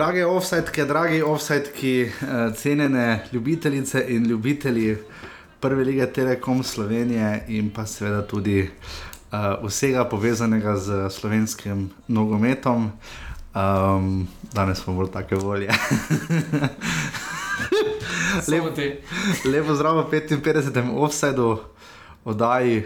Drage 0.00 0.24
offsetke, 0.24 0.84
dragi 0.84 1.22
offsetki, 1.22 2.00
eh, 2.00 2.10
cenjene 2.56 3.24
ljubitelice 3.32 4.04
in 4.08 4.24
ljubitelji 4.24 4.96
prve 5.60 5.84
lige 5.84 6.06
Telekom 6.06 6.62
Slovenije 6.62 7.44
in 7.48 7.70
pa 7.70 7.86
seveda 7.86 8.26
tudi 8.26 8.70
uh, 9.32 9.66
vsega 9.66 10.04
povezanega 10.04 10.76
z 10.76 11.10
slovenskim 11.10 11.90
nogometom. 12.08 12.92
Um, 13.54 14.28
danes 14.52 14.78
smo 14.78 14.94
bolj 14.94 15.10
take 15.12 15.36
volje. 15.36 15.68
Lepo 18.50 18.70
ti. 18.70 18.96
Lepo 19.44 19.74
zdrav 19.74 19.98
v 19.98 20.10
55. 20.10 20.96
offsetu, 20.96 21.58
oddaji, 22.24 22.78
uh, 22.78 22.84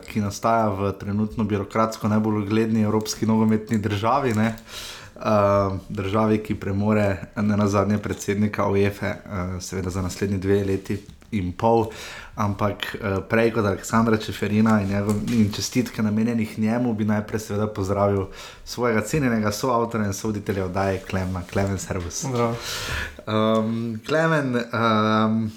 ki 0.00 0.20
nastaja 0.20 0.68
v 0.68 0.92
trenutno 1.00 1.44
birokratsko 1.44 2.08
najbolj 2.08 2.46
ugledni 2.46 2.82
evropski 2.82 3.26
nogometni 3.26 3.78
državi. 3.78 4.34
Ne? 4.34 4.56
Uh, 5.18 5.78
državi, 5.88 6.38
ki 6.38 6.54
premore 6.54 7.16
ne 7.36 7.56
na 7.56 7.66
zadnje 7.68 7.98
predsednika 7.98 8.68
UEFA, 8.70 9.06
uh, 9.06 9.62
seveda 9.62 9.90
za 9.90 10.02
naslednji 10.02 10.38
dve 10.38 10.64
leti 10.64 10.98
in 11.30 11.52
pol, 11.52 11.88
ampak 12.36 12.86
uh, 12.94 13.18
prej 13.28 13.50
kot 13.56 13.66
Aleksandra 13.66 14.16
Čeferina 14.16 14.80
in, 14.80 14.88
njegov, 14.88 15.16
in 15.34 15.50
čestitke 15.52 16.02
namenjenih 16.02 16.58
njemu, 16.58 16.94
bi 16.94 17.04
najprej 17.04 17.40
seveda 17.40 17.66
pozdravil 17.66 18.26
svojega 18.64 19.00
cenjenega 19.00 19.52
soavtorja 19.52 20.06
in 20.06 20.14
sovoditelja 20.14 20.64
oddaje 20.64 21.02
Klemena, 21.10 21.42
Klemen 21.52 21.78
Servus. 21.78 22.24
Um, 23.26 24.00
Klemen. 24.06 24.56
Um, 24.72 25.50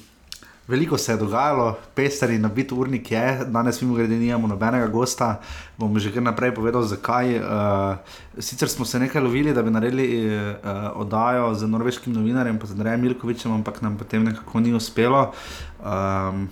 Veliko 0.67 0.98
se 0.98 1.12
je 1.12 1.17
dogajalo, 1.17 1.78
pester 1.95 2.30
in 2.31 2.42
nabit 2.42 2.72
urnik 2.72 3.12
je, 3.12 3.45
danes 3.48 3.81
mimo 3.81 3.95
grede 3.95 4.16
nimamo 4.16 4.48
nobenega 4.48 4.88
gosta. 4.88 5.42
Bom 5.78 6.00
že 6.00 6.14
kar 6.14 6.23
naprej 6.23 6.53
povedal, 6.56 6.84
zakaj. 6.86 7.36
Uh, 7.40 7.98
sicer 8.38 8.70
smo 8.70 8.86
se 8.86 9.00
nekaj 9.00 9.22
lovili, 9.22 9.53
da 9.53 9.64
bi 9.64 9.72
naredili 9.72 10.06
uh, 10.30 10.53
oddajo 10.95 11.53
z 11.53 11.68
norveškim 11.68 12.14
novinarjem, 12.14 12.59
pa 12.59 12.68
z 12.68 12.78
Andrejem 12.78 13.02
Milkovičem, 13.02 13.52
ampak 13.52 13.81
nam 13.81 13.98
potem 13.98 14.23
nekako 14.23 14.59
ni 14.59 14.73
uspelo. 14.73 15.31
Um, 15.81 16.48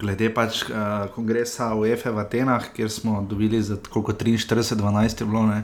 glede 0.00 0.32
pač 0.34 0.64
uh, 0.64 1.06
kongresa 1.14 1.74
UEFA 1.74 2.10
v 2.10 2.24
Atenah, 2.24 2.72
kjer 2.72 2.90
smo 2.90 3.20
dobili 3.28 3.62
za 3.62 3.76
koliko 3.90 4.12
43-12 4.12 5.20
je 5.20 5.26
bilo 5.26 5.46
ne, 5.46 5.62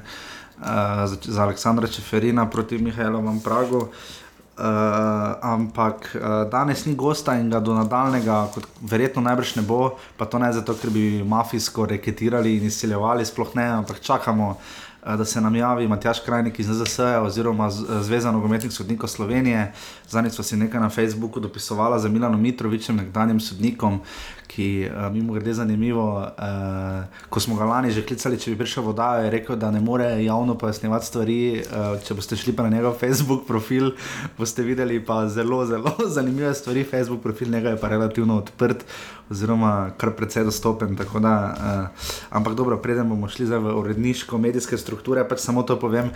uh, 0.60 1.08
za, 1.08 1.16
za 1.22 1.42
Aleksandra 1.42 1.88
Čeferina 1.88 2.44
proti 2.50 2.78
Mihajlovom 2.78 3.40
Pragu. 3.40 3.88
Uh, 3.88 4.23
ampak 4.56 6.14
uh, 6.14 6.50
danes 6.50 6.84
ni 6.86 6.94
gosta 6.94 7.34
in 7.38 7.50
ga 7.50 7.60
do 7.60 7.74
nadaljnega, 7.74 8.38
kot 8.54 8.66
verjetno 8.80 9.22
najbrž 9.22 9.56
ne 9.56 9.62
bo, 9.66 9.96
pa 10.16 10.26
to 10.30 10.38
ne 10.38 10.52
zato, 10.52 10.76
ker 10.78 10.90
bi 10.94 11.24
mafijsko 11.26 11.86
reketirali 11.90 12.56
in 12.58 12.68
izsiljevali, 12.70 13.26
sploh 13.26 13.54
ne, 13.58 13.66
ampak 13.80 14.00
čakamo, 14.00 14.50
uh, 14.50 15.16
da 15.16 15.24
se 15.24 15.40
nam 15.40 15.56
javi 15.56 15.88
Matjaš 15.88 16.20
Krajnik 16.24 16.58
iz 16.58 16.68
NZS 16.68 16.98
oziroma 17.22 17.70
Zveza 17.70 18.32
nogometnih 18.32 18.72
sodnikov 18.72 19.08
Slovenije. 19.08 19.72
Zadnjič 20.08 20.34
smo 20.34 20.44
si 20.44 20.56
nekaj 20.56 20.80
na 20.80 20.90
Facebooku 20.90 21.40
dopisovali 21.40 22.00
za 22.00 22.08
Milano 22.08 22.38
Mitrovičem, 22.38 22.96
nekdanjim 22.96 23.40
sodnikom, 23.40 24.00
ki 24.46 24.88
uh, 24.88 25.12
mimo 25.12 25.32
grede 25.32 25.54
zanimivo. 25.54 26.20
Uh, 26.20 27.04
ko 27.28 27.40
smo 27.40 27.56
ga 27.56 27.64
lani 27.64 27.90
že 27.90 28.04
klicali, 28.06 28.38
če 28.38 28.52
bi 28.52 28.60
prišel 28.60 28.84
voda, 28.84 29.08
je 29.24 29.30
rekel, 29.32 29.56
da 29.56 29.70
ne 29.70 29.80
more 29.80 30.06
javno 30.24 30.56
pojasnjevati 30.58 31.06
stvari. 31.06 31.40
Uh, 31.64 31.96
če 32.04 32.14
boste 32.18 32.36
šli 32.36 32.54
pa 32.56 32.66
na 32.66 32.76
njegov 32.76 32.98
Facebook 33.00 33.46
profil, 33.48 33.92
boste 34.38 34.62
videli 34.62 35.00
pa 35.04 35.24
zelo, 35.28 35.64
zelo 35.66 35.94
zanimive 36.16 36.54
stvari. 36.54 36.84
Facebook 36.84 37.22
profil 37.22 37.50
njega 37.50 37.74
je 37.74 37.80
pa 37.80 37.88
relativno 37.88 38.38
odprt. 38.42 38.84
Oziroma, 39.30 39.94
kar 39.96 40.12
precej 40.12 40.44
dostopen. 40.44 40.96
Da, 40.96 41.34
uh, 41.56 42.06
ampak 42.30 42.54
dobro, 42.54 42.76
preden 42.76 43.08
bomo 43.08 43.28
šli 43.28 43.46
v 43.48 43.72
uredniško, 43.72 44.38
medijske 44.38 44.78
strukture, 44.78 45.24
pač 45.28 45.40
samo 45.40 45.62
to 45.64 45.78
povem. 45.80 46.10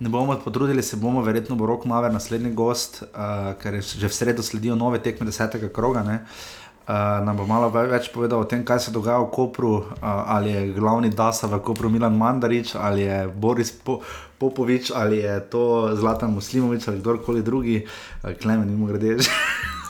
Ne 0.00 0.08
bomo 0.08 0.36
potrudili, 0.44 0.82
se 0.82 0.96
bomo, 0.96 1.22
verjetno 1.22 1.56
bo 1.56 1.66
rok 1.68 1.84
Maver 1.84 2.12
naslednji 2.12 2.54
gost, 2.56 3.02
uh, 3.02 3.52
ker 3.60 3.82
že 3.84 4.08
v 4.08 4.14
sredo 4.14 4.42
sledijo 4.42 4.74
nove 4.80 5.02
tekme 5.04 5.28
desetega 5.28 5.68
kroga. 5.68 6.00
Uh, 6.04 6.63
Uh, 6.84 7.24
nam 7.24 7.38
bo 7.40 7.46
malo 7.48 7.70
več 7.72 8.10
povedal 8.12 8.44
o 8.44 8.48
tem, 8.48 8.60
kaj 8.60 8.76
se 8.76 8.92
dogaja 8.92 9.22
v 9.22 9.30
Kopru, 9.32 9.72
uh, 9.80 9.86
ali 10.04 10.52
je 10.52 10.72
glavni 10.76 11.08
Dasa 11.08 11.48
v 11.48 11.56
Kopru 11.64 11.88
Milan 11.88 12.12
Mandarič, 12.12 12.74
ali 12.76 13.08
je 13.08 13.24
Boris 13.32 13.72
po 13.72 14.02
Popovič, 14.36 14.92
ali 14.92 15.24
je 15.24 15.40
to 15.48 15.96
Zlatan 15.96 16.36
Muslimovič 16.36 16.84
ali 16.88 17.00
kdorkoli 17.00 17.40
drugi, 17.40 17.80
uh, 17.80 18.36
klemen 18.36 18.68
in 18.68 18.76
mu 18.76 18.92
grede 18.92 19.16
že. 19.24 19.32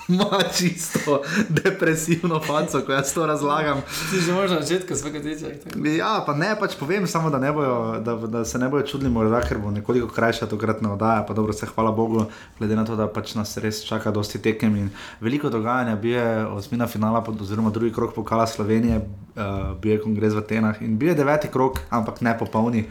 ima 0.09 0.41
čisto 0.59 1.23
depresivno 1.49 2.41
faco, 2.41 2.81
ko 2.81 2.93
jaz 2.93 3.15
to 3.15 3.27
razlagam. 3.27 3.83
Ti 4.11 4.21
že 4.21 4.33
možeš 4.33 4.61
začeti, 4.61 4.97
svega 4.97 5.23
tiče. 5.23 5.55
Ja, 5.97 6.23
pa 6.27 6.35
ne, 6.35 6.57
pač 6.61 6.77
povem 6.81 7.07
samo, 7.07 7.31
da, 7.31 7.53
bojo, 7.53 8.01
da, 8.05 8.15
da 8.15 8.45
se 8.45 8.59
ne 8.59 8.69
bojo 8.69 8.83
čudili, 8.87 9.11
morda, 9.11 9.41
ker 9.41 9.59
bo 9.59 9.71
nekoliko 9.71 10.09
krajša 10.09 10.47
tokratna 10.47 10.93
oddaja. 10.93 11.25
Pa 11.29 11.35
dobro, 11.35 11.53
se 11.53 11.67
hvala 11.67 11.93
Bogu, 11.93 12.27
glede 12.59 12.77
na 12.77 12.85
to, 12.85 12.97
da 12.97 13.09
pač 13.09 13.35
nas 13.35 13.57
res 13.57 13.85
čaka 13.85 14.11
dosti 14.11 14.43
tekem 14.43 14.77
in 14.77 14.91
veliko 15.21 15.51
dogajanja. 15.51 15.97
Bil 15.97 16.13
je 16.13 16.47
osmina 16.47 16.87
finala, 16.87 17.25
oziroma 17.41 17.71
drugi 17.71 17.93
krok 17.93 18.15
pokala 18.15 18.47
Slovenije, 18.47 19.01
uh, 19.01 19.73
bil 19.81 19.93
je 19.93 20.03
kongres 20.05 20.35
v 20.35 20.45
Atenah 20.45 20.83
in 20.83 20.99
bil 20.99 21.15
je 21.15 21.15
deveti 21.15 21.49
krok, 21.49 21.81
ampak 21.91 22.21
ne 22.21 22.39
popolni 22.39 22.85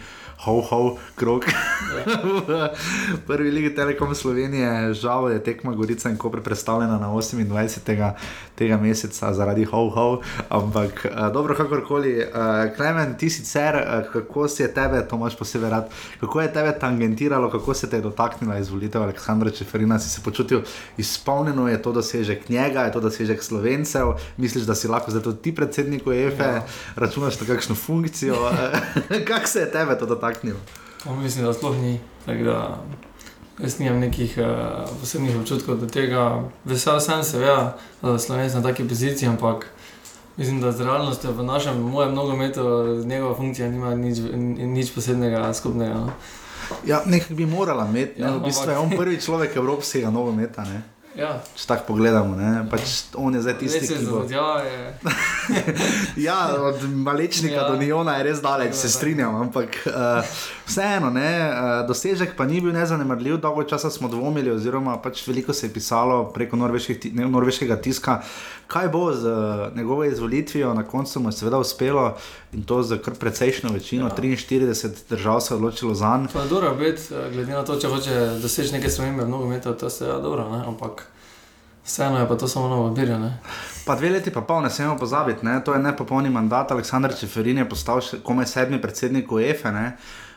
ho, 0.45 0.97
krok. 1.15 1.45
Ja. 1.47 2.69
Prvi 3.27 3.51
lig 3.51 3.75
Telekom 3.75 4.15
Slovenije, 4.15 4.93
žal 4.93 5.31
je 5.31 5.43
tekma 5.43 5.71
Gorica 5.73 6.09
in 6.09 6.17
Koper 6.17 6.41
predstavljena 6.41 6.97
na 6.99 7.07
28. 7.07 8.11
tega 8.55 8.77
meseca 8.77 9.33
zaradi 9.33 9.63
ho, 9.63 9.89
ho. 9.89 10.21
Ampak 10.49 11.05
uh, 11.05 11.33
dobro, 11.33 11.55
kakorkoli. 11.55 12.17
Uh, 12.17 12.75
Klemen, 12.75 13.15
ti 13.17 13.29
sicer, 13.29 13.75
uh, 13.75 14.11
kako 14.13 14.47
si 14.47 14.63
je 14.63 14.73
tebe, 14.73 15.07
to 15.07 15.15
imaš 15.15 15.37
posebej 15.37 15.69
rad, 15.69 15.89
kako 16.19 16.41
je 16.41 16.53
tebe 16.53 16.75
tangentiralo, 16.79 17.49
kako 17.51 17.73
se 17.73 17.89
te 17.89 17.97
je 17.97 18.01
dotaknila 18.01 18.57
izvolitev 18.57 19.03
Aleksandra 19.03 19.49
Čeferina, 19.49 19.99
si 19.99 20.09
se 20.09 20.21
počutil 20.23 20.61
izpolnjeno, 20.97 21.69
je 21.69 21.81
to 21.81 21.91
dosežek 21.91 22.49
njega, 22.49 22.81
je 22.81 22.91
to 22.91 22.99
dosežek 22.99 23.43
slovencev, 23.43 24.13
misliš, 24.37 24.63
da 24.63 24.75
si 24.75 24.87
lahko 24.87 25.11
zdaj 25.11 25.23
tudi 25.23 25.41
ti 25.41 25.55
predsednik 25.55 26.03
EFE, 26.07 26.43
ja. 26.43 26.65
računaš 26.95 27.39
na 27.39 27.47
kakšno 27.47 27.75
funkcijo. 27.75 28.35
kako 29.27 29.47
se 29.47 29.59
je 29.59 29.71
tebe 29.71 29.97
to 29.97 30.05
dotaknilo? 30.05 30.32
Dotaknil? 30.33 30.55
Mislim, 31.21 31.45
da 31.45 31.53
sploh 31.53 31.77
ni. 31.77 31.99
Da, 32.25 32.83
jaz 33.59 33.79
nimam 33.79 33.99
nekih 33.99 34.37
uh, 34.37 34.89
posebnih 34.99 35.37
občutkov 35.39 35.77
do 35.77 35.87
tega. 35.87 36.43
Vesel 36.65 36.99
sem 36.99 37.23
se, 37.23 37.41
ja, 37.41 37.77
da 38.01 38.19
sem 38.19 38.37
na 38.37 38.61
taki 38.61 38.87
poziciji, 38.87 39.29
ampak 39.29 39.67
mislim, 40.37 40.61
da 40.61 40.71
z 40.71 40.81
realnostjo 40.81 41.31
v 41.31 41.43
našem, 41.43 41.81
mojem 41.81 42.13
nogometu, 42.13 42.63
njegova 43.05 43.35
funkcija 43.35 43.69
nima 43.69 43.95
nič, 43.95 44.17
nič 44.57 44.91
posebnega 44.95 45.53
skupnega. 45.53 45.93
No. 45.93 46.11
Ja, 46.85 47.01
nekaj 47.05 47.35
bi 47.35 47.45
morala 47.45 47.87
imeti, 47.87 48.21
ja, 48.21 48.31
v 48.31 48.45
bistvu 48.45 48.71
je 48.71 48.77
on 48.77 48.89
prvi 48.99 49.21
človek 49.21 49.55
evropskega 49.55 50.09
nogometa. 50.09 50.65
Ja. 51.13 51.35
Če 51.53 51.67
tako 51.69 51.91
pogledamo, 51.91 52.33
pač 52.71 53.13
on 53.21 53.35
je 53.37 53.43
zdaj 53.45 53.55
tisti, 53.59 53.85
ki 53.85 54.05
bo... 54.07 54.23
je 54.25 54.93
ja, 56.27 56.37
od 56.57 56.81
malečnika 56.89 57.59
ja. 57.59 57.67
do 57.69 57.77
Niona 57.77 58.15
je 58.17 58.23
res 58.29 58.41
daleč, 58.41 58.73
se 58.79 58.89
strinjam. 58.89 59.35
Ampak 59.45 59.77
uh, 59.85 60.25
vseeno, 60.65 61.11
ne, 61.13 61.29
uh, 61.49 61.73
dosežek 61.87 62.33
pa 62.37 62.47
ni 62.49 62.61
bil 62.65 62.73
nezanemrljiv. 62.73 63.37
Dolgo 63.43 63.65
časa 63.69 63.91
smo 63.93 64.09
dvomili, 64.09 64.49
oziroma 64.55 64.97
pač 65.03 65.21
veliko 65.27 65.53
se 65.53 65.67
je 65.67 65.73
pisalo 65.75 66.23
preko 66.33 66.57
norveškega 66.57 67.77
tiska, 67.77 68.21
kaj 68.67 68.89
bo 68.89 69.05
z 69.13 69.29
uh, 69.29 69.77
njegovo 69.77 70.09
izvolitvijo. 70.09 70.73
Na 70.73 70.87
koncu 70.87 71.21
mu 71.21 71.29
je 71.29 71.37
seveda 71.43 71.61
uspelo 71.61 72.15
in 72.53 72.65
to 72.65 72.81
za 72.83 72.97
kar 72.97 73.13
precejšno 73.13 73.69
večino, 73.73 74.09
ja. 74.09 74.17
43 74.17 74.89
držav 75.09 75.41
se 75.41 75.53
je 75.53 75.57
odločilo 75.61 75.93
za 75.93 76.17
njega. 76.17 76.33
To 76.33 76.41
je 76.41 76.49
dobro, 76.49 76.75
bet, 76.75 77.11
glede 77.33 77.53
na 77.53 77.65
to, 77.65 77.77
če 77.77 77.87
hoče 77.87 78.19
doseči 78.41 78.79
nekaj 78.79 78.89
spremembe 78.89 79.25
v 79.25 79.29
nogometu, 79.29 79.77
to 79.77 79.93
je 79.93 80.09
ja, 80.09 80.17
dobro. 80.17 80.49
Ne? 80.49 80.63
Ampak 80.67 81.02
Vseeno 81.85 82.19
je 82.19 82.27
pa 82.27 82.35
to 82.35 82.47
samo 82.47 82.67
novo 82.67 82.87
obirje. 82.87 83.19
Pa 83.85 83.95
dve 83.95 84.09
leti, 84.09 84.31
pa 84.31 84.41
pol, 84.41 84.61
ne 84.63 84.69
smemo 84.69 84.97
pozabiti, 84.97 85.45
ne? 85.45 85.63
to 85.63 85.73
je 85.73 85.79
nepopolni 85.79 86.29
mandat. 86.29 86.71
Aleksandr 86.71 87.15
Čeferin 87.19 87.57
je 87.57 87.69
postal 87.69 88.01
komaj 88.23 88.45
sedmi 88.45 88.81
predsednik 88.81 89.31
UEFA. 89.31 89.71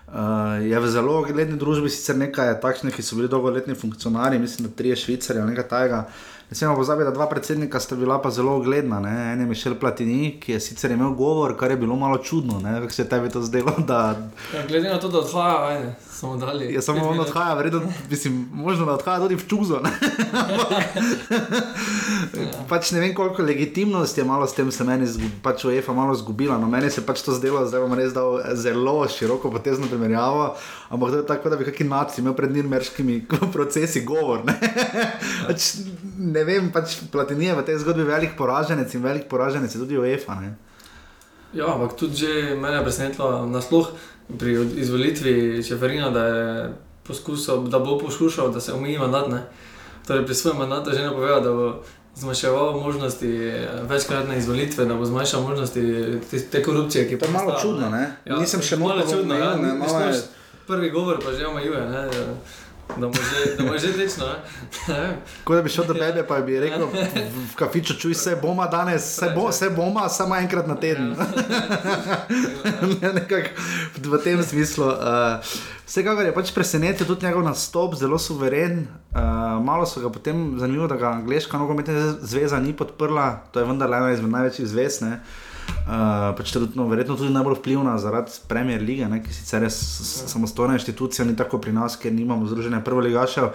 Uh, 0.07 0.63
je 0.63 0.81
v 0.81 0.87
zelo 0.87 1.23
gledni 1.23 1.59
družbi 1.59 1.91
sicer 1.91 2.17
nekaj 2.17 2.61
takšnih, 2.63 2.95
ki 2.95 3.03
so 3.03 3.17
bili 3.19 3.29
dolgoletni 3.29 3.75
funkcionarji, 3.75 4.39
mislim, 4.39 4.69
da 4.69 4.75
tri 4.75 4.95
švicari 4.97 5.41
ali 5.41 5.51
nekaj 5.51 5.69
tajega. 5.69 6.05
Ne 6.51 6.57
smemo 6.57 6.77
pozabiti, 6.77 7.05
da 7.05 7.15
dva 7.15 7.27
predsednika 7.27 7.81
sta 7.81 7.97
bila 7.97 8.21
pa 8.23 8.31
zelo 8.31 8.57
ugledna. 8.59 9.01
Ne? 9.01 9.33
En 9.33 9.41
je 9.41 9.47
Mišel 9.47 9.75
Platini, 9.75 10.37
ki 10.41 10.53
je 10.53 10.61
sicer 10.61 10.91
imel 10.91 11.15
govor, 11.15 11.57
kar 11.59 11.71
je 11.71 11.77
bilo 11.77 11.97
malo 11.97 12.19
čudno, 12.19 12.61
kako 12.63 12.93
se 12.93 13.03
je 13.03 13.09
tebi 13.09 13.31
to 13.31 13.43
zdelo. 13.43 13.75
Da... 13.87 14.17
Ja, 14.55 14.67
glede 14.67 14.89
na 14.89 15.01
to, 15.01 15.09
da 15.09 15.19
odhaja, 15.19 15.67
ajde 15.67 15.95
samo 16.17 16.37
dalje. 16.37 16.73
Ja, 16.75 16.83
samo 16.83 17.09
on 17.09 17.21
odhaja, 17.21 17.55
verjetno, 17.55 17.83
mislim, 18.11 18.49
možno 18.53 18.87
da 18.87 18.93
odhaja 18.93 19.19
tudi 19.21 19.35
v 19.35 19.49
čuzo. 19.49 19.81
Ne? 19.85 19.91
pač 22.69 22.91
ne 22.91 23.01
vem, 23.01 23.15
koliko 23.15 23.43
legitimnosti 23.43 24.21
je 24.21 24.25
malo 24.25 24.47
s 24.47 24.55
tem, 24.55 24.71
se 24.73 24.85
meni 24.85 25.07
pač 25.43 25.65
UEFA 25.65 25.93
malo 25.93 26.15
zgubila. 26.15 26.59
No, 26.59 26.71
meni 26.73 26.91
se 26.91 27.05
pač 27.07 27.21
to 27.23 27.37
zdelo, 27.37 27.67
zdaj 27.69 27.85
bom 27.85 27.95
res 27.99 28.17
dal 28.17 28.41
zelo 28.57 28.97
široko 29.09 29.51
potezno 29.53 29.91
primerjavo. 29.93 30.55
Ampak 30.89 31.11
to 31.11 31.17
je 31.21 31.27
tako, 31.29 31.53
da 31.53 31.61
bi 31.61 31.69
kakšni 31.69 31.89
naciji 31.89 32.25
imel 32.25 32.37
pred 32.39 32.53
nirmerškimi 32.57 33.21
procesi 33.55 34.05
govor. 34.05 34.45
Ne, 34.49 34.57
pač, 35.47 35.73
ne 36.17 36.45
vem, 36.49 36.73
pač 36.73 36.97
Platinije 37.13 37.61
v 37.61 37.67
tej 37.69 37.83
zgodbi 37.85 38.09
velik 38.09 38.39
poraženec 38.41 38.95
in 38.95 39.05
velik 39.05 39.29
poraženec 39.29 39.75
je 39.75 39.85
tudi 39.85 40.01
UEFA. 40.01 40.41
Ne? 40.41 40.57
Ja, 41.57 41.73
ampak 41.77 41.95
tudi 41.97 42.25
že 42.25 42.57
mene 42.57 42.81
je 42.81 42.85
presenetilo 42.85 43.47
nasploh 43.49 43.93
pri 44.31 44.53
izvolitvi 44.77 45.33
Čeferina, 45.63 46.11
da, 46.11 46.23
je 46.23 46.73
poskusil, 47.03 47.57
da 47.59 47.79
bo 47.79 47.99
poskušal, 47.99 48.51
da 48.51 48.61
se 48.61 48.73
omeji 48.73 48.99
mandat. 48.99 49.29
Ne? 49.29 49.43
Torej 50.07 50.25
pri 50.25 50.35
svojem 50.35 50.59
mandatu 50.59 50.91
že 50.91 51.03
napovedal, 51.03 51.41
da 51.41 51.53
bo 51.53 51.83
zmanjševal 52.15 52.81
možnosti 52.81 53.29
eh, 53.39 53.69
večkratne 53.83 54.39
izvolitve, 54.39 54.85
da 54.85 54.95
bo 54.95 55.05
zmanjšal 55.05 55.43
možnosti 55.43 55.83
te, 56.31 56.41
te 56.43 56.63
korupcije, 56.63 57.19
To 57.19 57.25
je 57.25 57.31
malo 57.33 57.45
nastaja, 57.47 57.63
čudno, 57.63 57.91
ne? 57.91 58.17
Nisem 58.27 58.63
še 58.63 58.77
malo 58.77 59.01
čudno. 59.03 59.35
omejil, 59.35 59.45
Ja, 59.45 59.57
ne, 59.57 59.75
malo 59.75 60.01
je- 60.01 60.07
Mislim, 60.07 60.23
Prvi 60.67 60.91
govor 60.91 61.19
pa 61.25 61.33
že 61.33 61.47
omejuje, 61.47 61.81
ne, 61.83 62.09
da- 62.97 63.07
mu 63.07 63.13
že, 63.13 63.57
da 63.57 63.65
mu 63.65 63.79
že 63.79 63.93
tečno. 63.93 64.27
Ko 65.45 65.55
da 65.55 65.63
bi 65.63 65.69
šel 65.69 65.85
do 65.85 65.95
tebe, 65.95 66.27
pa 66.29 66.41
bi 66.41 66.61
rekel, 66.61 66.87
v, 66.87 67.55
kafiču 67.57 67.95
čuj 67.99 68.15
se 68.15 68.37
boma 68.43 68.67
danes, 68.67 69.05
se, 69.17 69.31
bo, 69.35 69.53
se 69.53 69.71
boma 69.71 70.09
samo 70.09 70.37
enkrat 70.37 70.67
na 70.67 70.77
teden. 70.77 71.17
Ne, 73.03 73.13
Nekako 73.19 73.49
v 73.97 74.23
tem 74.25 74.43
smislu. 74.43 74.87
Uh, 74.87 75.43
vsekakor 75.87 76.27
je 76.27 76.35
pač 76.35 76.53
presenetil 76.55 77.07
tudi 77.07 77.27
njegov 77.27 77.45
nastop, 77.45 77.95
zelo 77.95 78.19
suveren. 78.19 78.87
Uh, 79.15 79.59
malo 79.65 79.87
so 79.87 80.01
ga 80.01 80.11
potem 80.13 80.59
zanimivo, 80.59 80.87
da 80.87 80.97
ga 80.97 81.11
angliška 81.19 81.59
nogometna 81.59 82.17
zveza 82.23 82.61
ni 82.61 82.77
podprla, 82.77 83.43
to 83.53 83.61
je 83.61 83.67
vendar 83.67 83.91
ena 83.93 84.13
izmed 84.13 84.31
največjih 84.31 84.69
zvez. 84.69 85.01
Ne. 85.01 85.21
Uh, 85.87 86.33
pač 86.35 86.51
trenutno, 86.51 86.89
verjetno 86.91 87.15
tudi 87.15 87.31
najbolj 87.31 87.61
vplivna 87.61 87.93
zaradi 88.03 88.33
Premier 88.51 88.83
lige, 88.83 89.07
ne, 89.09 89.21
ki 89.23 89.35
sicer 89.35 89.63
je 89.63 89.71
samostojna 89.71 90.75
inštitucija, 90.75 91.27
ni 91.27 91.37
tako 91.39 91.61
pri 91.63 91.75
nas, 91.77 91.95
ker 91.95 92.11
nimamo 92.13 92.49
združenja 92.51 92.81
prvoligašev. 92.83 93.53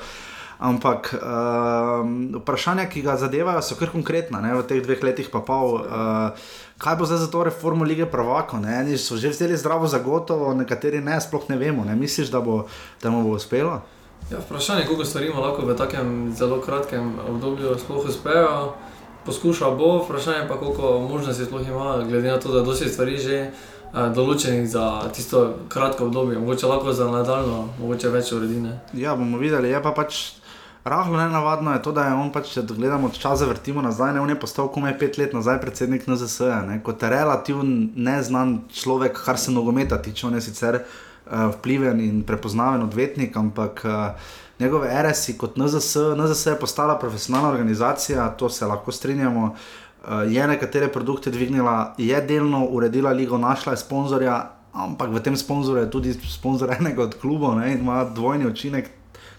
Ampak 0.62 1.10
um, 1.18 2.12
vprašanja, 2.38 2.86
ki 2.86 3.02
ga 3.02 3.16
zadevajo, 3.18 3.64
so 3.66 3.76
kar 3.80 3.90
konkretna, 3.90 4.44
ne, 4.46 4.54
v 4.54 4.62
teh 4.70 4.78
dveh 4.86 5.02
letih 5.04 5.32
pa 5.34 5.42
pol. 5.42 5.82
Uh, 5.82 6.52
kaj 6.78 7.00
bo 7.00 7.08
zdaj 7.10 7.26
za 7.26 7.30
to 7.34 7.44
reformo 7.50 7.84
lige 7.84 8.06
Pravako? 8.06 8.62
Ne? 8.62 8.80
Eni 8.80 8.98
so 8.98 9.18
že 9.18 9.34
vzeli 9.34 9.58
zdravo 9.58 9.90
za 9.90 10.00
gotovo, 10.00 10.54
nekateri 10.54 11.02
ne, 11.02 11.18
sploh 11.18 11.50
ne 11.50 11.58
vemo. 11.58 11.82
Ne? 11.84 11.98
Misliš, 11.98 12.30
da, 12.30 12.40
bo, 12.46 12.70
da 13.02 13.10
mu 13.10 13.26
bo 13.26 13.36
uspelo? 13.42 13.82
Ja, 14.30 14.38
vprašanje 14.38 14.82
je, 14.82 14.88
koliko 14.88 15.06
stvari 15.06 15.34
lahko 15.34 15.66
v 15.66 15.76
takem 15.76 16.34
zelo 16.38 16.62
kratkem 16.62 17.18
obdobju 17.28 17.76
sploh 17.82 18.06
uspejo. 18.06 18.78
Poskušal 19.26 19.76
bo, 19.78 19.98
vprašanje 20.04 20.48
pa, 20.48 20.58
koliko 20.58 21.00
možnosti 21.00 21.46
sploh 21.46 21.68
ima, 21.68 22.04
glede 22.10 22.32
na 22.32 22.40
to, 22.40 22.52
da 22.52 22.64
dosti 22.66 22.90
stvari 22.90 23.18
že 23.22 23.38
uh, 23.48 24.10
določenih 24.16 24.66
za 24.70 24.86
tisto 25.14 25.44
kratko 25.70 26.08
obdobje, 26.10 26.40
mogoče 26.40 26.68
lahko 26.68 26.94
za 26.94 27.10
nadaljno, 27.12 27.68
mogoče 27.80 28.10
več 28.10 28.32
uredine. 28.34 28.80
Ja, 28.94 29.16
bomo 29.16 29.38
videli. 29.38 29.70
Je 29.70 29.82
pa 29.84 29.94
pač 29.94 30.42
rahlo 30.84 31.18
nenavadno, 31.18 31.74
je 31.74 31.84
to, 31.86 31.92
da 31.94 32.08
je 32.08 32.18
on 32.18 32.32
pač, 32.34 32.56
če 32.56 32.66
gledamo 32.66 33.12
čas, 33.14 33.44
vrtimo 33.46 33.84
nazaj, 33.86 34.16
ne, 34.16 34.22
on 34.22 34.34
je 34.34 34.40
postal 34.42 34.72
komaj 34.74 34.98
pet 34.98 35.22
let 35.22 35.36
nazaj 35.38 35.62
predsednik 35.62 36.08
NZS-ja, 36.10 36.64
ne, 36.66 36.80
kot 36.82 37.04
relativno 37.04 37.64
neznan 37.96 38.64
človek, 38.74 39.22
kar 39.26 39.38
se 39.38 39.54
nogometa 39.54 40.02
tiče, 40.02 40.26
on 40.28 40.40
je 40.40 40.46
sicer 40.50 40.82
uh, 40.82 41.52
vpliven 41.54 42.02
in 42.02 42.24
prepoznaven 42.26 42.88
odvetnik, 42.88 43.38
ampak 43.38 43.86
uh, 43.86 44.32
njegove 44.62 44.90
RSI 45.04 45.38
kot 45.38 45.58
NZS, 45.58 45.96
NZS 46.18 46.46
je 46.46 46.60
postala 46.60 47.00
profesionalna 47.00 47.50
organizacija, 47.50 48.30
to 48.30 48.50
se 48.50 48.66
lahko 48.66 48.92
strinjamo. 48.92 49.46
Uh, 49.46 50.34
je 50.34 50.48
nekatere 50.48 50.88
produkte 50.88 51.32
dvignila, 51.32 51.96
je 51.98 52.22
delno 52.22 52.66
uredila 52.66 53.12
ligo, 53.12 53.38
našla 53.38 53.74
je 53.74 53.78
sponzorja, 53.78 54.38
ampak 54.74 55.10
v 55.14 55.22
tem 55.22 55.38
sponzorju 55.38 55.84
je 55.84 55.92
tudi 55.92 56.14
sponzor 56.14 56.74
enega 56.80 57.04
od 57.04 57.18
klubov 57.22 57.60
ne, 57.60 57.74
in 57.74 57.86
ima 57.86 58.04
dvojni 58.04 58.48
učinek, 58.48 58.90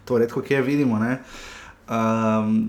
to 0.04 0.18
redko 0.18 0.42
kje 0.42 0.62
vidimo. 0.62 0.98
Ne. 0.98 1.18
Um, 1.90 2.68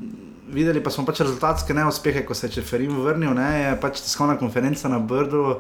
videli 0.50 0.84
pa 0.84 0.90
smo 0.90 1.06
pač 1.06 1.22
rezultatske 1.22 1.74
neuspehe, 1.74 2.26
ko 2.26 2.34
se 2.34 2.48
je 2.48 2.58
Čeferin 2.58 2.98
vrnil, 2.98 3.34
ne, 3.38 3.50
je 3.62 3.78
pač 3.82 4.02
tiskovna 4.02 4.38
konferenca 4.38 4.90
na 4.90 5.00
Brdu. 5.00 5.60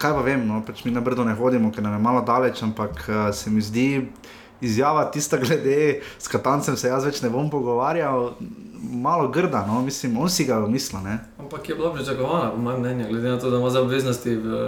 Kaj 0.00 0.14
pa 0.16 0.24
vem, 0.24 0.46
no, 0.48 0.62
pač 0.64 0.80
mi 0.84 0.92
na 0.96 1.04
Brdo 1.04 1.28
ne 1.28 1.36
hodimo, 1.36 1.68
ker 1.72 1.84
nam 1.84 1.92
je 1.92 2.00
malo 2.00 2.24
daleč, 2.24 2.62
ampak 2.64 3.04
uh, 3.08 3.28
se 3.36 3.52
mi 3.52 3.60
zdi 3.60 3.88
izjava 4.60 5.10
tista 5.10 5.36
glede, 5.36 6.00
s 6.18 6.28
katancem 6.28 6.76
se 6.76 6.88
jaz 6.88 7.04
več 7.04 7.22
ne 7.22 7.30
bom 7.30 7.50
pogovarjal, 7.50 8.32
malo 8.78 9.28
grda, 9.28 9.64
no, 9.66 9.82
mislim, 9.82 10.16
on 10.18 10.30
si 10.30 10.44
ga 10.44 10.54
je 10.54 10.64
umislil, 10.64 11.00
ne. 11.02 11.18
Ampak 11.38 11.68
je 11.68 11.74
bila 11.74 11.92
pričakovana, 11.94 12.50
po 12.50 12.56
mojem 12.56 12.80
mnenju, 12.80 13.08
glede 13.10 13.28
na 13.28 13.38
to, 13.38 13.50
da 13.50 13.58
ima 13.58 13.70
zdaj 13.70 13.82
obveznosti 13.82 14.36
v, 14.36 14.60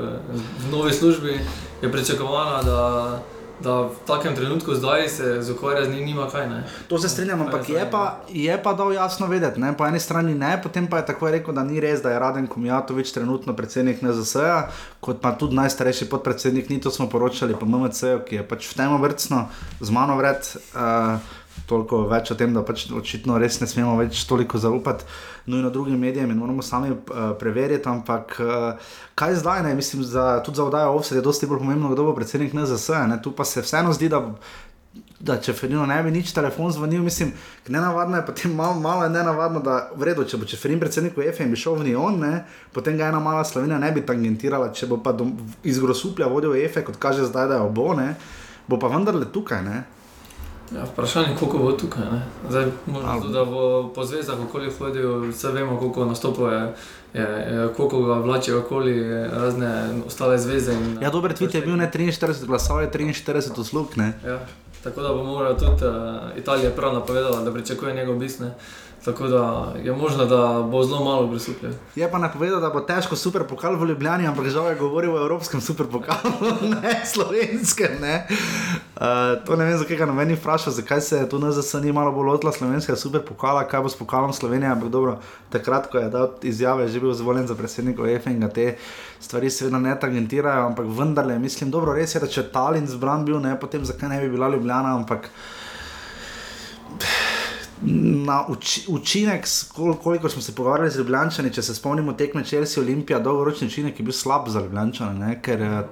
v 0.66 0.70
novi 0.70 0.92
službi, 0.92 1.40
je 1.82 1.92
pričakovana, 1.92 2.62
da, 2.62 3.22
da 3.62 3.80
v 3.80 3.96
takem 4.06 4.34
trenutku 4.34 4.74
zdaj 4.74 5.08
se 5.08 5.42
z 5.42 5.50
ukvarja 5.50 5.84
z 5.84 5.90
njim, 5.90 6.04
nima 6.04 6.28
kaj. 6.30 6.48
Ne? 6.48 6.64
To 6.88 6.98
se 6.98 7.08
strinjam, 7.08 7.40
ampak 7.40 7.68
je 7.68 7.90
pa, 7.90 8.20
je 8.28 8.62
pa 8.62 8.72
dal 8.72 8.92
jasno 8.92 9.26
vedeti. 9.26 9.60
Ne? 9.60 9.76
Po 9.76 9.86
eni 9.86 10.00
strani 10.00 10.34
ne, 10.34 10.60
potem 10.62 10.86
pa 10.86 10.96
je 10.96 11.06
tako 11.06 11.30
rekel, 11.30 11.54
da 11.54 11.64
ni 11.64 11.80
res, 11.80 12.02
da 12.02 12.10
je 12.10 12.18
Raden 12.18 12.46
Komijatovič 12.46 13.12
trenutno 13.12 13.56
predsednik 13.56 14.02
NZS-ja, 14.02 14.70
kot 15.00 15.20
pa 15.20 15.32
tudi 15.32 15.56
najstarejši 15.56 16.08
podpredsednik, 16.08 16.70
ni 16.70 16.80
to 16.80 16.90
smo 16.90 17.08
poročali 17.08 17.54
po 17.54 17.66
MMC-ju, 17.66 18.24
ki 18.28 18.40
je 18.40 18.46
pač 18.48 18.70
v 18.72 18.80
tem 18.80 18.96
vrstno 19.02 19.48
z 19.80 19.90
mano 19.90 20.16
vred. 20.16 20.40
Uh, 20.74 21.20
Toliko 21.66 22.04
več 22.10 22.30
o 22.30 22.36
tem, 22.38 22.54
da 22.54 22.64
pač 22.66 22.86
očitno 22.90 23.38
res 23.38 23.60
ne 23.60 23.68
smemo 23.70 23.96
več 23.98 24.24
toliko 24.28 24.58
zaupati 24.58 25.04
nujno 25.50 25.70
drugim 25.70 25.98
medijem 25.98 26.30
in 26.30 26.38
moramo 26.38 26.62
sami 26.62 26.90
uh, 26.90 27.34
preveriti. 27.38 27.88
Ampak 27.88 28.38
uh, 28.40 28.96
kaj 29.14 29.38
zdaj, 29.42 29.62
ne? 29.66 29.74
mislim, 29.74 30.02
za, 30.04 30.40
tudi 30.46 30.56
za 30.56 30.64
oddajo 30.64 30.96
Ovsed 30.96 31.18
je 31.18 31.22
dosti 31.22 31.46
bolj 31.46 31.62
pomembno, 31.64 31.92
kdo 31.92 32.08
bo 32.10 32.16
predsednik 32.16 32.56
NZS-ja. 32.56 33.06
ne. 33.06 33.22
Tu 33.22 33.32
pa 33.32 33.44
se 33.44 33.62
vseeno 33.62 33.92
zdi, 33.92 34.08
da 34.08 34.24
da 35.20 35.36
če 35.36 35.52
Ferino 35.52 35.84
ne 35.86 35.98
bi 36.02 36.10
nič 36.14 36.32
telefon 36.32 36.72
zvonil, 36.72 37.02
mislim, 37.04 37.32
nenavadno 37.68 38.16
je 38.16 38.24
potem 38.26 38.54
malo, 38.56 38.78
malo 38.80 39.04
je 39.04 39.10
nenavadno, 39.12 39.60
da 39.60 39.76
v 39.94 40.08
redu, 40.08 40.24
če 40.24 40.40
bo 40.40 40.48
Čeferin 40.48 40.80
predsednik 40.80 41.18
UEFA 41.18 41.44
in 41.44 41.52
bi 41.52 41.60
šel 41.60 41.76
v 41.76 41.90
Nion, 41.90 42.16
ne, 42.22 42.44
potem 42.72 42.96
ga 42.96 43.10
ena 43.12 43.20
mala 43.20 43.44
Slovenija 43.44 43.78
ne 43.82 43.92
bi 43.92 44.04
tangentirala, 44.06 44.72
če 44.72 44.88
bo 44.90 45.00
pa 45.04 45.12
iz 45.68 45.80
Grosuplja 45.82 46.30
vodil 46.32 46.56
UEFA, 46.56 46.82
kot 46.86 46.96
kaže 47.02 47.28
zdaj, 47.28 47.50
da 47.52 47.60
je 47.60 47.68
obo, 47.68 47.90
ne, 47.98 48.14
bo 48.66 48.80
pa 48.80 48.88
vendarle 48.92 49.28
tukaj, 49.28 49.60
ne. 49.66 49.82
Ja, 50.74 50.84
vprašanje 50.92 51.28
je, 51.28 51.36
koliko 51.36 51.58
bo 51.58 51.72
tukaj. 51.72 52.04
Ne? 52.12 52.22
Zdaj, 52.48 52.66
možno, 52.86 53.28
da 53.28 53.44
bo 53.44 53.90
po 53.94 54.04
zvezdah 54.04 54.40
okoli 54.40 54.70
hodil, 54.78 55.30
vse 55.30 55.48
vemo, 55.48 55.78
koliko 55.78 56.04
nastopov 56.04 56.52
je, 56.52 56.74
je, 57.14 57.22
je 57.22 57.68
koliko 57.76 58.02
ga 58.02 58.14
vlačijo 58.14 58.58
okoli 58.58 59.24
razne 59.28 60.02
ostale 60.06 60.38
zvezde. 60.38 60.72
In, 60.72 60.98
Ja, 61.02 61.10
dober 61.10 61.34
tweet 61.34 61.54
je 61.54 61.60
bil, 61.60 61.76
ne 61.76 61.90
43 61.94 62.46
glasov, 62.46 62.80
je 62.80 62.90
43 62.90 63.60
uslug. 63.60 63.88
Ja, 64.26 64.38
tako 64.84 65.02
da 65.02 65.08
bo 65.08 65.24
morala 65.24 65.56
tudi 65.58 65.86
uh, 65.86 66.38
Italija 66.38 66.70
prav 66.70 66.94
napovedala, 66.94 67.42
da 67.44 67.52
pričakuje 67.52 67.94
njegov 67.94 68.16
obisk. 68.16 68.40
ne. 68.40 68.54
Tako 69.04 69.28
da 69.28 69.72
je 69.84 69.92
možno, 69.92 70.24
da 70.24 70.66
bo 70.70 70.82
zelo 70.84 71.04
malo 71.04 71.28
prisupljen. 71.30 71.74
Je 71.96 72.10
pa 72.10 72.18
napovedal, 72.18 72.60
da 72.60 72.68
bo 72.68 72.80
težko 72.80 73.16
super 73.16 73.46
pokal 73.48 73.76
v 73.76 73.86
Ljubljani, 73.88 74.26
ampak 74.26 74.48
žal 74.48 74.68
je 74.68 74.74
govoril 74.76 75.14
o 75.14 75.22
evropskem 75.22 75.60
super 75.60 75.86
pokalu, 75.86 76.32
ne 76.82 77.00
slovenskem. 77.04 77.96
Ne. 78.00 78.26
Uh, 78.96 79.40
to 79.46 79.56
ne 79.56 79.64
vem, 79.64 79.78
zakaj 79.78 79.96
ga 79.96 80.06
noben 80.06 80.34
vprašal, 80.36 80.72
zakaj 80.72 81.00
se 81.00 81.16
je 81.16 81.28
tu 81.28 81.38
NZS 81.40 81.80
ni 81.80 81.92
malo 81.92 82.12
bolj 82.12 82.28
lotila 82.28 82.52
slovenskega 82.52 82.96
super 82.96 83.24
pokala, 83.24 83.64
kaj 83.64 83.80
bo 83.80 83.88
s 83.88 83.96
pokalom 83.96 84.32
Slovenije. 84.32 84.70
Ampak 84.70 84.92
dobro, 84.92 85.16
takrat, 85.50 85.88
ko 85.88 85.98
je 85.98 86.10
dal 86.10 86.28
izjave, 86.42 86.84
je 86.84 86.88
že 86.88 87.00
bil 87.00 87.14
zvoljen 87.14 87.46
za 87.46 87.54
predsednika 87.54 88.02
UEFA 88.02 88.30
in 88.30 88.40
ga 88.40 88.48
te 88.48 88.76
stvari 89.20 89.50
seveda 89.50 89.78
ne 89.78 89.96
tangentirajo, 90.00 90.66
ampak 90.66 90.86
vendarle 90.86 91.38
mislim, 91.38 91.70
dobro, 91.70 91.96
res 91.96 92.14
je, 92.14 92.20
da 92.20 92.28
če 92.28 92.40
je 92.40 92.52
Tallinn 92.52 92.86
zbran 92.86 93.24
bil, 93.24 93.40
ne, 93.40 93.56
potem 93.60 93.84
zakaj 93.84 94.08
ne 94.08 94.20
bi 94.20 94.28
bila 94.28 94.48
Ljubljana, 94.48 94.96
ampak 94.96 95.30
na 97.82 98.44
uči, 98.48 98.84
učinek, 98.88 99.46
kol, 99.74 99.94
koliko 99.94 100.28
smo 100.28 100.42
se 100.42 100.54
pogovarjali 100.54 100.90
z 100.90 100.98
Ljubljani, 100.98 101.52
če 101.52 101.62
se 101.62 101.74
spomnimo 101.74 102.12
tekme 102.12 102.44
Chelsea 102.44 102.82
Olimpija, 102.82 103.18
dolgoročni 103.18 103.66
učinek 103.66 104.00
je 104.00 104.04
bil 104.04 104.12
slab 104.12 104.48
za 104.48 104.60
Ljubljane, 104.60 105.38
ker 105.42 105.62
eh, 105.62 105.82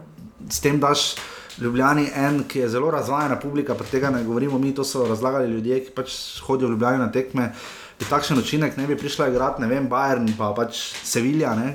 s 0.51 0.61
tem 0.61 0.81
daš 0.81 1.15
Ljubljani 1.61 2.11
en, 2.15 2.45
ki 2.49 2.59
je 2.59 2.69
zelo 2.69 2.91
razvajena 2.91 3.39
publika, 3.41 3.75
pa 3.75 3.85
tega 3.85 4.11
ne 4.11 4.23
govorimo 4.25 4.59
mi, 4.59 4.75
to 4.75 4.85
so 4.85 5.07
razlagali 5.09 5.51
ljudje, 5.51 5.81
ki 5.85 5.95
pač 5.97 6.13
hodijo 6.47 6.69
v 6.69 6.77
Ljubljani 6.77 6.99
na 6.99 7.13
tekme. 7.13 7.53
Bi 7.99 8.07
takšen 8.07 8.39
učinek 8.39 8.77
ne 8.77 8.87
bi 8.87 8.97
prišla 8.97 9.29
igrati, 9.29 9.63
ne 9.63 9.69
vem, 9.69 9.89
Bayern 9.91 10.31
pa 10.39 10.53
pač 10.55 10.79
Sevilla. 11.03 11.57
Ne? 11.59 11.75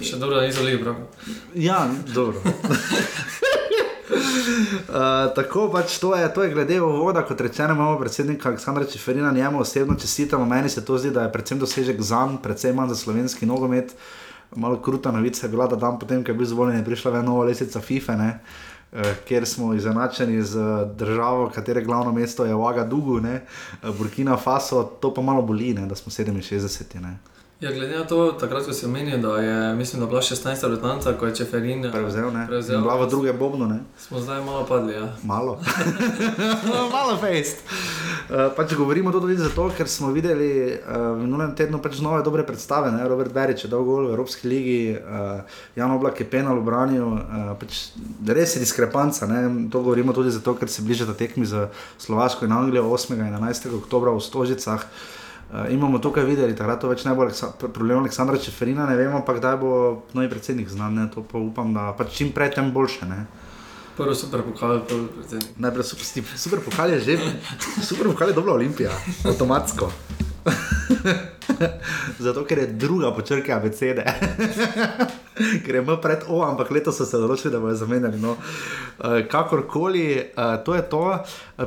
Še 0.00 0.16
dobro, 0.16 0.38
da 0.38 0.46
niso 0.46 0.64
bili 0.64 0.80
prav. 0.80 1.02
Ja, 1.54 1.88
dobro. 2.14 2.40
Uh, 4.08 5.34
tako 5.34 5.68
pač 5.72 5.98
to 5.98 6.14
je, 6.16 6.34
to 6.34 6.42
je 6.42 6.52
glede 6.52 6.80
uvoda, 6.80 7.22
kot 7.22 7.40
rečeno, 7.40 7.74
imamo 7.74 7.98
predsednika 7.98 8.48
Aleksandra 8.48 8.84
Čeferina, 8.84 9.32
njemu 9.32 9.60
osebno 9.60 9.94
čestitamo, 9.94 10.44
meni 10.44 10.68
se 10.68 10.84
to 10.84 10.98
zdi, 10.98 11.10
da 11.10 11.22
je 11.22 11.32
predvsem 11.32 11.58
dosežek 11.58 12.00
za 12.00 12.26
njim, 12.26 12.38
predvsem 12.42 12.76
manj 12.76 12.88
za 12.88 12.96
slovenski 12.96 13.46
nogomet. 13.46 13.94
Malo 14.56 14.80
kruta 14.82 15.12
novica 15.12 15.46
je 15.46 15.50
bila, 15.50 15.66
da 15.66 15.76
dan 15.76 15.98
potem, 15.98 16.24
ko 16.24 16.30
je 16.30 16.34
bil 16.34 16.46
zvoljen, 16.46 16.76
je 16.76 16.84
prišla 16.84 17.12
ena 17.12 17.22
nova 17.22 17.44
lesica 17.44 17.80
FIFA, 17.80 18.16
ne, 18.16 18.38
uh, 18.92 19.00
kjer 19.28 19.46
smo 19.46 19.74
izenačeni 19.74 20.42
z 20.42 20.84
državo, 20.96 21.50
katere 21.54 21.84
glavno 21.84 22.12
mesto 22.12 22.44
je 22.44 22.54
Ouagadougou, 22.54 23.20
ne, 23.20 23.42
uh, 23.82 23.96
Burkina 23.98 24.36
Faso, 24.36 24.84
to 25.00 25.14
pa 25.14 25.22
malo 25.22 25.42
boli, 25.42 25.74
ne, 25.74 25.86
da 25.86 25.94
smo 25.94 26.12
67. 26.12 27.00
Ne. 27.00 27.18
Ja, 27.60 27.72
glede 27.72 27.98
na 27.98 28.04
to, 28.06 28.32
takrat, 28.38 28.66
ko 28.66 28.72
si 28.72 28.86
omenil, 28.86 29.18
da 29.18 29.32
je, 29.42 29.74
mislim, 29.74 30.00
da 30.00 30.06
bila 30.06 30.20
16. 30.22 30.68
letnica, 30.70 31.12
ko 31.18 31.26
je 31.26 31.34
Čeferin 31.34 31.82
Prevzel, 31.92 32.30
ne, 32.30 32.46
prevzel, 32.46 32.80
bila 32.80 32.94
v 33.02 33.08
druge 33.10 33.32
bobno, 33.32 33.66
ne. 33.66 33.80
smo 33.98 34.20
zdaj 34.20 34.44
malo 34.44 34.66
padli. 34.66 34.94
Ja. 34.94 35.08
Malo. 35.22 35.58
Malo 36.94 37.16
fejst. 37.18 37.56
Uh, 38.30 38.54
pač 38.56 38.76
govorimo 38.78 39.10
to 39.10 39.20
tudi 39.20 39.34
zato, 39.36 39.66
ker 39.74 39.90
smo 39.90 40.12
videli 40.14 40.70
uh, 40.70 41.18
v 41.18 41.24
minulem 41.24 41.56
tednu 41.58 41.82
pač 41.82 41.98
nove 41.98 42.22
dobre 42.22 42.46
predstave. 42.46 42.94
Ne? 42.94 43.02
Robert 43.08 43.34
Berič 43.34 43.66
je 43.66 43.72
dal 43.74 43.82
gol 43.82 44.06
v 44.06 44.14
Evropski 44.14 44.46
ligi, 44.46 44.94
uh, 44.94 45.42
Jan 45.74 45.98
Oblak 45.98 46.22
je 46.22 46.30
penal 46.30 46.62
obranil. 46.62 47.10
Uh, 47.10 47.52
pač 47.58 47.90
res 48.22 48.54
je 48.54 48.62
diskrepanca. 48.62 49.26
Ne? 49.26 49.66
To 49.66 49.82
govorimo 49.82 50.14
tudi 50.14 50.30
zato, 50.30 50.54
ker 50.54 50.70
se 50.70 50.86
bližata 50.86 51.18
tekmi 51.18 51.42
za 51.42 51.72
Slovaško 51.98 52.46
in 52.46 52.54
Anglijo 52.54 52.86
8. 52.86 53.18
in 53.18 53.34
11. 53.34 53.72
oktober 53.82 54.14
v 54.14 54.22
Stožicah. 54.22 54.86
Uh, 55.48 55.72
imamo 55.72 55.98
tukaj 55.98 56.24
videli, 56.28 56.52
da 56.52 56.76
to 56.76 56.90
več 56.90 57.06
ne 57.08 57.14
bo 57.16 57.24
Aleksa 57.24 57.54
problem 57.56 58.02
Aleksandra 58.02 58.36
Čeferina, 58.36 58.84
ne 58.86 58.96
vemo 58.96 59.22
pa, 59.24 59.32
kdaj 59.32 59.56
bo 59.56 59.70
novi 60.12 60.28
predsednik 60.28 60.68
znan. 60.68 60.94
Ne? 60.94 61.06
To 61.14 61.24
pa 61.24 61.40
upam, 61.40 61.72
da 61.72 61.92
pač 61.96 62.18
čim 62.20 62.34
prej 62.36 62.52
tem 62.58 62.68
boljše. 62.72 63.08
Ne? 63.08 63.22
Prvo 63.96 64.14
super 64.14 64.44
pokal, 64.44 64.82
prvi 64.84 65.08
predsednik. 65.16 65.56
Najprej 65.56 65.88
super, 65.88 66.36
super 66.36 66.60
pokal 66.66 66.92
je 66.92 67.00
že, 67.06 67.16
super 67.80 68.12
pokal 68.12 68.28
je 68.28 68.36
dobra 68.36 68.58
olimpija, 68.60 68.92
avtomatsko. 69.24 69.88
Zato, 72.24 72.44
ker 72.44 72.58
je 72.58 72.68
druga 72.76 73.14
počrka 73.16 73.56
abecede. 73.56 74.04
ker 75.64 75.74
je 75.74 75.82
imel 75.82 76.00
pred 76.00 76.24
O, 76.28 76.42
ampak 76.42 76.70
letos 76.70 76.96
so 76.96 77.06
se 77.06 77.16
odločili, 77.16 77.52
da 77.52 77.60
bodo 77.60 77.74
zamenjali. 77.74 78.18
No. 78.18 78.30
Uh, 78.30 79.26
kakorkoli, 79.30 80.32
uh, 80.36 80.64
to 80.64 80.74
je 80.74 80.82
to. 80.82 81.18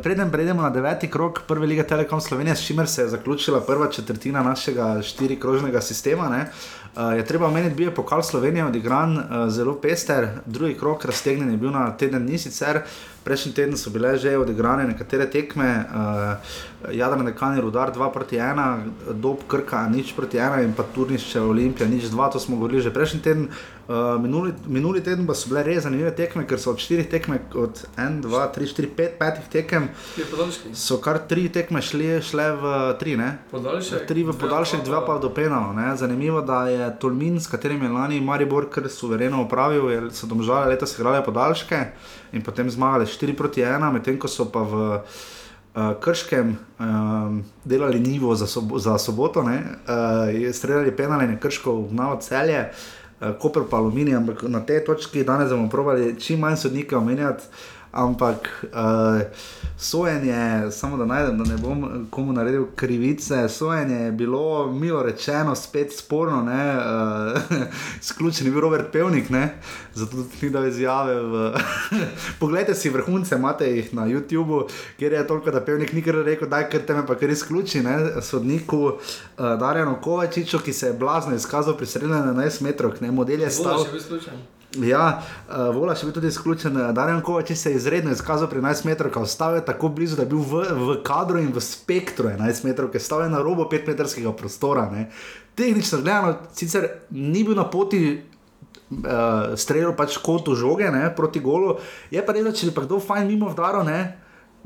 Preden 0.03 0.31
prejdemo 0.31 0.61
na 0.61 0.69
deveti 0.69 1.09
krok 1.09 1.41
prve 1.47 1.67
lige 1.67 1.83
Telekom 1.83 2.21
Slovenije, 2.21 2.55
s 2.55 2.65
čimer 2.67 2.87
se 2.87 3.01
je 3.01 3.09
zaključila 3.09 3.61
prva 3.61 3.87
četrtina 3.91 4.43
našega 4.43 5.01
štirikrožnega 5.01 5.81
sistema. 5.81 6.29
Ne. 6.29 6.51
Uh, 6.95 7.17
je 7.17 7.25
treba 7.25 7.47
omeniti, 7.47 7.75
da 7.75 7.83
je 7.83 7.95
pokal 7.95 8.23
Slovenije 8.23 8.65
odigran 8.65 9.17
uh, 9.17 9.23
zelo 9.47 9.75
pester, 9.75 10.27
drugi 10.45 10.73
krok 10.77 11.05
raztegnjen 11.05 11.51
je 11.51 11.57
bil 11.57 11.71
na 11.71 11.91
teden 11.97 12.25
dni 12.25 12.37
sicer. 12.37 12.81
Prejšnji 13.23 13.53
teden 13.53 13.77
so 13.77 13.89
bile 13.89 14.17
že 14.17 14.37
odigrane 14.37 14.83
nekatere 14.87 15.29
tekme, 15.29 15.85
uh, 15.87 16.91
Jadran, 16.91 17.25
Nekani, 17.25 17.61
Rudar 17.61 17.93
2 17.95 18.11
proti 18.13 18.35
1, 18.35 18.83
Dob 19.13 19.37
Krka 19.47 19.87
nič 19.87 20.11
proti 20.15 20.37
1 20.37 20.63
in 20.63 20.73
pa 20.73 20.83
Turnišče 20.83 21.41
Olimpija 21.41 21.87
nič 21.87 22.03
2, 22.11 22.31
to 22.31 22.39
smo 22.39 22.55
govorili 22.55 22.81
že 22.81 22.93
prejšnji 22.93 23.21
teden. 23.21 23.47
Uh, 23.91 24.21
minuli, 24.21 24.53
minuli 24.67 25.01
teden 25.03 25.25
pa 25.27 25.33
so 25.35 25.49
bile 25.51 25.65
res 25.65 25.81
zanimive 25.83 26.13
tekme, 26.15 26.45
ker 26.47 26.59
so 26.61 26.71
od 26.71 26.79
4 26.79 27.09
tekme, 27.11 27.41
od 27.59 27.81
1, 27.99 28.21
2, 28.23 28.43
3, 28.55 28.67
4, 28.71 28.89
5, 28.95 29.17
5 29.19 29.49
tekem, 29.51 29.89
so 30.79 30.95
kar 31.03 31.19
3 31.27 31.49
tekme 31.51 31.81
šli, 31.83 32.07
šle 32.23 32.45
v 32.61 32.71
3, 33.01 33.17
ne? 33.19 33.27
Podaljšek. 33.51 34.05
3 34.07 34.23
v 34.29 34.35
podaljšek, 34.45 34.85
2 34.87 35.01
pa 35.07 35.17
v 35.17 35.23
dopenalo. 35.25 35.75
Zanimivo, 35.99 36.39
da 36.39 36.61
je 36.71 36.87
Tolmin, 37.03 37.35
s 37.41 37.51
katerim 37.51 37.83
je 37.83 37.89
lani 37.91 38.21
Maribor 38.23 38.69
kar 38.71 38.87
suvereno 38.87 39.43
upravil, 39.43 39.89
je, 39.91 39.99
so 40.15 40.29
domžale 40.29 40.71
leta 40.71 40.87
se 40.87 40.95
igrale 41.01 41.19
podaljške 41.25 41.83
in 42.31 42.47
potem 42.47 42.71
zmagali 42.71 43.09
4 43.09 43.35
proti 43.35 43.65
1, 43.67 43.91
medtem 43.91 44.15
ko 44.15 44.31
so 44.31 44.47
pa 44.47 44.63
v 44.63 44.79
uh, 45.01 45.91
Krškem 45.99 46.55
um, 46.79 47.43
delali 47.67 47.99
nivo 47.99 48.39
za, 48.39 48.47
sobo, 48.47 48.79
za 48.79 48.95
soboto, 48.95 49.43
uh, 49.43 49.51
streljali 50.53 50.95
penale 50.95 51.27
in 51.27 51.37
krško 51.43 51.89
novo 51.91 52.21
celje. 52.23 52.69
Uh, 52.71 53.00
Koper 53.39 53.63
pa 53.69 53.77
aluminij, 53.77 54.15
ampak 54.17 54.43
na 54.49 54.63
tej 54.65 54.81
točki 54.85 55.23
danes 55.23 55.51
bomo 55.53 55.69
provali 55.69 56.15
čim 56.19 56.39
manj 56.41 56.57
sodnikov 56.57 57.03
omenjati, 57.03 57.45
ampak 57.91 58.63
uh, 58.63 59.21
sojenje, 59.77 60.71
samo 60.71 60.97
da 60.97 61.05
najdem, 61.05 61.37
da 61.37 61.43
ne 61.43 61.57
bom 61.57 62.07
komu 62.09 62.33
naredil 62.33 62.65
krivice, 62.75 63.49
sojenje 63.49 63.95
je 63.95 64.11
bilo, 64.11 64.71
milo 64.71 65.03
rečeno, 65.03 65.55
spet 65.55 65.93
sporno, 65.97 66.41
izključen 68.01 68.41
uh, 68.41 68.47
je 68.47 68.51
bil 68.51 68.61
Robert 68.61 68.91
Pevnik, 68.91 69.29
ne? 69.29 69.59
zato 69.93 70.11
tudi 70.11 70.27
ni 70.41 70.49
dal 70.49 70.67
izjave. 70.67 71.21
V... 71.21 71.53
Poglejte 72.39 72.75
si 72.75 72.89
vrhunce, 72.89 73.35
imate 73.35 73.75
jih 73.75 73.93
na 73.93 74.07
YouTubu, 74.07 74.69
kjer 74.99 75.13
je 75.13 75.27
toliko, 75.27 75.51
da 75.51 75.65
Pevnik 75.65 75.93
ni 75.93 76.01
kar 76.01 76.15
rekel, 76.15 76.47
da 76.47 76.57
je 76.57 76.69
kar 76.69 76.81
teme 76.87 77.05
pa 77.07 77.15
kar 77.15 77.29
izključi, 77.29 77.83
ne? 77.83 78.21
sodniku 78.21 78.79
uh, 78.85 78.95
Darjanu 79.37 79.97
Kovačiču, 80.01 80.59
ki 80.59 80.73
se 80.73 80.87
je 80.87 80.93
blazno 80.93 81.35
izkazal 81.35 81.77
pri 81.77 81.85
srednjem 81.85 82.23
11 82.23 82.61
metrov, 82.61 82.91
ne 83.01 83.11
model 83.11 83.41
je 83.41 83.51
stal. 83.51 83.85
Ja, 84.79 85.19
uh, 85.49 85.67
vola 85.75 85.97
še 85.99 86.07
bil 86.07 86.13
tudi 86.15 86.29
izključen. 86.31 86.77
Darjan 86.95 87.19
Kovač 87.25 87.51
se 87.59 87.73
je 87.73 87.79
izredno 87.79 88.13
izkazal 88.15 88.47
pri 88.47 88.61
11 88.61 88.85
metrih, 88.87 89.17
ostal 89.19 89.57
je 89.57 89.65
tako 89.67 89.89
blizu, 89.91 90.15
da 90.15 90.23
je 90.23 90.31
bil 90.31 90.39
v, 90.47 90.63
v 90.79 90.95
kadru 91.03 91.41
in 91.43 91.51
v 91.51 91.63
spektru 91.63 92.29
11 92.31 92.63
metrov, 92.69 92.91
ki 92.91 92.99
je 92.99 93.03
stal 93.03 93.25
na 93.27 93.43
robu 93.43 93.67
5-metrskega 93.67 94.31
prostora. 94.37 94.87
Ne. 94.93 95.09
Tehnično 95.59 95.99
gledano, 96.05 96.37
sicer 96.55 96.87
ni 97.11 97.43
bil 97.43 97.57
na 97.59 97.67
poti. 97.67 98.21
Uh, 98.91 99.53
Streljal 99.55 99.93
pač 99.95 100.17
kot 100.19 100.49
v 100.51 100.55
žoge, 100.59 100.89
ne, 100.91 101.05
proti 101.15 101.39
golu, 101.39 101.77
je 102.11 102.19
pa 102.19 102.33
res, 102.35 102.43
če 102.59 102.73
bi 102.75 102.83
kdo 102.83 102.97
fajn 102.99 103.23
mimo 103.23 103.47
vdaro, 103.47 103.85
ne, 103.87 103.99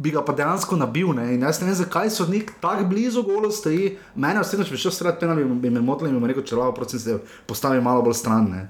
bi 0.02 0.10
ga 0.14 0.24
pa 0.26 0.34
dejansko 0.34 0.78
nabil. 0.82 1.14
Ne. 1.14 1.28
In 1.36 1.46
jaz 1.46 1.62
ne 1.62 1.70
vem, 1.70 1.78
zakaj 1.78 2.10
so 2.14 2.26
nek 2.30 2.56
tako 2.62 2.88
blizu 2.90 3.22
golu 3.26 3.52
stoji. 3.54 3.96
Mene 4.18 4.42
osebno, 4.42 4.66
če 4.66 4.74
bi 4.74 4.82
šel 4.82 4.94
strat 4.94 5.22
penal, 5.22 5.42
bi, 5.62 5.70
me 5.70 5.82
motil 5.82 6.10
in 6.10 6.18
bi 6.18 6.24
mi 6.24 6.34
rekel, 6.34 6.46
če 6.46 6.58
lavo, 6.58 6.74
prosim, 6.78 7.02
se 7.02 7.20
postavi 7.46 7.82
malo 7.86 8.06
bolj 8.06 8.18
stran. 8.22 8.50
Ne. 8.50 8.64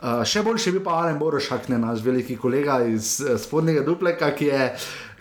Uh, 0.00 0.22
še 0.24 0.40
boljši 0.40 0.72
bi 0.72 0.80
pa 0.80 0.94
Alen 1.02 1.18
Borošak, 1.20 1.66
ne 1.68 1.76
naš 1.76 2.00
veliki 2.00 2.38
kolega 2.40 2.78
iz 2.88 3.18
uh, 3.20 3.34
spodnjega 3.36 3.82
dupleka, 3.84 4.30
ki, 4.32 4.46
je, 4.48 4.68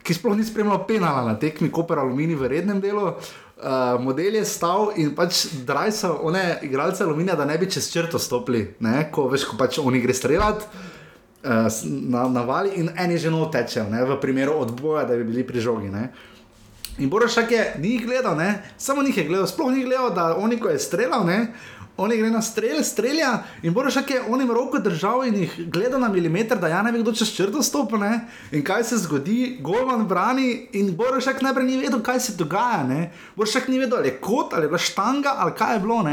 ki 0.08 0.16
sploh 0.16 0.38
ni 0.40 0.46
spremljal 0.48 0.86
penala 0.88 1.26
na 1.28 1.34
tekmi 1.36 1.68
Koper 1.68 2.00
Alumini 2.00 2.38
v 2.40 2.48
rednem 2.48 2.80
delu. 2.80 3.10
Uh, 3.60 3.98
model 4.00 4.38
je 4.40 4.46
stal 4.48 4.94
in 4.96 5.12
pač 5.18 5.50
drajsa, 5.68 6.14
one 6.24 6.44
igralce 6.64 7.04
aluminija, 7.04 7.36
da 7.36 7.44
ne 7.44 7.58
bi 7.60 7.68
čez 7.68 7.90
črto 7.92 8.22
stopili, 8.24 8.70
ne? 8.80 9.10
ko 9.12 9.26
veš, 9.28 9.50
ko 9.50 9.60
pač 9.60 9.82
oni 9.84 10.00
gre 10.00 10.16
streljati. 10.16 10.70
Uh, 11.44 11.68
na, 11.84 12.24
na 12.32 12.46
vali 12.48 12.80
in 12.80 12.88
eni 12.96 13.20
že 13.20 13.32
no 13.32 13.50
tečejo, 13.52 13.84
v 13.92 14.16
primeru 14.24 14.62
odboja, 14.64 15.04
da 15.08 15.20
bi 15.20 15.28
bili 15.28 15.44
pri 15.44 15.60
žogi. 15.60 15.92
Ne? 15.92 16.08
In 17.04 17.12
Borošak 17.12 17.52
je 17.52 17.66
ni 17.84 17.98
gledal, 18.00 18.40
ne? 18.40 18.64
samo 18.78 19.04
njih 19.04 19.18
je 19.18 19.28
gledal, 19.28 19.48
sploh 19.48 19.76
ni 19.76 19.84
gledal, 19.84 20.16
da 20.16 20.38
oni, 20.40 20.56
ko 20.60 20.72
je 20.72 20.80
streljal, 20.80 21.28
ne? 21.28 21.52
Oni 22.00 22.18
gre 22.18 22.30
na 22.32 22.42
strel, 22.42 22.80
strelja 22.84 23.32
in 23.64 23.74
Borošak 23.74 24.12
je 24.12 24.22
onim 24.32 24.52
roko 24.52 24.80
držal 24.80 25.26
in 25.28 25.36
jih 25.44 25.58
gleda 25.68 26.00
na 26.00 26.10
milimeter, 26.10 26.58
da 26.60 26.72
ja 26.72 26.82
ne 26.84 26.92
ve, 26.92 27.02
kdo 27.04 27.14
čez 27.14 27.34
črto 27.36 27.64
stopi. 27.64 28.00
In 28.52 28.64
kaj 28.64 28.84
se 28.84 28.98
zgodi, 29.04 29.58
Golman 29.62 30.08
brani 30.08 30.70
in 30.74 30.96
Borošak 30.96 31.42
najprej 31.42 31.68
ni 31.68 31.78
vedel, 31.78 32.02
kaj 32.04 32.20
se 32.20 32.38
dogaja. 32.40 32.84
Ne? 32.88 33.12
Borošak 33.36 33.68
ni 33.68 33.80
vedel, 33.80 34.00
ali 34.00 34.14
je 34.14 34.18
kot 34.22 34.54
ali 34.54 34.72
je 34.72 34.78
štanga 34.78 35.36
ali 35.38 35.56
kaj 35.58 35.76
je 35.76 35.80
bilo. 35.80 36.04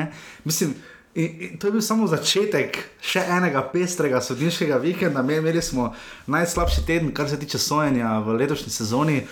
Mislim. 0.45 0.75
In, 1.17 1.37
in 1.41 1.59
to 1.59 1.67
je 1.67 1.73
bil 1.73 1.81
samo 1.81 2.05
začetek 2.07 2.77
še 3.01 3.23
enega 3.39 3.63
pestrega 3.73 4.21
sodniškega 4.21 4.77
vikenda. 4.77 5.23
Imeli 5.25 5.63
smo 5.63 5.95
najslabši 6.27 6.85
teden, 6.87 7.13
kar 7.17 7.29
se 7.29 7.39
tiče 7.41 7.59
sojenja 7.59 8.19
v 8.21 8.37
letošnji 8.37 8.73
sezoni. 8.73 9.23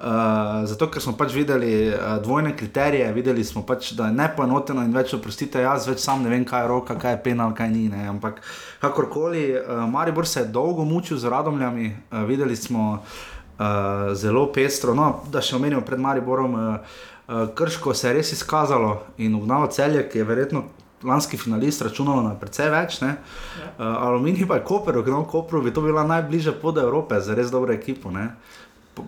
Uh, 0.00 0.64
zato, 0.64 0.86
ker 0.88 1.02
smo 1.04 1.12
pač 1.12 1.34
videli 1.36 1.90
uh, 1.92 2.14
dvojne 2.24 2.54
kriterije, 2.56 3.10
videli 3.12 3.42
smo 3.44 3.60
pač, 3.68 3.90
da 3.92 4.06
je 4.08 4.14
nepoenoteno 4.16 4.80
in 4.80 4.94
več 4.96 5.12
oprostite, 5.12 5.60
jaz 5.60 5.84
več 5.90 6.00
sam 6.00 6.22
ne 6.24 6.30
vem, 6.32 6.46
kaj 6.48 6.62
je 6.64 6.70
roka, 6.70 6.94
kaj 6.96 7.12
je 7.12 7.18
penal, 7.26 7.52
kaj 7.52 7.68
ni. 7.68 7.82
Ne. 7.92 8.06
Ampak 8.08 8.38
kakorkoli, 8.80 9.42
uh, 9.58 9.82
Maribor 9.92 10.24
se 10.24 10.40
je 10.40 10.48
dolgo 10.54 10.86
mučil 10.88 11.20
z 11.20 11.28
radomljami, 11.28 11.90
uh, 11.92 12.22
videli 12.24 12.56
smo 12.56 12.86
uh, 12.96 14.14
zelo 14.16 14.46
pestro. 14.54 14.94
No, 14.96 15.10
da 15.28 15.42
še 15.44 15.58
omenimo 15.60 15.84
pred 15.84 16.00
Mariborom, 16.00 16.56
uh, 16.56 16.96
uh, 17.28 17.42
krško 17.52 17.92
se 17.92 18.08
je 18.08 18.14
res 18.22 18.32
izkazalo 18.32 18.94
in 19.20 19.36
ugnalo 19.36 19.68
celje, 19.68 20.06
ki 20.08 20.22
je 20.22 20.28
verjetno. 20.30 20.64
Lanski 21.04 21.36
finalist 21.40 21.80
računalo 21.84 22.24
na 22.24 22.32
precej 22.40 22.72
več, 22.72 23.02
uh, 23.04 23.36
aluminij 23.84 24.48
pa 24.48 24.56
je 24.62 24.64
Koper, 24.68 24.96
ogromno 25.00 25.28
Koper, 25.28 25.60
bi 25.60 25.76
to 25.76 25.84
bila 25.84 26.08
najbližja 26.08 26.56
pod 26.60 26.80
Evrope 26.80 27.20
za 27.20 27.36
res 27.36 27.52
dobro 27.52 27.76
ekipo. 27.76 28.08
Ne. 28.12 28.30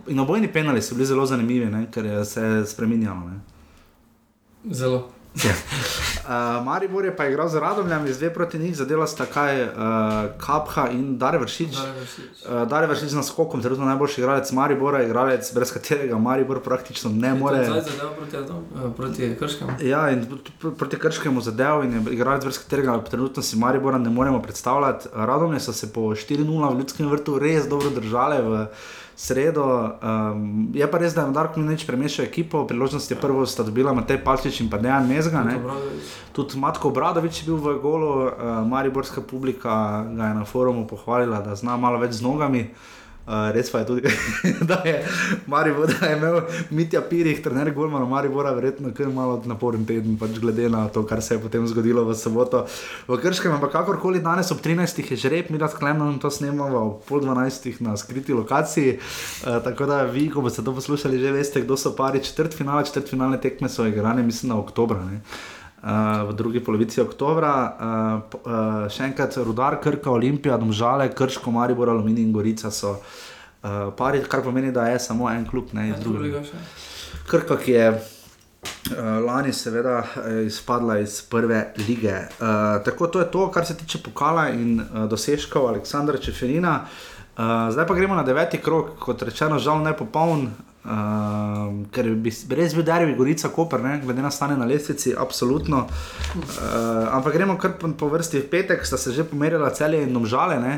In 0.07 0.19
obojni 0.19 0.51
penali 0.51 0.81
so 0.81 0.95
bili 0.95 1.05
zelo 1.05 1.25
zanimivi, 1.25 1.65
ne? 1.65 1.87
ker 1.91 2.05
je 2.05 2.25
se 2.25 2.63
spremenjalo. 2.65 3.29
Ne? 3.29 3.39
Zelo. 4.71 5.09
Ja. 5.33 5.53
Uh, 6.59 6.61
Maribor 6.67 7.05
je 7.05 7.15
pa 7.15 7.25
igral 7.25 7.49
z 7.49 7.55
Radomljami, 7.55 8.13
zdaj 8.13 8.33
proti 8.33 8.59
njih 8.59 8.75
zadela 8.77 9.07
sta 9.07 9.25
kaj, 9.25 9.63
uh, 9.63 9.69
Kapha 10.37 10.89
in 10.89 11.17
Dare 11.17 11.37
Vršič. 11.37 11.77
Dare 12.69 12.87
Vršič 12.87 13.11
uh, 13.11 13.15
na 13.17 13.23
skokom, 13.23 13.61
trenutno 13.61 13.85
najboljši 13.85 14.21
igralec 14.21 14.51
Maribora, 14.51 15.03
igralec, 15.03 15.53
brez 15.53 15.73
katerega 15.73 16.17
Maribor 16.17 16.61
praktično 16.63 17.09
ne 17.09 17.33
more. 17.33 17.65
Zdaj 17.65 17.81
zadev 17.81 18.13
proti, 18.17 18.37
uh, 18.37 18.95
proti 18.97 19.35
Krškemu. 19.39 19.71
Ja, 19.81 20.09
in 20.09 20.27
proti 20.77 20.99
Krškemu 20.99 21.41
zadev 21.41 21.83
in 21.83 22.07
igralec, 22.11 22.43
brez 22.43 22.61
katerega 22.61 22.99
trenutno 23.09 23.43
si 23.43 23.57
Maribora 23.57 23.97
ne 23.97 24.09
moremo 24.09 24.41
predstavljati. 24.41 25.09
Radomlje 25.13 25.59
so 25.59 25.73
se 25.73 25.93
po 25.93 26.01
4-0 26.01 26.75
v 26.75 26.79
ljudskem 26.79 27.09
vrtu 27.09 27.39
res 27.39 27.65
dobro 27.69 27.89
držale. 27.89 28.41
V, 28.41 28.67
sredo. 29.15 29.65
Um, 30.01 30.69
je 30.73 30.87
pa 30.91 30.97
res, 30.97 31.13
da 31.13 31.25
je 31.25 31.35
Darko 31.35 31.59
Mlinč 31.59 31.85
premešal 31.85 32.25
ekipo, 32.25 32.65
priložnost 32.67 33.11
je 33.11 33.17
prvo 33.19 33.45
sta 33.45 33.63
dobila 33.63 33.93
Matej 33.93 34.23
Palčič 34.23 34.61
in 34.61 34.69
pa 34.69 34.77
Dejan 34.77 35.07
Mezga. 35.07 35.45
Tudi 36.33 36.59
Matko 36.59 36.89
Bradovič 36.89 37.43
je 37.43 37.45
bil 37.51 37.61
v 37.61 37.77
golu, 37.81 38.11
uh, 38.25 38.33
Mariborska 38.67 39.21
publika 39.21 40.03
ga 40.09 40.33
je 40.33 40.41
na 40.41 40.45
forumu 40.45 40.87
pohvalila, 40.87 41.41
da 41.41 41.55
zna 41.55 41.77
malo 41.77 42.01
več 42.01 42.19
z 42.19 42.25
nogami. 42.25 42.67
Uh, 42.69 43.02
res 43.25 43.69
pa 43.71 43.79
je 43.79 43.85
tudi, 43.85 44.01
da 44.69 44.81
je 44.85 45.05
Maribor, 45.47 45.87
da 45.87 46.07
je 46.07 46.17
imel 46.17 46.41
Mitja 46.69 47.01
Pirih, 47.01 47.39
trener 47.43 47.71
Gormana 47.71 48.05
Maribora, 48.05 48.51
verjetno 48.51 48.91
kar 48.93 49.07
malo 49.07 49.41
naporen 49.45 49.85
teden, 49.87 50.17
pač 50.19 50.39
glede 50.43 50.67
na 50.69 50.87
to, 50.91 51.05
kar 51.07 51.21
se 51.23 51.37
je 51.37 51.41
potem 51.43 51.67
zgodilo 51.67 52.03
v 52.03 52.17
soboto 52.19 52.65
v 53.07 53.19
Krškem. 53.23 53.55
Ampak 53.55 53.71
kakorkoli 53.77 54.19
danes 54.19 54.51
ob 54.51 54.59
13. 54.59 55.03
je 55.11 55.17
žreb, 55.17 55.49
mi 55.49 55.61
razklemno 55.61 56.11
to 56.19 56.31
snemamo 56.31 56.83
ob 56.83 57.07
pol 57.07 57.23
12. 57.23 57.79
na 57.79 57.95
skriti 57.97 58.35
lokaciji. 58.35 58.99
Uh, 58.99 59.63
tako 59.63 59.87
da 59.87 60.03
vi, 60.03 60.27
ko 60.29 60.43
boste 60.43 60.63
to 60.63 60.75
poslušali, 60.75 61.19
že 61.19 61.31
veste, 61.31 61.63
kdo 61.63 61.79
so 61.79 61.95
pari 61.95 62.23
četrt 62.23 62.53
finale, 62.53 62.83
četrt 62.85 63.09
finale 63.09 63.39
tekme 63.39 63.69
so 63.69 63.87
igrane, 63.87 64.23
mislim, 64.23 64.51
na 64.51 64.59
oktobra. 64.59 64.99
Ne? 65.05 65.23
Uh, 65.83 66.29
v 66.29 66.33
drugi 66.39 66.61
polovici 66.63 67.01
oktobra, 67.03 67.53
uh, 67.59 68.37
uh, 68.39 68.85
še 68.87 69.03
enkrat, 69.09 69.35
rudar, 69.43 69.75
krka, 69.83 70.13
olimpija, 70.15 70.55
domžale, 70.55 71.09
krško, 71.11 71.51
maribor, 71.51 71.91
aluminij 71.91 72.23
in 72.23 72.31
gorica 72.31 72.71
so 72.71 72.93
uh, 72.95 73.91
pari, 73.91 74.23
kar 74.23 74.45
pomeni, 74.47 74.71
da 74.71 74.87
je 74.93 75.01
samo 75.03 75.27
en 75.27 75.43
klub, 75.43 75.75
ne 75.75 75.89
iz 75.89 75.99
drugega. 75.99 76.39
Krka, 77.27 77.59
ki 77.59 77.75
je 77.75 77.89
lani, 79.27 79.53
seveda, 79.53 80.03
izpadla 80.47 81.01
iz 81.03 81.21
prve 81.27 81.73
lige. 81.87 82.15
Uh, 82.15 82.79
tako 82.85 83.07
to 83.07 83.19
je 83.19 83.31
to, 83.31 83.51
kar 83.51 83.65
se 83.65 83.77
tiče 83.77 84.03
pokala 84.03 84.49
in 84.49 84.79
uh, 84.79 85.03
dosežkov 85.09 85.67
Aleksandra 85.67 86.17
Čeferina. 86.17 86.85
Uh, 87.37 87.71
zdaj 87.75 87.87
pa 87.87 87.93
gremo 87.93 88.15
na 88.15 88.23
deveti 88.23 88.57
krok, 88.57 88.95
kot 88.99 89.23
rečeno, 89.23 89.59
žal 89.59 89.83
ne 89.83 89.97
popoln. 89.97 90.47
Uh, 90.83 91.85
ker 91.95 92.09
bi 92.19 92.31
res 92.51 92.73
bil 92.75 92.83
derbi, 92.83 93.13
Gorica, 93.15 93.47
Koper, 93.47 93.79
ne? 93.79 94.01
glede 94.03 94.19
na 94.19 94.31
stanje 94.31 94.57
na 94.59 94.65
lestvici, 94.67 95.13
absolutno. 95.15 95.85
Uh, 95.87 97.07
ampak 97.15 97.37
gremo 97.37 97.55
kar 97.55 97.77
po, 97.79 98.09
vrsti 98.11 98.41
v 98.41 98.49
petek, 98.51 98.83
sta 98.83 98.99
se 98.99 99.15
že 99.15 99.23
pomerila 99.23 99.71
celje 99.71 100.03
in 100.03 100.11
domžale. 100.11 100.59
Ne, 100.59 100.73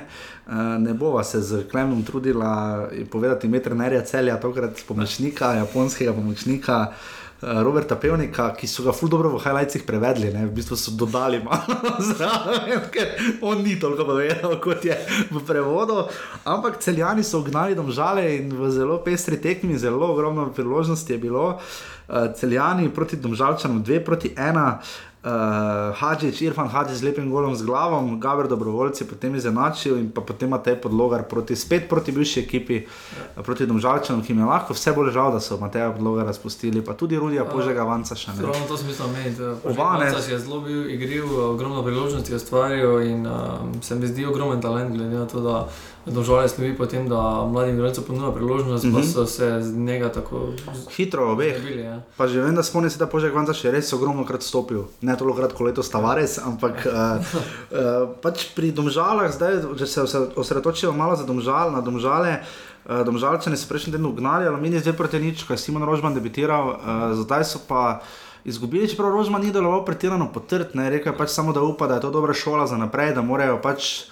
uh, 0.45 0.77
ne 0.77 0.93
bova 0.93 1.23
se 1.25 1.41
z 1.41 1.65
Klemom 1.71 2.05
trudila 2.05 2.85
povedati, 3.09 3.47
ime 3.49 3.59
trenerja 3.59 4.05
celja, 4.05 4.37
tokrat 4.37 4.77
pomočnika, 4.85 5.55
japonskega 5.65 6.13
pomočnika. 6.13 6.93
Roberta 7.41 7.95
Pevnika, 7.99 8.53
ki 8.55 8.67
so 8.67 8.83
ga 8.85 8.93
ful 8.95 9.09
dobro 9.11 9.29
v 9.33 9.41
highlightsih 9.43 9.83
prevedli, 9.83 10.31
ne? 10.31 10.45
v 10.47 10.53
bistvu 10.55 10.77
so 10.79 10.93
dodali 10.95 11.41
malo 11.43 11.75
zraven, 12.07 12.87
ker 12.93 13.11
on 13.43 13.59
ni 13.59 13.75
toliko 13.79 14.07
povedal, 14.07 14.55
kot 14.63 14.85
je 14.87 14.95
v 15.29 15.41
prevodu. 15.43 16.07
Ampak 16.47 16.79
celjani 16.79 17.27
so 17.27 17.43
gnali 17.43 17.75
domžale 17.75 18.23
in 18.39 18.55
v 18.55 18.71
zelo 18.71 19.01
pestri 19.03 19.35
tekmi, 19.35 19.75
zelo 19.75 20.07
ogromno 20.07 20.47
priložnosti 20.55 21.11
je 21.11 21.19
bilo. 21.19 21.59
Celjani 22.07 22.87
proti 22.93 23.17
domžalčanom, 23.17 23.83
dve 23.83 23.99
proti 23.99 24.31
ena 24.37 24.79
uh, 25.25 25.95
Hadžič, 25.97 26.41
Irfan 26.45 26.69
Hadžič 26.69 27.01
z 27.01 27.03
lepim 27.09 27.29
golom 27.33 27.55
z 27.55 27.65
glavom, 27.65 28.19
Gabr 28.19 28.47
dobrovoljci 28.47 29.07
potem 29.09 29.35
izenačil 29.35 29.97
in 29.97 30.11
potem 30.13 30.49
ima 30.49 30.61
te 30.61 30.75
podlogar 30.77 31.25
proti, 31.25 31.55
spet 31.55 31.89
proti 31.89 32.11
bivši 32.11 32.39
ekipi, 32.45 32.85
ja. 32.85 33.43
proti 33.43 33.65
Domžalčanom, 33.65 34.21
ki 34.21 34.33
jim 34.33 34.45
je 34.45 34.49
lahko 34.49 34.77
vse 34.77 34.93
bolj 34.93 35.11
žal, 35.15 35.33
da 35.33 35.41
so 35.41 35.57
Mateja 35.57 35.89
podloga 35.91 36.23
razpustili, 36.29 36.85
pa 36.85 36.93
tudi 36.93 37.17
Rudija 37.17 37.45
Požega 37.49 37.83
Vanca 37.83 38.15
še 38.15 38.37
ne. 38.37 38.45
Ravno 38.45 38.69
to 38.69 38.77
smisel 38.77 39.09
meni, 39.09 39.33
da 39.35 39.57
Vanca 39.65 40.21
je 40.21 40.39
zelo 40.39 40.61
bil 40.61 40.85
igriv, 40.93 41.25
ogromno 41.49 41.83
priložnosti 41.83 42.35
ustvaril 42.35 43.01
in 43.01 43.25
um, 43.25 43.75
se 43.81 43.95
mi 43.95 44.07
zdi 44.07 44.25
ogromen 44.25 44.61
talent 44.61 44.93
glede 44.93 45.17
na 45.17 45.25
to, 45.25 45.41
da 45.41 45.67
Dožale 46.05 46.45
slovi 46.49 46.77
po 46.77 46.85
tem, 46.85 47.09
da 47.09 47.47
mladim 47.49 47.75
igralcem 47.75 48.03
ponuja 48.03 48.31
priložnost, 48.31 48.83
mm 48.83 48.89
-hmm. 48.89 48.93
pa 48.93 48.99
mhm. 48.99 49.09
so 49.09 49.25
se 49.25 49.61
z 49.61 49.77
njega 49.77 50.11
tako 50.11 50.53
hitro 50.95 51.31
obeh. 51.31 51.55
Ja. 51.77 52.01
Pa 52.17 52.27
že 52.27 52.41
vem, 52.41 52.55
da 52.55 52.63
spomnim 52.63 52.89
se, 52.91 52.97
da 52.97 53.07
Požek 53.07 53.33
Vanca 53.33 53.53
še 53.53 53.71
res 53.71 53.93
ogromno 53.93 54.25
krat 54.25 54.43
stopil. 54.43 54.83
Ne 55.01 55.14
toliko 55.17 55.37
krat, 55.37 55.53
kot 55.53 55.67
leto 55.67 55.83
Stavares, 55.83 56.37
ampak 56.39 56.85
uh, 56.85 56.93
uh, 56.93 58.13
pač 58.21 58.49
pri 58.55 58.71
domžalah, 58.75 59.31
zdaj, 59.33 59.63
če 59.79 59.87
se 59.87 60.05
osredotočimo 60.35 60.93
malo 60.95 61.15
za 61.15 61.27
domžal, 61.27 61.73
na 61.75 61.81
domžale. 61.81 62.39
Uh, 62.85 63.01
domžalčani 63.01 63.57
so 63.57 63.65
prejšnji 63.65 63.95
teden 63.95 64.05
ugnali, 64.05 64.45
aluminij 64.45 64.85
zdaj 64.85 64.93
proti 64.93 65.17
nič, 65.17 65.41
ko 65.47 65.57
je 65.57 65.61
Simon 65.63 65.87
Rožman 65.87 66.13
debitiral, 66.13 66.77
uh, 66.77 67.17
zdaj 67.17 67.47
so 67.49 67.63
pa 67.65 68.05
izgubili, 68.45 68.87
čeprav 68.89 69.09
Rožman 69.11 69.41
ni 69.41 69.51
deloval 69.51 69.85
pretirano 69.85 70.27
potrd, 70.33 70.75
ne 70.77 70.89
rekel 70.89 71.15
pač 71.17 71.33
samo, 71.33 71.53
da 71.53 71.63
upa, 71.65 71.87
da 71.87 71.97
je 71.97 72.05
to 72.05 72.11
dobra 72.13 72.33
šola 72.33 72.67
za 72.67 72.77
naprej, 72.77 73.15
da 73.17 73.21
morajo 73.21 73.57
pač 73.61 74.05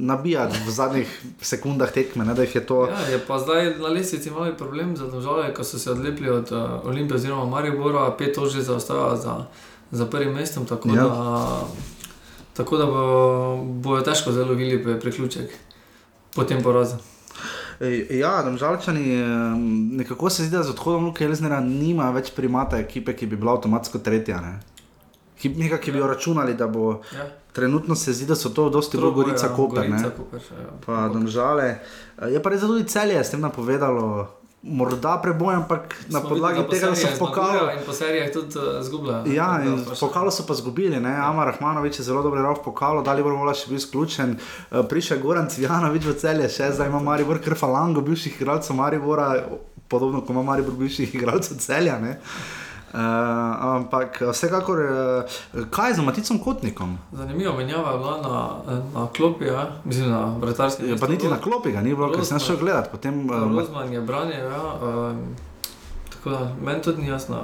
nabijati 0.00 0.62
v 0.66 0.70
zadnjih 0.72 1.20
sekundah 1.40 1.92
tekme. 1.92 2.24
Ne, 2.24 2.32
je, 2.54 2.64
to... 2.66 2.86
ja, 2.88 3.02
je 3.12 3.18
pa 3.26 3.38
zdaj 3.38 3.76
na 3.78 3.92
lesici 3.92 4.28
imeli 4.28 4.56
problem 4.56 4.96
za 4.96 5.06
države, 5.06 5.52
ko 5.54 5.64
so 5.64 5.78
se 5.78 5.90
odlepili 5.90 6.30
od 6.30 6.52
uh, 6.52 6.88
Olimpije 6.88 7.16
oziroma 7.16 7.44
Maribora, 7.44 8.10
pet 8.18 8.34
tožje 8.34 8.62
zaostajajo 8.62 9.16
za, 9.16 9.36
za 9.92 10.06
prvim 10.06 10.32
mestom, 10.32 10.66
tako 10.66 10.88
ja. 10.88 10.94
da, 10.94 11.60
tako 12.52 12.76
da 12.76 12.86
bo, 12.86 13.64
bojo 13.64 14.02
težko 14.02 14.32
zelo 14.32 14.54
videli 14.54 15.00
priključek 15.00 15.50
po 16.34 16.44
tem 16.44 16.62
porazu. 16.62 16.96
Ja, 18.10 18.42
domžalčani, 18.42 19.16
nekako 19.96 20.30
se 20.30 20.44
zdi, 20.44 20.56
da 20.56 20.62
z 20.62 20.70
odhodom 20.70 21.04
Luka 21.04 21.24
Elznera 21.24 21.60
nima 21.60 22.10
več 22.10 22.30
primata 22.32 22.78
ekipe, 22.78 23.16
ki 23.16 23.26
bi 23.26 23.36
bila 23.36 23.56
avtomatsko 23.56 23.98
tretja. 23.98 24.40
Ne? 24.40 24.52
Ki, 25.40 25.50
nekaj, 25.58 25.80
ki 25.82 25.92
bi 25.92 25.98
jo 25.98 26.06
ja. 26.06 26.12
računali, 26.14 26.54
da 26.54 26.68
bo. 26.70 27.00
Ja. 27.16 27.26
Trenutno 27.52 27.94
se 27.98 28.14
zdi, 28.16 28.24
da 28.24 28.36
so 28.38 28.48
to 28.54 28.70
dosti 28.72 28.96
bolj 28.96 29.10
gorica, 29.12 29.46
ja, 29.50 29.56
koper. 29.56 29.88
Gorica, 29.90 30.12
koper 30.16 30.40
še, 30.40 30.54
ja. 30.56 30.70
Pa 30.86 31.08
domžale. 31.12 31.66
Je 32.32 32.40
pa 32.40 32.52
res 32.54 32.62
tudi 32.64 32.86
celje 32.88 33.18
s 33.20 33.34
tem 33.34 33.42
napovedalo 33.44 34.06
morda 34.62 35.18
preboj, 35.22 35.54
ampak 35.54 35.96
na 36.08 36.20
podlagi 36.20 36.62
tega, 36.70 36.86
da 36.86 36.96
so 36.96 37.08
pokali. 37.18 37.78
In 37.78 37.82
po 37.86 37.92
serijah 37.92 38.30
tudi 38.32 38.58
uh, 38.58 38.78
eh, 38.78 38.82
zgubili. 38.82 39.34
Ja, 39.34 39.58
in 39.64 39.84
pokalo 40.00 40.30
so 40.30 40.46
pa 40.46 40.54
zgubili. 40.54 41.02
Ja. 41.02 41.30
Amar 41.30 41.46
Rahmanovič 41.46 41.98
je 41.98 42.04
zelo 42.04 42.22
dobro 42.22 42.42
rok 42.42 42.64
pokalo, 42.64 43.02
da 43.02 43.12
li 43.12 43.22
bo 43.22 43.34
mola 43.34 43.54
še 43.54 43.66
bil 43.68 43.76
izključen. 43.76 44.38
Uh, 44.70 44.86
Prišel 44.86 45.18
Goran 45.18 45.50
Cvjanovič 45.50 46.06
v 46.06 46.14
celje, 46.14 46.48
še 46.48 46.70
zdaj 46.78 46.88
ima 46.88 47.02
Maribor 47.02 47.42
Krfalango, 47.42 48.00
bivših 48.06 48.38
igralcev 48.38 48.78
Maribora, 48.78 49.34
podobno 49.90 50.22
kot 50.22 50.30
ima 50.30 50.46
Maribor 50.46 50.78
bivših 50.78 51.14
igralcev 51.14 51.58
celja. 51.58 51.98
Ne? 51.98 52.20
Uh, 52.92 52.98
ampak 53.76 54.20
vsekakor, 54.20 54.78
uh, 54.78 55.64
kaj 55.70 55.90
je 55.90 55.94
z 55.94 56.02
Maticom 56.04 56.38
Kotnikom? 56.38 56.98
Zanimivo, 57.12 57.54
menjava 57.56 57.92
je 57.92 57.98
bila 57.98 58.16
na, 58.20 58.76
na 58.94 59.06
klopi, 59.16 59.44
ja? 59.44 59.66
mislim 59.84 60.10
na 60.10 60.36
vrtarskem. 60.40 60.90
Ja, 60.90 60.96
pa 61.00 61.08
niti 61.08 61.28
na 61.28 61.40
klopi 61.40 61.72
ga 61.72 61.80
ni 61.80 61.94
bilo, 61.94 62.10
ker 62.12 62.24
sem 62.24 62.36
šel 62.38 62.60
gledat. 62.60 62.90
Potem, 62.92 63.24
uh, 63.30 63.48
Rozman 63.48 63.92
je 63.92 64.00
branil, 64.00 64.44
ja, 64.44 64.76
uh, 64.76 65.16
tako 66.12 66.30
da 66.30 66.52
meni 66.64 66.82
tudi 66.82 67.02
ni 67.02 67.08
jasno. 67.08 67.40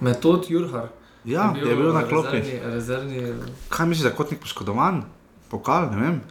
Metod 0.00 0.50
Jurhar. 0.50 0.90
Ja, 1.24 1.52
je 1.54 1.60
bil, 1.60 1.70
je 1.70 1.76
bil 1.76 1.92
na 1.94 2.02
klopi. 2.02 2.42
Rezervni, 2.42 2.74
rezervni... 2.74 3.34
Kaj 3.68 3.86
misliš, 3.86 4.02
da 4.02 4.08
je 4.10 4.16
Kotnik 4.16 4.40
poškodovan? 4.42 5.04
Pokal, 5.50 5.86
ne 5.94 6.02
vem. 6.02 6.22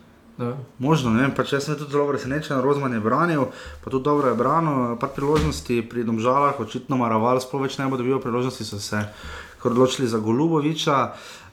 Ja. 0.42 0.54
Možno, 0.82 1.14
ne 1.14 1.22
vem, 1.22 1.34
pač 1.38 1.54
jaz 1.54 1.68
sem 1.68 1.78
tudi 1.78 1.94
zelo 1.94 2.08
presenečen, 2.10 2.62
Rozman 2.66 2.98
je 2.98 3.02
branil, 3.04 3.46
pa 3.84 3.94
tudi 3.94 4.08
dobro 4.10 4.32
je 4.32 4.38
branil, 4.40 4.98
pa 4.98 5.08
priložnosti 5.08 5.82
pri 5.86 6.04
domžalah, 6.08 6.58
očitno 6.58 6.98
Maraval, 6.98 7.38
sploh 7.44 7.68
več 7.68 7.78
ne 7.78 7.86
bo 7.86 8.00
dobil 8.02 8.18
priložnosti, 8.18 8.66
so 8.66 8.82
se 8.82 9.06
odločili 9.64 10.10
za 10.10 10.18
Goluboviča. 10.18 10.98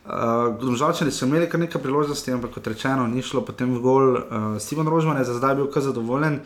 Uh, 0.09 0.57
domžalčani 0.57 1.13
so 1.13 1.27
imeli 1.29 1.45
kar 1.53 1.61
nekaj 1.61 1.83
priložnosti, 1.85 2.33
ampak 2.33 2.57
kot 2.57 2.73
rečeno, 2.73 3.05
ni 3.05 3.21
šlo 3.21 3.45
potem 3.45 3.77
v 3.77 3.81
gol. 3.85 4.07
Uh, 4.17 4.57
Simon 4.57 4.89
Rožman 4.89 5.21
je 5.21 5.29
za 5.29 5.37
zdaj 5.37 5.61
bil 5.61 5.69
kar 5.69 5.85
zadovoljen. 5.85 6.41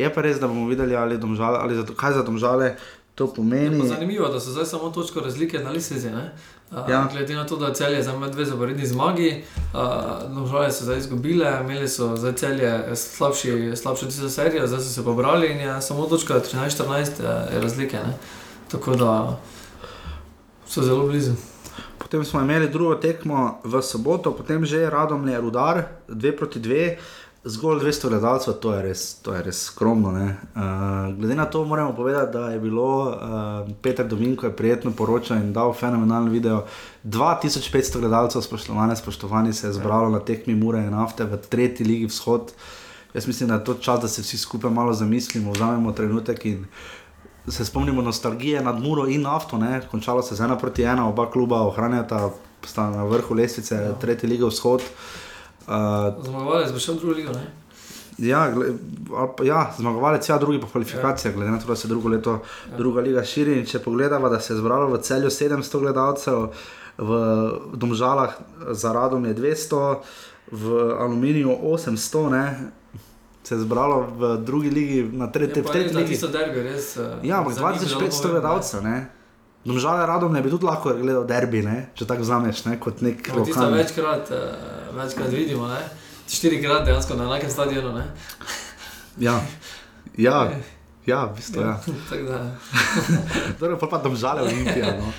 Je 0.00 0.08
pa 0.08 0.24
res, 0.24 0.40
da 0.40 0.48
bomo 0.48 0.64
videli, 0.64 0.96
ali, 0.96 1.20
domžale, 1.20 1.60
ali 1.60 1.76
za, 1.76 1.84
kaj 1.84 2.16
za 2.16 2.22
domžale 2.24 2.72
to 3.14 3.26
pomeni. 3.28 3.88
Zanimivo 3.88 4.26
je, 4.26 4.32
da 4.32 4.40
so 4.40 4.50
zdaj 4.50 4.64
samo 4.66 4.90
točko 4.90 5.20
razlike 5.20 5.58
na 5.58 5.70
lisezi. 5.70 6.08
Ja. 6.88 7.08
Glede 7.12 7.34
na 7.34 7.46
to, 7.46 7.56
da 7.56 7.74
celje 7.74 8.02
za 8.02 8.12
dve 8.12 8.44
zaporedni 8.44 8.86
zmagi, 8.86 9.44
nožale 10.28 10.72
so 10.72 10.84
zdaj 10.84 10.98
izgubile, 10.98 11.58
imeli 11.60 11.88
so 11.88 12.16
zdaj 12.16 12.32
celje 12.32 12.96
slabši, 12.96 13.76
slabši 13.76 14.06
tisto 14.06 14.28
serijo, 14.28 14.66
zdaj 14.66 14.80
so 14.80 14.88
se 14.88 15.04
pobrali 15.04 15.52
in 15.52 15.60
je 15.60 15.82
samo 15.82 16.06
točka 16.06 16.34
13-14 16.34 17.10
razlike. 17.60 17.96
Ne? 17.96 18.16
Tako 18.70 18.96
da 18.96 19.38
so 20.66 20.82
zelo 20.82 21.06
blizu. 21.06 21.32
Potem 21.98 22.24
smo 22.24 22.40
imeli 22.40 22.68
drugo 22.68 22.94
tekmo 22.94 23.60
v 23.64 23.82
soboto, 23.82 24.32
potem 24.32 24.64
že 24.64 24.90
radom 24.90 25.28
je 25.28 25.40
rudar, 25.40 25.82
dve 26.08 26.36
proti 26.36 26.60
dve. 26.60 26.96
Zgolj 27.44 27.80
200 27.80 28.08
gledalcev, 28.08 28.54
to, 28.54 28.72
to 29.22 29.34
je 29.34 29.42
res 29.42 29.62
skromno. 29.66 30.10
Uh, 30.10 31.14
glede 31.18 31.34
na 31.34 31.44
to, 31.44 31.64
moramo 31.64 31.92
povedati, 31.92 32.32
da 32.32 32.48
je 32.48 32.60
bilo 32.60 33.10
uh, 33.10 33.70
Peter 33.82 34.06
Dominko 34.06 34.50
prijetno 34.50 34.90
poročal 34.90 35.36
in 35.36 35.52
dal 35.52 35.72
fenomenalen 35.74 36.28
video. 36.28 36.62
2500 37.04 37.98
gledalcev, 37.98 38.42
spoštovane, 38.42 38.96
spoštovani, 38.96 39.52
se 39.52 39.66
je 39.66 39.72
zbralo 39.72 40.10
na 40.10 40.20
tekmi 40.20 40.54
Mure 40.54 40.78
in 40.78 40.94
Nafte 40.94 41.24
v 41.24 41.36
tretji 41.36 41.86
ligi 41.86 42.06
vzhod. 42.06 42.52
Jaz 43.14 43.26
mislim, 43.26 43.48
da 43.48 43.54
je 43.54 43.64
to 43.64 43.74
čas, 43.74 44.00
da 44.00 44.08
se 44.08 44.22
vsi 44.22 44.38
skupaj 44.38 44.70
malo 44.70 44.92
zamislimo, 44.92 45.52
vzamemo 45.52 45.92
trenutek 45.92 46.46
in 46.46 46.64
se 47.48 47.64
spomnimo 47.64 48.02
nostalgije 48.02 48.62
nad 48.62 48.80
Muro 48.80 49.08
in 49.08 49.22
Nafto. 49.22 49.58
Ne? 49.58 49.80
Končalo 49.90 50.22
se 50.22 50.34
z 50.34 50.40
ena 50.40 50.58
proti 50.58 50.82
ena, 50.82 51.08
oba 51.08 51.30
kluba 51.30 51.62
ohranjata, 51.66 52.30
sta 52.66 52.90
na 52.90 53.04
vrhu 53.04 53.34
lestvice, 53.34 53.74
ja. 53.74 53.92
tretji 53.92 54.28
lige 54.28 54.46
vzhod. 54.46 54.80
Uh, 54.80 55.21
Uh, 55.68 56.24
zmagovalec 56.24 56.72
bo 56.72 56.78
šel 56.78 56.94
v 56.94 56.98
drugo 56.98 57.14
ligo. 57.14 57.32
Ne? 57.32 57.46
Ja, 58.18 58.50
gle, 58.50 58.66
ja, 59.44 59.72
zmagovalec, 59.78 60.28
ja, 60.28 60.38
drugi 60.38 60.60
po 60.60 60.66
kvalifikacijah, 60.66 61.32
ja. 61.32 61.36
glede 61.36 61.50
na 61.50 61.58
to, 61.58 61.66
da 61.66 61.76
se 61.76 61.88
drugo 61.88 62.08
leto 62.08 62.40
ja. 62.70 62.76
druga 62.76 63.00
liga 63.00 63.24
širi. 63.24 63.58
In 63.58 63.66
če 63.66 63.78
pogledamo, 63.78 64.28
da 64.28 64.40
se 64.40 64.52
je 64.52 64.58
zbralo 64.60 64.90
v 64.92 65.00
celju 65.02 65.30
700 65.30 65.80
gledalcev, 65.80 66.50
v 66.98 67.22
Domžalah 67.74 68.36
za 68.70 68.92
radom 68.92 69.24
je 69.24 69.34
200, 69.34 69.96
v 70.52 70.78
Aluminiju 71.00 71.56
800, 71.62 72.30
ne? 72.30 72.46
se 73.42 73.54
je 73.54 73.58
zbralo 73.58 74.06
v 74.16 74.36
drugi 74.44 74.70
ligi, 74.70 75.02
na 75.12 75.26
tretji, 75.26 75.62
v 75.62 75.66
pa 75.66 75.72
tretji 75.72 75.96
ligi. 75.96 76.18
derbi 76.32 76.62
res. 76.62 76.96
eh, 76.96 77.26
Ja, 77.26 77.38
ampak 77.38 77.52
za 77.52 77.70
njih 77.70 77.80
bi 77.80 77.86
2500 77.86 78.22
bilo 78.22 78.32
gledalcev, 78.32 78.82
ne. 78.82 79.10
Domžale 79.64 80.06
radom 80.06 80.32
ne 80.32 80.42
bi 80.42 80.50
tudi 80.50 80.64
lahko 80.64 80.94
gledal 80.94 81.24
derbi, 81.26 81.62
ne? 81.62 81.90
če 81.94 82.06
tako 82.06 82.22
vzameš, 82.22 82.64
ne? 82.64 82.78
kot 82.80 83.00
nek 83.00 83.28
lokalni. 83.34 83.78
večkrat, 83.78 84.30
eh, 84.30 84.81
večkrat 84.96 85.28
vidimo, 85.28 85.68
ne? 85.68 85.80
štirikrat 86.28 86.84
dejansko 86.86 87.14
na 87.14 87.24
enakem 87.24 87.50
stadionu. 87.50 87.92
Ne? 87.92 88.04
Ja, 89.18 89.40
ja, 90.16 90.50
ja, 91.06 91.24
v 91.26 91.36
bistvu 91.36 91.60
ja. 91.60 91.80
Da, 92.28 92.40
Torej, 93.60 93.78
pa 93.80 93.86
pa 93.86 93.98
domžale 93.98 94.42
Olimpija. 94.42 94.96
No. 94.96 95.12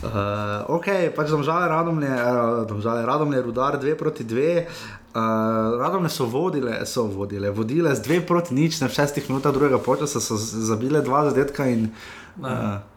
Uh, 0.00 0.76
ok, 0.80 1.12
pač 1.16 1.32
domžale 1.32 1.68
radomlje, 1.68 2.12
uh, 2.12 2.66
domžale 2.68 3.06
radomlje, 3.06 3.42
rudar 3.42 3.78
2 3.80 3.96
proti 3.96 4.24
2. 4.24 4.64
Uh, 5.10 5.80
radomlje 5.80 6.10
so 6.12 6.28
vodile, 6.30 6.86
so 6.86 7.06
vodile, 7.08 7.50
vodile 7.50 7.94
z 7.94 8.04
2 8.08 8.20
proti 8.26 8.54
nič, 8.54 8.80
na 8.80 8.88
6 8.88 9.28
minutah 9.28 9.52
drugega 9.52 9.78
počasa 9.78 10.20
so 10.20 10.36
zabile 10.36 11.00
dva 11.00 11.28
zadetka 11.30 11.66
in. 11.66 11.90
ne. 12.36 12.48
Uh, 12.48 12.90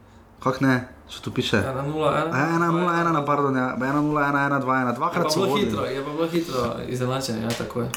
Kak 0.44 0.60
ne, 0.60 0.88
če 1.10 1.22
tu 1.22 1.32
piše? 1.32 1.58
1-0, 1.58 1.94
1-0, 2.32 2.88
1 2.90 3.12
na 3.14 3.26
pardon, 3.26 3.56
ja, 3.56 3.76
1-0, 3.80 4.14
1-1, 4.14 4.62
2-1, 4.64 4.88
Je 4.88 4.94
dvakrat 4.96 5.24
pa 5.24 5.30
so 5.30 5.40
vodili. 5.46 5.66
hitro, 5.66 5.86
je 5.86 6.04
pa 6.04 6.12
bilo 6.12 6.28
hitro 6.28 6.64
izenačenje, 6.88 7.44
ja, 7.44 7.50
tako 7.50 7.82
je. 7.82 7.90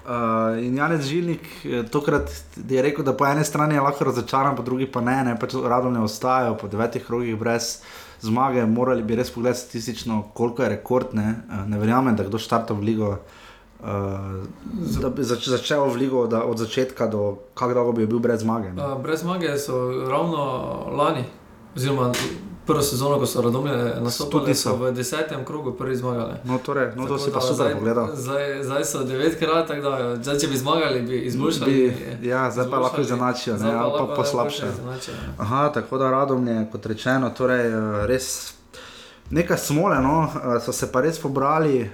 Uh, 0.00 0.58
in 0.64 0.76
Janez 0.76 1.04
Žilnik 1.06 1.44
eh, 1.64 1.82
tokrat 1.86 2.30
je 2.68 2.82
rekel, 2.82 3.04
da 3.04 3.12
po 3.12 3.26
eni 3.26 3.44
strani 3.44 3.74
je 3.74 3.80
lahko 3.80 4.04
razočaran, 4.04 4.56
po 4.56 4.62
drugi 4.62 4.86
pa 4.86 5.00
ne, 5.00 5.24
ne 5.24 5.34
pač 5.38 5.54
radom 5.54 5.92
ne 5.92 6.00
ostajajo 6.00 6.56
po 6.56 6.68
devetih 6.68 7.04
krogih 7.06 7.36
brez 7.38 7.82
zmage. 8.20 8.64
Morali 8.66 9.02
bi 9.02 9.14
res 9.14 9.30
pogledati 9.30 9.60
statistično, 9.60 10.22
koliko 10.34 10.62
je 10.62 10.68
rekord. 10.68 11.12
Ne, 11.12 11.34
uh, 11.48 11.68
ne 11.68 11.78
verjamem, 11.78 12.16
da 12.16 12.24
kdo 12.24 12.38
štarta 12.38 12.74
v 12.74 12.80
ligo. 12.80 13.18
Uh, 13.80 13.86
da 15.00 15.08
bi 15.08 15.22
zač 15.24 15.46
začel 15.48 15.84
v 15.88 15.96
ligo 15.96 16.26
da, 16.26 16.42
od 16.44 16.58
začetka 16.58 17.06
do 17.06 17.38
kako 17.54 17.74
dolgo 17.74 17.92
bi 17.92 18.06
bil 18.06 18.18
brez 18.18 18.40
zmage. 18.40 18.72
ne. 18.72 18.82
Uh, 18.82 18.98
brez 19.02 19.20
zmage 19.20 19.52
so 19.58 19.78
ravno 20.10 20.42
lani, 20.96 21.24
oziroma 21.76 22.12
prvo 22.66 22.82
sezono, 22.82 23.18
ko 23.18 23.26
so 23.26 23.42
radomlje 23.42 23.72
Tudi 23.72 24.04
nastopili, 24.04 24.54
so. 24.54 24.76
v 24.76 24.92
desetem 24.92 25.44
krogu 25.44 25.72
prvi 25.72 25.96
zmagali. 25.96 26.34
No, 26.44 26.58
torej, 26.58 26.92
no 26.96 27.06
to 27.06 27.18
si 27.18 27.32
pa 27.32 27.40
super 27.40 27.74
pogledal. 27.74 28.08
Zdaj, 28.14 28.64
zdaj 28.64 28.84
so 28.84 29.04
devetkrat, 29.04 29.66
tako 29.68 29.90
da 29.90 30.16
zdaj, 30.22 30.38
če 30.38 30.48
bi 30.48 30.56
zmagali, 30.56 31.02
bi 31.02 31.18
izboljšali. 31.26 31.72
Bi, 32.20 32.28
ja, 32.28 32.50
zdaj 32.50 32.70
pa 32.70 32.78
lahko 32.78 33.00
izenačijo, 33.00 33.56
ne, 33.56 33.74
ali 33.74 33.92
pa 33.98 34.14
poslabšajo. 34.14 34.72
Aha, 35.38 35.68
tako 35.74 35.98
da 35.98 36.10
radom 36.10 36.48
je, 36.48 36.66
kot 36.72 36.86
rečeno, 36.86 37.30
torej, 37.30 37.66
eh, 37.66 38.06
res 38.06 38.52
nekaj 39.30 39.58
smole, 39.58 39.98
no, 40.02 40.28
eh, 40.28 40.60
so 40.60 40.72
se 40.72 40.92
pa 40.92 41.00
res 41.00 41.18
pobrali 41.18 41.80
eh, 41.80 41.90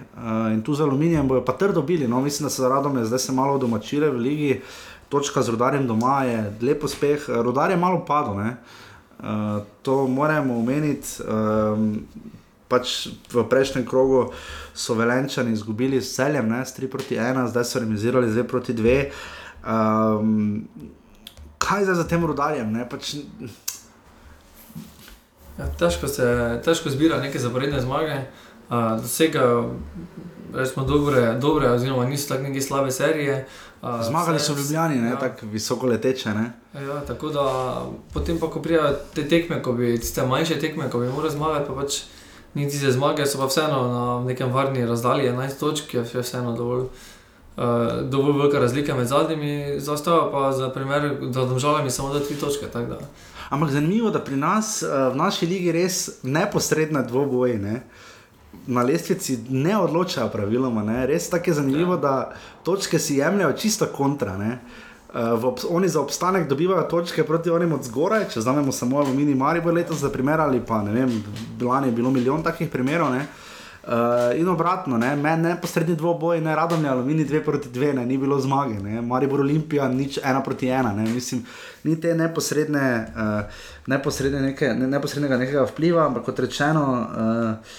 in 0.53 0.63
tu 0.63 0.75
z 0.75 0.85
aluminijem 0.85 1.29
bojo 1.29 1.45
pa 1.45 1.53
trdo 1.53 1.83
bili. 1.83 2.09
No, 2.09 2.21
mislim, 2.21 2.47
da 2.47 2.51
so 2.51 2.69
radom 2.69 3.05
zdaj 3.05 3.19
se 3.19 3.33
malo 3.33 3.59
domačile 3.59 4.11
v 4.11 4.17
ligi, 4.17 4.61
točka 5.09 5.43
z 5.43 5.55
rodarjem 5.55 5.87
doma 5.87 6.25
je 6.25 6.53
lep 6.63 6.85
uspeh, 6.85 7.29
rodar 7.29 7.71
je 7.71 7.77
malo 7.77 8.05
padel. 8.05 8.35
Ne. 8.35 8.57
Uh, 9.19 9.63
to 9.83 10.07
moramo 10.07 10.59
omeniti. 10.59 11.23
Um, 11.23 12.07
pač 12.69 13.09
v 13.31 13.45
prejšnjem 13.47 13.87
krogu 13.87 14.33
so 14.75 14.95
velenčani 14.99 15.53
izgubili 15.55 16.03
s 16.03 16.17
celjem, 16.17 16.49
ne, 16.51 16.65
s 16.67 16.75
3 16.75 16.91
proti 16.91 17.15
1, 17.15 17.47
zdaj 17.55 17.65
so 17.65 17.79
remisirali 17.79 18.31
z 18.31 18.43
2 18.43 18.49
proti 18.51 18.75
2. 18.75 18.97
Um, 19.63 20.67
kaj 21.59 21.87
zdaj 21.87 21.95
za 22.03 22.09
tem 22.11 22.27
rodarjem? 22.27 22.73
Ne? 22.73 22.89
Pač, 22.89 23.15
Ja, 25.57 25.65
težko 25.79 26.09
se 26.09 26.27
težko 26.65 26.91
zbira 26.93 27.17
neke 27.21 27.41
zaporedne 27.41 27.81
zmage, 27.81 28.19
uh, 28.69 29.01
dosegajo 29.01 29.71
rečemo, 30.55 30.87
dobre, 30.87 31.35
dobre, 31.41 31.71
oziroma 31.71 32.07
niso 32.07 32.29
tako 32.29 32.43
neke 32.43 32.61
slabe 32.61 32.91
serije. 32.91 33.47
Uh, 33.83 33.89
zmagali 34.03 34.39
so 34.41 34.55
v 34.55 34.59
Ljubljani, 34.59 34.97
ne, 34.97 35.09
ja. 35.09 35.19
tako 35.19 35.47
visoko 35.47 35.87
leteče. 35.87 36.35
Ne? 36.35 36.53
Ja, 36.75 37.01
tako 37.07 37.29
da 37.29 37.47
potem 38.15 38.39
pa, 38.39 38.51
ko 38.51 38.63
prijajo 38.63 38.95
te 39.15 39.29
tekme, 39.29 39.63
ko 39.63 39.73
bi 39.73 39.99
tiste 40.01 40.27
manjše 40.27 40.59
tekme, 40.59 40.91
ko 40.91 40.99
bi 40.99 41.09
morali 41.09 41.33
zmagati, 41.33 41.67
pa 41.69 41.75
pač 41.83 42.01
ni 42.55 42.71
tiste 42.71 42.93
zmage, 42.93 43.27
so 43.27 43.39
pa 43.39 43.47
vseeno 43.47 43.83
na 43.93 44.25
nekem 44.25 44.53
varni 44.53 44.87
razdalji 44.87 45.29
11 45.29 45.61
točk, 45.61 45.95
je 45.95 46.03
vseeno 46.03 46.57
dovolj. 46.57 46.89
Uh, 47.57 48.03
dovolj 48.03 48.39
velika 48.39 48.59
razlika 48.59 48.95
med 48.95 49.07
zadnjimi, 49.07 49.81
zaostava 49.81 50.31
pa 50.33 50.53
za 50.53 50.69
primer, 50.69 51.15
da 51.21 51.45
domžalami 51.45 51.91
samo 51.91 52.13
da 52.13 52.21
tri 52.21 52.37
točke. 52.37 52.67
Ampak 53.49 53.71
zanimivo, 53.71 54.11
da 54.11 54.21
pri 54.21 54.37
nas 54.37 54.83
eh, 54.83 54.89
v 55.13 55.17
naši 55.17 55.47
ligi 55.47 55.73
res 55.73 56.11
neposredne 56.23 57.03
dvoboje. 57.03 57.59
Ne? 57.59 57.83
Na 58.67 58.83
lestvici 58.83 59.39
ne 59.51 59.77
odločajo 59.79 60.29
praviloma, 60.29 60.83
ne? 60.83 61.07
res 61.07 61.31
tako 61.31 61.51
je 61.51 61.55
zanimivo, 61.55 61.95
ja. 61.95 62.01
da 62.01 62.33
točke 62.67 62.99
si 62.99 63.17
jemljajo 63.21 63.53
čisto 63.53 63.87
kontra. 63.87 64.37
Ne? 64.37 64.59
Uh, 65.15 65.39
v 65.41 65.45
obs- 65.45 65.67
oni 65.71 65.89
za 65.89 66.01
obstanek 66.01 66.49
dobivajo 66.49 66.83
točke 66.91 67.25
proti 67.25 67.51
onim 67.51 67.73
od 67.73 67.85
zgoraj, 67.85 68.29
če 68.35 68.41
znamo 68.41 68.73
samo 68.73 68.99
Alumini 68.99 69.35
Maribor 69.35 69.75
letos 69.75 70.03
za 70.03 70.11
primer 70.11 70.41
ali 70.41 70.61
pa 70.61 70.83
ne 70.83 70.93
vem, 70.93 71.23
lani 71.63 71.89
je 71.89 71.93
bilo 71.93 72.11
milijon 72.11 72.43
takih 72.43 72.69
primerov. 72.69 73.15
Ne? 73.15 73.27
Uh, 73.87 74.41
in 74.41 74.49
obratno, 74.49 74.99
ne, 74.99 75.13
meni 75.17 75.43
neposredni 75.43 75.95
dvoboj, 75.95 76.41
ne 76.41 76.57
radom 76.57 76.85
je 76.85 76.91
Alumini 76.91 77.25
2 77.25 77.45
proti 77.45 77.69
2, 77.69 77.93
ne, 77.95 78.07
ni 78.07 78.19
bilo 78.19 78.41
zmage, 78.41 78.81
ne, 78.83 78.99
Maribor 79.01 79.41
Olimpija 79.41 79.87
nič 79.89 80.19
1 80.19 80.43
proti 80.45 80.67
1, 80.67 80.91
ne, 80.97 81.05
mislim, 81.07 81.45
ni 81.85 81.95
te 82.01 82.15
neposredne, 82.15 82.89
uh, 83.15 83.61
neposredne 83.87 84.41
neke, 84.41 84.73
ne, 84.75 84.89
neposrednega 84.91 85.39
nekega 85.39 85.69
vpliva, 85.71 86.03
ampak 86.07 86.27
kot 86.27 86.43
rečeno, 86.43 86.83
uh, 86.99 87.79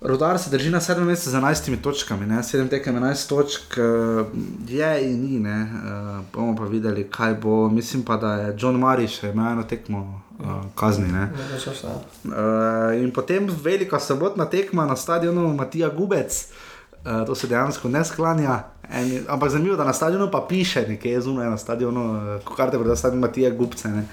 Rodar 0.00 0.38
se 0.38 0.50
drži 0.50 0.70
na 0.70 0.80
7 0.80 1.04
mestu 1.04 1.30
z 1.30 1.34
11 1.34 1.82
točkami, 1.82 2.26
ne? 2.26 2.36
7 2.42 2.68
tekem 2.68 2.96
11 2.96 3.28
točk, 3.28 3.76
uh, 3.76 4.26
je 4.68 5.10
in 5.12 5.20
ni, 5.20 5.40
ne? 5.40 5.62
Uh, 5.62 6.24
bomo 6.32 6.56
pa 6.56 6.64
videli, 6.64 7.04
kaj 7.10 7.34
bo. 7.34 7.68
Mislim 7.68 8.02
pa, 8.02 8.16
da 8.16 8.34
je 8.34 8.56
John 8.58 8.78
Mariš 8.78 9.22
imel 9.22 9.52
eno 9.52 9.62
tekmo 9.62 10.22
uh, 10.38 10.46
kazni. 10.74 11.12
Ne? 11.12 11.32
Uh, 12.24 12.32
in 13.02 13.10
potem 13.10 13.50
velika 13.62 14.00
sobotna 14.00 14.44
tekma 14.44 14.86
na 14.86 14.96
stadionu 14.96 15.54
Matija 15.54 15.88
Gubec. 15.88 16.46
Uh, 17.04 17.26
to 17.26 17.34
se 17.34 17.46
dejansko 17.46 17.88
ne 17.88 18.04
sklanja. 18.04 18.62
En, 18.90 19.24
ampak 19.28 19.50
zanimivo, 19.50 19.76
da 19.76 19.84
na 19.84 19.92
stadionu 19.92 20.30
pa 20.30 20.46
piše 20.48 20.88
nekaj 20.88 21.20
zunaj 21.20 21.50
na 21.50 21.58
stadionu, 21.58 22.10
uh, 22.12 22.44
ko 22.44 22.54
karte 22.54 22.78
proda 22.78 22.96
stadion 22.96 23.20
Matija 23.20 23.50
Gubce. 23.50 23.88
Ne? 23.88 24.06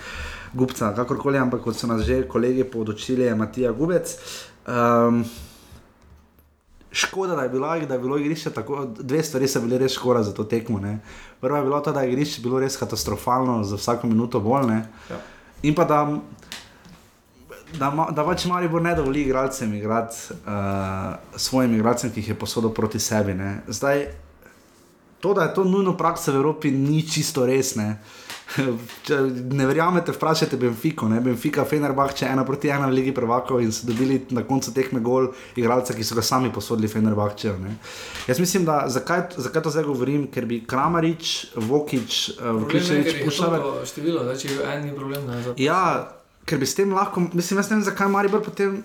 Gubca, 0.54 0.93
kakorkoli, 0.95 1.38
ampak 1.38 1.62
kot 1.63 1.76
so 1.76 1.88
nas 1.88 2.04
že 2.04 2.28
kolegi 2.28 2.63
podočili, 2.63 3.23
je 3.23 3.36
Matija 3.36 3.71
Gubec. 3.71 4.17
Um, 4.67 5.23
Škoda, 6.91 7.36
da 7.36 7.43
je, 7.43 7.50
bila, 7.50 7.80
da 7.80 7.93
je 7.93 8.00
bilo 8.00 8.17
igrišče 8.17 8.50
tako. 8.50 8.86
Dve 9.00 9.23
stvari 9.23 9.47
so 9.47 9.62
bile 9.62 9.78
res 9.78 9.91
škoda 9.93 10.23
za 10.23 10.34
to 10.34 10.43
tekmo. 10.43 10.80
Ne. 10.80 11.00
Prva 11.41 11.58
je 11.58 11.63
bila 11.63 11.82
ta, 11.84 11.91
da 11.91 12.02
je 12.02 12.12
igrišče 12.13 12.41
bilo 12.41 12.60
res 12.60 12.78
katastrofalno, 12.78 13.63
za 13.63 13.76
vsako 13.76 14.08
minuto 14.08 14.39
bolj. 14.39 14.67
Ne. 14.67 14.86
Ja. 15.10 15.19
In 15.63 15.76
pa 15.76 15.84
da, 15.84 16.00
da, 17.80 17.91
ma- 17.91 18.12
da 18.12 18.23
pač 18.23 18.45
Maribor 18.45 18.82
ne 18.82 18.95
dovoli 18.95 19.21
igralcem 19.21 19.73
igrati 19.73 20.15
uh, 20.32 21.15
svojim 21.36 21.76
igralcem, 21.76 22.12
ki 22.12 22.19
jih 22.19 22.30
je 22.30 22.39
posodil 22.39 22.69
proti 22.69 23.00
sebi. 23.00 23.34
Ne. 23.34 23.62
Zdaj, 23.67 24.08
to, 25.19 25.34
da 25.34 25.43
je 25.50 25.54
to 25.54 25.63
nujno 25.63 25.97
praksa 25.97 26.32
v 26.32 26.36
Evropi, 26.36 26.71
ni 26.71 27.04
čisto 27.04 27.45
res. 27.45 27.76
Ne. 27.76 27.97
Če 29.07 29.17
ne 29.51 29.65
verjamete, 29.67 30.13
vprašajte 30.15 30.57
Benfico. 30.57 31.07
Ne? 31.12 31.19
Benfica, 31.23 31.65
Fenerbahče, 31.67 32.29
ena 32.31 32.45
proti 32.47 32.71
ena 32.71 32.88
v 32.88 32.95
Ligi 32.95 33.13
Prvakov 33.15 33.62
in 33.62 33.73
so 33.75 33.88
dobili 33.89 34.21
na 34.31 34.45
koncu 34.47 34.71
tekme 34.73 35.01
gol 35.03 35.29
igralca, 35.60 35.93
ki 35.93 36.05
so 36.07 36.15
ga 36.15 36.23
sami 36.23 36.51
posodili 36.53 36.88
Fenerbahče. 36.91 37.53
Jaz 38.27 38.39
mislim, 38.39 38.65
da 38.65 38.86
zakaj, 38.88 39.38
zakaj 39.38 39.65
to 39.67 39.73
zdaj 39.75 39.88
govorim, 39.89 40.27
ker 40.31 40.47
bi 40.47 40.62
Kramarič, 40.67 41.53
Vokič, 41.55 42.19
je, 42.29 42.51
Vukličevič 42.62 43.12
ker 43.12 43.21
jih 43.21 43.31
je 43.31 43.39
toliko 43.39 43.73
število, 43.86 44.27
zdaj, 44.27 44.38
če 44.41 44.53
je 44.53 44.69
en 44.73 44.86
ni 44.88 44.95
problem. 44.95 45.27
Ne, 45.27 45.41
Ja, 45.62 45.81
ker 46.47 46.62
bi 46.62 46.69
s 46.69 46.79
tem 46.79 46.93
lahko, 46.95 47.27
mislim, 47.33 47.60
jaz 47.60 47.71
ne 47.71 47.81
vem, 47.81 47.89
zakaj 47.91 48.13
Maribor 48.13 48.45
potem. 48.45 48.79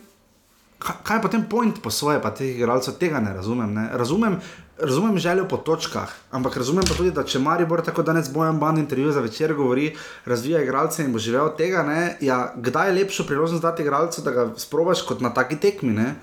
Kaj 0.83 0.97
kaj 1.07 1.17
je 1.17 1.23
potem 1.23 1.43
point 1.47 1.77
po 1.79 1.91
svoje, 1.95 2.19
pa 2.19 2.33
teh 2.35 2.57
igralcev 2.57 2.97
tega 2.99 3.21
ne 3.23 3.31
razumem. 3.37 3.71
Ne? 3.71 3.85
Razumem, 3.95 4.41
razumem 4.83 5.19
željo 5.19 5.49
po 5.49 5.57
točkah, 5.57 6.11
ampak 6.31 6.57
razumem 6.57 6.85
pa 6.89 6.95
tudi, 6.95 7.11
da 7.11 7.25
če 7.25 7.39
Maribor 7.39 7.83
tako 7.85 8.03
danes 8.03 8.31
bojem 8.33 8.59
ban 8.61 8.79
intervju 8.79 9.13
za 9.13 9.21
večer 9.21 9.55
govori, 9.55 9.93
razvija 10.27 10.63
igralce 10.63 11.05
in 11.05 11.13
bo 11.13 11.19
živel 11.19 11.47
od 11.47 11.57
tega, 11.57 11.83
ne? 11.83 12.17
ja, 12.21 12.53
kdaj 12.57 12.89
je 12.89 12.95
lepšo 13.01 13.27
priložnost 13.27 13.63
dati 13.63 13.83
igralcu, 13.83 14.23
da 14.23 14.31
ga 14.31 14.49
sprobaš 14.57 15.03
kot 15.07 15.21
na 15.21 15.35
taki 15.35 15.57
tekmi. 15.57 15.93
Ne? 15.93 16.15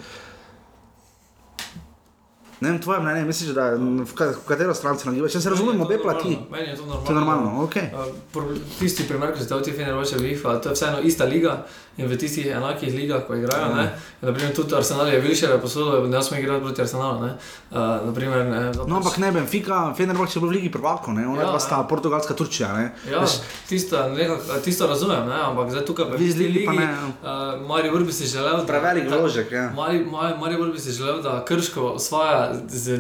Ne 2.62 2.70
vem, 2.70 2.80
tvoje 2.80 3.00
mnenje, 3.00 3.24
misliš, 3.24 3.50
da 3.50 3.70
v, 3.72 4.14
ka- 4.14 4.34
v 4.34 4.46
katero 4.46 4.74
stran 4.74 5.00
se 5.00 5.08
nagibaš? 5.08 5.32
Če 5.32 5.42
se 5.42 5.50
razumem, 5.50 5.78
Meni 5.78 5.86
je 5.86 5.88
to 5.88 5.94
obe 5.94 6.04
plati. 6.06 6.38
Meni 6.52 6.68
je 6.68 6.76
to 6.76 6.82
normalno. 6.84 7.06
To 7.06 7.12
je 7.12 7.16
normalno, 7.16 7.64
ok. 7.64 7.76
Uh, 7.76 8.00
pro- 8.30 8.48
tisti 8.80 9.04
primer, 9.04 9.32
ko 9.32 9.40
ste 9.40 9.56
v 9.56 9.62
Tifini 9.62 9.92
roče 9.92 10.18
VIFA, 10.18 10.58
to 10.58 10.70
je 10.70 10.76
vseeno 10.76 11.00
ista 11.02 11.24
liga 11.26 11.64
in 11.98 12.08
v 12.08 12.16
tistih 12.16 12.46
enakih 12.48 12.88
ligah, 12.90 13.24
ko 13.24 13.36
igrajo. 13.36 13.64
Ja. 13.70 13.82
Ja. 13.82 13.92
Naprimer, 14.22 14.52
tudi 14.54 14.72
Arsenal 14.74 15.08
je 15.08 15.20
Vilšer 15.20 15.56
posodil, 15.58 16.08
da 16.08 16.20
smo 16.20 16.38
igrali 16.38 16.60
proti 16.62 16.82
Arsenalu. 16.82 17.22
Ne? 17.22 17.32
Uh, 17.70 17.78
naprimer, 18.06 18.46
ne, 18.46 18.60
da 18.70 18.84
No, 18.86 18.96
ampak 18.98 19.18
ne, 19.18 19.32
Benfica, 19.32 19.94
Fenerbahče 19.94 20.34
je 20.34 20.42
bil 20.42 20.50
v 20.50 20.54
Ligi 20.54 20.70
prvakov, 20.70 21.14
ne, 21.14 21.24
ona 21.26 21.42
Ja, 21.42 21.50
pa 21.50 21.60
sta 21.60 21.76
ja. 21.78 21.84
Portugalska 21.86 22.34
Turčija, 22.34 22.74
ne. 22.74 22.86
Ja, 23.06 23.20
Veš, 23.20 23.40
tisto, 23.68 23.96
nekako, 24.10 24.40
tisto 24.60 24.84
razumem, 24.86 25.24
ne? 25.26 25.40
ampak 25.42 25.72
zdaj 25.72 25.86
tukaj 25.86 26.06
ligi 26.14 26.36
pa 26.62 26.72
ligi, 26.72 26.78
ne, 26.78 26.88
uh, 27.22 27.30
Maribor 27.64 28.00
bi 28.02 28.12
si 28.12 28.26
želel, 28.26 28.58
da- 28.58 28.66
Prevelik 28.66 29.04
da- 29.06 29.18
vložek, 29.18 29.52
ja. 29.52 29.68
Mari, 29.72 30.00
Mari, 30.02 30.34
Maribor 30.38 30.72
bi 30.72 30.80
si 30.80 30.92
želel, 30.92 31.22
da 31.22 31.44
Krško 31.46 31.82
osvaja 31.94 32.49
z, 32.68 32.98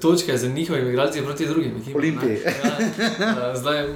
točke 0.00 0.38
z 0.38 0.48
njihovimi 0.48 0.90
igralci 0.90 1.22
proti 1.22 1.46
drugim 1.46 1.76
ekipam. 1.76 1.96
Olimpiji. 1.96 2.38
Ja, 3.18 3.56
zdaj, 3.56 3.88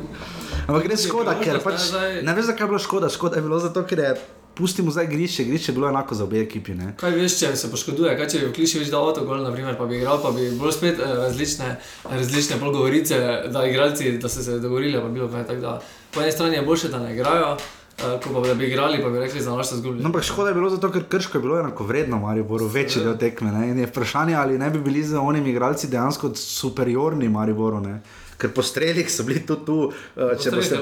Ampak 0.67 0.87
res 0.87 1.07
škoda, 1.07 1.37
ker 1.39 1.61
pač, 1.61 1.81
zdaj- 1.91 2.23
ne 2.23 2.35
veš, 2.35 2.45
zakaj 2.45 2.65
je 2.65 2.69
bilo 2.69 2.79
škoda. 2.79 3.09
Škoda 3.09 3.37
je 3.37 3.43
bilo 3.43 3.59
zato, 3.59 3.83
ker 3.83 3.99
je 3.99 4.15
pustimo 4.55 4.91
zdaj 4.91 5.05
igrišče, 5.05 5.43
igrišče 5.43 5.69
je 5.69 5.75
bilo 5.75 5.89
enako 5.89 6.15
za 6.15 6.25
obe 6.25 6.41
ekipi. 6.41 6.75
Ne? 6.75 6.95
Kaj 6.97 7.11
veš, 7.13 7.39
če 7.39 7.57
se 7.57 7.71
poškoduje, 7.71 8.17
kaj 8.17 8.29
če 8.29 8.39
bi 8.39 8.47
vkliši 8.47 8.79
več 8.79 8.89
dal 8.89 9.05
avtogol, 9.05 9.43
naprimer, 9.43 9.77
pa 9.77 9.85
bi 9.85 9.97
igral, 9.97 10.19
pa 10.19 10.31
bi 10.31 10.51
bilo 10.51 10.73
spet 10.73 10.99
eh, 10.99 11.15
različne, 11.19 11.77
različne 12.07 12.57
pol 12.57 12.73
govorice, 12.73 13.19
da 13.47 13.67
igralci, 13.67 14.17
da 14.19 14.29
so 14.29 14.43
se 14.43 14.59
dogovorili, 14.59 14.97
pa 14.97 15.09
bi 15.09 15.15
bilo 15.15 15.29
kaj 15.29 15.47
tako. 15.47 15.61
da 15.61 15.75
Po 16.11 16.23
eni 16.23 16.33
strani 16.33 16.57
je 16.57 16.63
boljše, 16.63 16.89
da 16.89 16.99
ne 16.99 17.13
igrajo, 17.15 17.57
ko 17.97 18.33
pa 18.35 18.49
da 18.49 18.55
bi 18.55 18.67
igrali, 18.67 19.03
pa 19.03 19.09
bi 19.09 19.19
rekli, 19.19 19.41
za 19.41 19.57
nas 19.57 19.69
so 19.69 19.77
zgubili. 19.77 20.03
No, 20.03 20.09
ampak 20.09 20.23
škoda 20.23 20.49
je 20.49 20.55
bilo 20.55 20.71
zato, 20.71 20.91
ker 20.93 21.05
krško 21.09 21.39
je 21.39 21.43
bilo 21.43 21.59
enako 21.61 21.85
vredno, 21.85 22.19
Mariboru, 22.19 22.67
večji 22.67 23.03
del 23.05 23.17
tekme. 23.19 23.53
Ne? 23.53 23.71
In 23.71 23.79
je 23.79 23.87
vprašanje, 23.87 24.35
ali 24.35 24.59
ne 24.59 24.71
bi 24.71 24.79
bili 24.79 25.03
z 25.03 25.19
onimi 25.19 25.51
igralci 25.51 25.89
dejansko 25.89 26.35
superiorni 26.35 27.29
Mariboru. 27.29 27.81
Ne? 27.81 28.01
Ker 28.37 28.51
po 28.53 28.63
strelih 28.63 29.09
so 29.09 29.25
bili 29.25 29.41
tudi 29.41 29.65
tu. 29.65 29.77
Uh, 30.17 30.33
če 30.37 30.51
boste, 30.51 30.77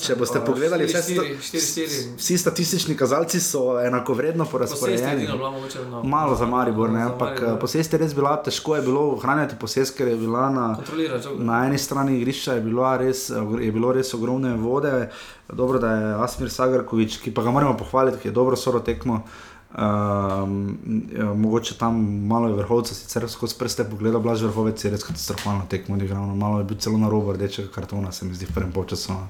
če 0.00 0.14
boste 0.16 0.40
pogledali 0.40 0.86
vse 0.86 1.02
sta- 1.02 1.22
4-4. 1.22 2.16
vsi 2.16 2.38
statistični 2.38 2.96
kazalci 2.96 3.40
so 3.40 3.80
enakovredno 3.80 4.46
porazporejeni. 4.46 5.28
Malo 6.04 6.36
za 6.36 6.46
Maribor, 6.46 6.90
ne? 6.90 7.02
ampak 7.02 7.42
eh, 7.42 7.52
posest 7.60 7.92
je 7.92 7.98
res 7.98 8.14
bila, 8.14 8.36
težko 8.42 8.76
je 8.76 8.82
bilo 8.82 9.10
ohranjati 9.12 9.56
posest, 9.60 9.96
ker 9.96 10.08
je 10.08 10.16
bila 10.16 10.50
na, 10.50 10.66
na 11.38 11.66
eni 11.66 11.78
strani 11.78 12.16
igrišča 12.16 12.52
je 12.52 12.60
bilo 12.60 12.96
res, 12.96 13.28
je 13.60 13.72
bilo 13.72 13.92
res 13.92 14.14
ogromne 14.14 14.54
vode. 14.54 15.10
Dobro, 15.52 15.78
da 15.78 15.90
je 15.92 16.14
Asmir 16.24 16.50
Sagarkovič, 16.50 17.20
ki 17.22 17.30
pa 17.30 17.42
ga 17.42 17.50
moramo 17.50 17.76
pohvaliti, 17.76 18.18
ki 18.18 18.28
je 18.28 18.32
dobro 18.32 18.56
soro 18.56 18.80
tekmo. 18.80 19.20
Um, 19.76 20.78
mogoče 21.34 21.74
tam 21.78 22.26
malo 22.26 22.48
je 22.48 22.54
vrhovca, 22.54 22.94
sicer 22.94 23.28
skozi 23.28 23.58
prste 23.58 23.84
pogledal, 23.84 24.22
blaž 24.24 24.42
vrhovec 24.42 24.84
je 24.84 24.90
res 24.90 25.04
katastrofalno 25.04 25.66
tekmo 25.68 25.98
odigral, 25.98 26.24
no, 26.26 26.36
malo 26.36 26.58
je 26.58 26.64
bil 26.64 26.78
celo 26.80 26.96
na 26.98 27.10
robu 27.12 27.32
rdečega 27.36 27.68
kartona, 27.74 28.12
se 28.12 28.24
mi 28.24 28.34
zdi 28.34 28.46
v 28.46 28.54
prvem 28.54 28.72
polčasu. 28.72 29.12
no. 29.12 29.28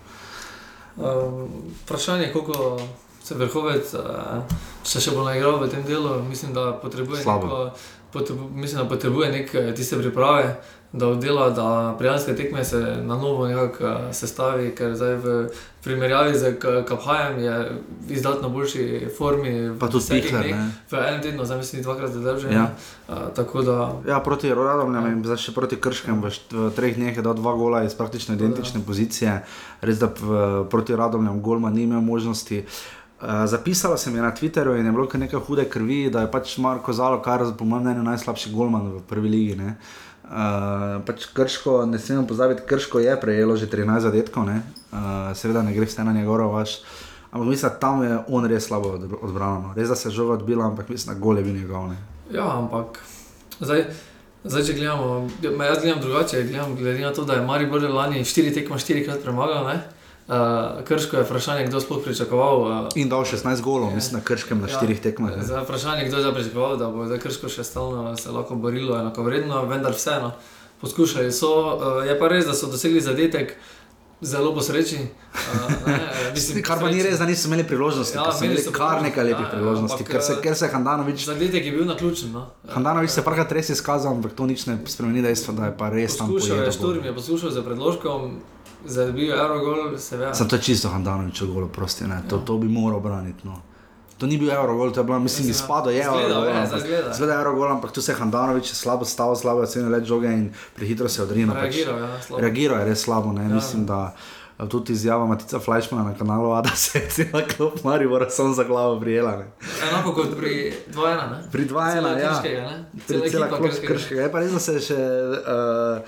Um, 0.96 1.48
vprašanje 1.82 2.24
je, 2.24 2.32
koliko 2.32 2.78
se 3.24 3.34
vrhovec 3.34 3.94
uh, 3.94 4.54
še, 4.86 5.00
še 5.02 5.16
bo 5.16 5.26
naigral 5.26 5.58
v 5.58 5.68
tem 5.68 5.82
delu. 5.82 6.22
Mislim, 6.28 6.54
da 6.54 6.70
potrebuje, 6.82 7.22
Slabo. 7.26 7.46
neko, 7.46 7.70
potrebu, 8.12 8.48
mislim, 8.54 8.82
da 8.82 8.88
potrebuje 8.88 9.32
neke 9.32 9.74
tiste 9.74 9.98
priprave, 9.98 10.60
da 10.92 11.08
oddela, 11.08 11.50
da 11.50 11.94
prijateljske 11.98 12.36
tekme 12.36 12.64
se 12.64 12.80
na 12.80 13.16
novo 13.16 13.46
nekako 13.46 13.84
uh, 13.84 13.90
sestavi, 14.12 14.74
ker 14.74 14.94
zdaj 14.96 15.14
v 15.14 15.48
primerjavi 15.84 16.38
z 16.38 16.56
Kaphajem 16.88 17.38
je 17.38 17.70
v 18.08 18.12
izdatno 18.12 18.48
boljši 18.48 19.08
formi. 19.18 19.78
Pa 19.80 19.88
tudi 19.88 20.04
Pihler. 20.10 20.46
V 20.90 20.94
enem 20.94 21.22
tednu, 21.22 21.44
zdaj 21.44 21.58
mislim, 21.58 21.82
dvakrat 21.82 22.10
že. 22.40 22.48
Ja. 22.52 22.70
Uh, 23.08 23.14
tako 23.34 23.62
da 23.62 23.92
Ja, 24.08 24.20
proti 24.20 24.54
Radomljam 24.54 25.06
in 25.06 25.24
zdaj 25.24 25.36
še 25.36 25.54
proti 25.54 25.76
Krškem 25.76 26.22
v, 26.22 26.32
v 26.50 26.70
treh 26.76 26.96
dneh 26.96 27.16
je 27.16 27.22
dal 27.22 27.34
dva 27.34 27.54
gola 27.54 27.84
iz 27.84 27.94
praktično 27.94 28.34
identične 28.34 28.80
pozicije. 28.86 29.42
Res 29.80 29.98
da 29.98 30.10
v, 30.10 30.64
proti 30.70 30.96
Radomljam 30.96 31.42
golma 31.42 31.70
ni 31.70 31.82
imel 31.82 32.00
možnosti. 32.00 32.64
Uh, 33.16 33.46
zapisala 33.46 33.96
sem 33.96 34.16
je 34.16 34.22
na 34.22 34.32
Twitterju 34.32 34.78
in 34.78 34.86
je 34.86 34.92
bilo 34.92 35.06
kar 35.08 35.20
nekaj 35.20 35.40
hude 35.40 35.64
krvi, 35.64 36.10
da 36.10 36.26
je 36.26 36.30
pač 36.30 36.58
Marko 36.58 36.92
Zalo, 36.92 37.22
kar 37.22 37.44
po 37.58 37.64
mojem 37.64 37.84
mnenju 37.84 38.02
najslabši 38.02 38.52
golman 38.52 38.90
v 38.96 39.00
prvi 39.08 39.28
ligi. 39.28 39.56
Ne? 39.56 39.78
Uh, 40.26 40.32
pač 41.06 41.26
krško, 41.30 41.86
ne 41.86 41.98
smemo 41.98 42.26
pozabiti, 42.26 42.62
krško 42.66 42.98
je 42.98 43.14
prejelo 43.20 43.56
že 43.56 43.66
13 43.66 44.00
zadetkov, 44.00 44.46
ne? 44.46 44.62
uh, 44.92 44.98
seveda 45.34 45.62
ne 45.62 45.70
gre 45.70 45.86
vse 45.86 46.04
na 46.04 46.12
njegovo 46.12 46.48
vaš. 46.52 46.80
Ampak 47.30 47.48
mislim, 47.48 47.70
da 47.70 47.78
tam 47.78 48.02
je 48.02 48.18
on 48.28 48.44
res 48.44 48.66
slabo 48.66 48.88
od- 48.88 49.18
odbranil. 49.22 49.62
no. 49.62 49.72
Res 49.76 49.88
da 49.88 49.94
se 49.94 50.08
je 50.08 50.12
žoga 50.12 50.32
odbila, 50.32 50.66
ampak 50.66 50.88
mislim, 50.88 51.14
da 51.14 51.20
gol 51.20 51.38
je 51.38 51.44
bil 51.44 51.54
njegov. 51.54 51.88
Ne? 51.88 51.96
Ja, 52.32 52.58
ampak 52.58 52.98
zdaj, 53.60 53.84
zdaj 54.44 54.62
če 54.62 54.72
gledamo, 54.72 55.28
ja, 55.42 55.64
jaz 55.64 55.78
gledam 55.82 56.00
drugače, 56.00 56.42
gledam, 56.42 56.74
glede 56.76 57.00
na 57.00 57.12
to, 57.12 57.24
da 57.24 57.32
je 57.34 57.46
Maribor 57.46 57.82
lani 57.82 58.24
štiri 58.24 58.54
tekme 58.54 58.78
štirikrat 58.78 59.22
premagal. 59.22 59.66
ne. 59.66 59.95
Uh, 60.28 60.34
Krško 60.84 61.16
je 61.16 61.22
vprašanje, 61.22 61.66
kdo 61.66 61.80
sploh 61.80 62.02
pričakoval. 62.04 62.60
Uh, 62.60 62.88
In 62.94 63.08
dal 63.08 63.22
16 63.22 63.60
golov, 63.60 63.90
Ja. 63.90 63.94
mislim, 63.94 64.18
na 64.18 64.24
krškem 64.24 64.58
na 64.60 64.66
Ja. 64.66 64.74
štirih 64.74 65.00
tekmah. 65.00 65.30
Zdaj, 65.38 65.62
vprašanje, 65.62 66.08
kdo 66.08 66.18
je 66.18 66.34
pričakoval, 66.34 66.76
da 66.76 66.88
bo 66.88 67.06
zdaj 67.06 67.18
Krško 67.18 67.48
še 67.48 67.64
stalno 67.64 68.16
se 68.16 68.30
lahko 68.30 68.54
borilo 68.56 68.98
enakovredno, 68.98 69.64
vendar 69.64 69.92
vseeno 69.92 70.32
poskušali 70.80 71.32
so. 71.32 71.46
Uh, 71.46 72.06
je 72.06 72.18
pa 72.18 72.28
res, 72.28 72.44
da 72.44 72.54
so 72.54 72.66
dosegli 72.66 73.00
zadetek. 73.00 73.54
Zelo 74.20 74.54
po 74.54 74.62
sreči. 74.62 74.96
Uh, 74.96 75.86
ne, 75.86 76.00
mislim, 76.34 76.62
Kar 76.62 76.80
pa 76.80 76.88
ni 76.88 77.02
res, 77.02 77.18
da 77.18 77.26
niso 77.26 77.48
imeli 77.48 77.64
priložnosti, 77.64 78.16
Ja, 78.16 78.22
ja, 78.24 78.46
imeli 78.46 78.62
so 78.62 78.72
kar 78.72 79.02
nekaj 79.02 79.24
lepih 79.24 79.44
ja, 79.44 79.50
priložnosti, 79.50 79.92
ampak, 79.94 80.08
ker 80.08 80.22
se, 80.22 80.36
ker 80.42 80.54
se 80.56 80.64
je 80.64 80.70
Handanovič, 80.72 81.24
Zadetek 81.24 81.64
je 81.64 81.72
bil 81.72 81.84
na 81.84 81.96
ključen. 81.96 82.32
No. 82.32 82.46
Handanovič 82.68 83.10
se 83.10 83.22
parkrat 83.22 83.52
res 83.52 83.68
izkazal, 83.68 84.12
ampak 84.12 84.32
to 84.32 84.46
nič 84.46 84.66
ne 84.66 84.78
spremeni 84.86 85.20
dejstva, 85.22 85.54
da 85.54 85.64
je 85.66 85.74
pa 85.76 85.90
res 85.92 86.16
tam 86.16 86.32
Poskušal 86.32 86.64
je 86.64 86.72
Šturm, 86.72 87.04
je 87.04 87.14
poskušal 87.14 87.50
za 87.50 87.62
predložkom, 87.62 88.40
zdaj 88.86 89.12
bil 89.12 89.24
je 89.24 89.34
Eurogol, 89.36 89.98
se 89.98 90.16
ve. 90.16 90.34
Sam 90.34 90.48
to 90.48 90.56
je 90.56 90.62
čisto 90.62 90.88
Handanovič 90.88 91.42
golo, 91.44 91.68
prosti, 91.68 92.04
ne, 92.04 92.22
to, 92.28 92.36
Ja. 92.36 92.42
to 92.42 92.58
bi 92.58 92.68
moral 92.68 93.00
braniti. 93.00 93.44
No. 93.44 93.62
To 94.16 94.26
ni 94.26 94.38
bil 94.38 94.50
Eurogol, 94.50 94.90
to 94.90 95.00
je 95.00 95.04
bilo, 95.04 95.18
mislim, 95.20 95.50
izpado 95.50 95.90
je 95.90 96.00
Eurogol. 96.00 96.44
ja, 96.46 96.64
izgleda. 96.66 97.12
Zgleda 97.12 97.32
je 97.32 97.38
Eurogol, 97.38 97.68
ampak 97.70 97.92
tu 97.92 98.02
se 98.02 98.12
je 98.12 98.16
Handanovič 98.16 98.72
slabo 98.72 99.04
stal, 99.04 99.34
slabo 99.34 99.60
je 99.60 99.64
ocenil 99.64 99.90
let 99.90 100.04
žoge 100.04 100.26
in 100.28 100.46
prehitro 100.74 101.08
se 101.08 101.20
je 101.20 101.24
odrinil. 101.24 101.54
pač 101.54 101.62
Reagiral, 101.76 101.98
ja, 102.00 102.22
slabo. 102.22 102.40
Reagiral 102.40 102.78
je 102.78 102.84
res 102.86 103.00
slabo, 103.00 103.32
ne, 103.32 103.42
Ja. 103.42 103.48
mislim, 103.50 103.86
da 103.86 104.14
eh, 104.56 104.66
tudi 104.66 104.92
izjava 104.92 105.26
Matica 105.26 105.58
Fleischmana 105.58 106.04
na 106.04 106.14
kanalu, 106.14 106.50
A, 106.50 106.62
da 106.62 106.70
se 106.70 106.98
je 106.98 107.08
cela 107.10 107.42
klop 107.46 107.84
Maribora 107.84 108.30
sam 108.30 108.54
za 108.54 108.64
glavo 108.64 109.00
prijela. 109.00 109.36
Ne. 109.36 109.46
Enako 109.84 110.12
kot 110.14 110.32
pri 110.34 110.72
2-1, 110.88 111.04
ne? 111.30 111.48
Pri 111.52 111.64
2:1, 111.64 111.92
Cela 111.92 112.08
ja. 112.10 112.32
Krškega, 112.32 112.60
ne? 112.62 112.84
Cela, 113.06 113.28
cela 113.28 113.46
ekipa 113.46 113.58
klop 113.58 113.70
Krškega. 113.70 113.86
krškega. 113.88 114.20
Je 114.22 114.32
pa 114.32 114.38
res, 114.38 114.52
da 114.52 114.58
se 114.60 114.72
je 114.72 114.80
še. 114.82 114.96
Uh, 114.96 116.00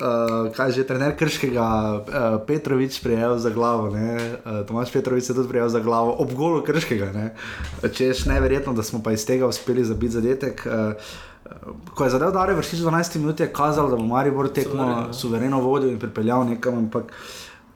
Uh, 0.00 0.48
kaj 0.56 0.72
že 0.72 0.86
trener 0.88 1.12
Krškega, 1.12 1.62
uh, 1.62 2.36
Petrovič, 2.46 3.02
prijel 3.04 3.36
za 3.38 3.50
glavo. 3.52 3.90
Uh, 3.92 4.64
Tomaš 4.68 4.92
Petrovič 4.92 5.28
je 5.28 5.34
tudi 5.34 5.48
prijel 5.48 5.68
za 5.68 5.80
glavo, 5.80 6.14
ob 6.18 6.32
golu 6.32 6.62
Krškega. 6.64 7.12
Ne? 7.12 7.26
Če 7.84 8.06
je 8.06 8.14
neverjetno, 8.32 8.72
da 8.72 8.82
smo 8.82 9.02
pa 9.04 9.12
iz 9.12 9.26
tega 9.28 9.44
uspeli 9.46 9.84
zabiti 9.84 10.16
zadetek. 10.16 10.64
Uh, 10.64 11.12
ko 11.94 12.04
je 12.04 12.10
zadev 12.10 12.32
Dare 12.32 12.54
vršič 12.54 12.80
12 12.80 13.18
minut, 13.18 13.40
je 13.40 13.52
kazal, 13.52 13.90
da 13.90 13.96
bo 13.96 14.06
Maribor 14.06 14.48
tekmo 14.48 14.72
Suvereno, 14.72 15.06
ja. 15.06 15.12
suvereno 15.12 15.60
vodil 15.60 15.90
in 15.90 15.98
pripeljal 15.98 16.46
nekam. 16.48 16.78
Ampak 16.78 17.12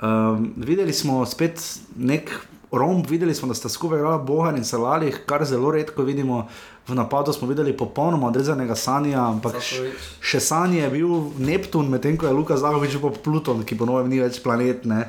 um, 0.02 0.52
videli 0.56 0.92
smo 0.92 1.26
spet 1.26 1.60
nek 1.96 2.30
romb, 2.72 3.06
videli 3.10 3.34
smo, 3.34 3.48
da 3.48 3.54
sta 3.54 3.68
skupaj 3.68 3.98
igrala 3.98 4.18
Bohan 4.18 4.56
in 4.56 4.64
Salalih, 4.64 5.20
kar 5.26 5.44
zelo 5.44 5.70
redko 5.70 6.02
vidimo. 6.02 6.46
V 6.88 6.94
napadu 6.94 7.32
smo 7.32 7.48
videli 7.48 7.72
popolnoma 7.72 8.28
odrezanega 8.28 8.74
Sanja, 8.76 9.22
ampak 9.24 9.56
Zahovič. 9.56 10.08
še 10.20 10.40
Sanji 10.40 10.82
je 10.82 10.90
bil 10.92 11.08
Neptun, 11.40 11.88
medtem 11.88 12.18
ko 12.20 12.28
je 12.28 12.36
Luka 12.36 12.60
Zahovič 12.60 12.98
bil 13.00 13.08
pa 13.08 13.24
Pluton, 13.24 13.64
ki 13.64 13.72
po 13.72 13.88
novem 13.88 14.12
ni 14.12 14.20
več 14.20 14.42
planet. 14.44 14.84
Ne. 14.84 15.08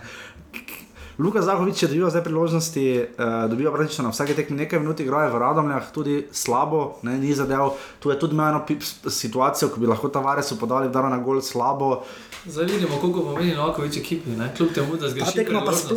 Luka 1.19 1.43
Zahovič 1.43 1.83
je 1.83 1.87
dobil 1.87 2.07
zdaj 2.11 2.23
priložnosti, 2.23 2.83
uh, 3.19 3.47
dobiva 3.51 3.71
praktično 3.71 4.03
na 4.03 4.11
vsake 4.11 4.35
tekmi 4.35 4.57
nekaj 4.63 4.79
minut, 4.79 4.99
igrajo 4.99 5.31
v 5.31 5.39
Radomljah, 5.39 5.91
tudi 5.91 6.27
slabo, 6.31 6.99
ne, 7.03 7.15
ni 7.19 7.31
zadev. 7.35 7.75
Tu 7.99 8.11
je 8.11 8.19
tudi 8.19 8.35
imel 8.35 8.55
eno 8.55 8.63
situacijo, 9.07 9.71
ko 9.71 9.79
bi 9.79 9.87
lahko 9.87 10.11
Tavaresu 10.11 10.59
podali 10.59 10.91
vdaro 10.91 11.11
na 11.11 11.19
gol 11.19 11.39
slabo. 11.41 12.03
Zdaj 12.47 12.71
vidimo, 12.71 12.99
koliko 13.01 13.31
pomeni 13.31 13.55
Novakovič 13.55 13.97
ekipi, 13.97 14.35
ne? 14.35 14.51
kljub 14.57 14.73
temu, 14.75 14.95
da 14.95 15.09
zgreši. 15.09 15.43
Priložnost. 15.43 15.91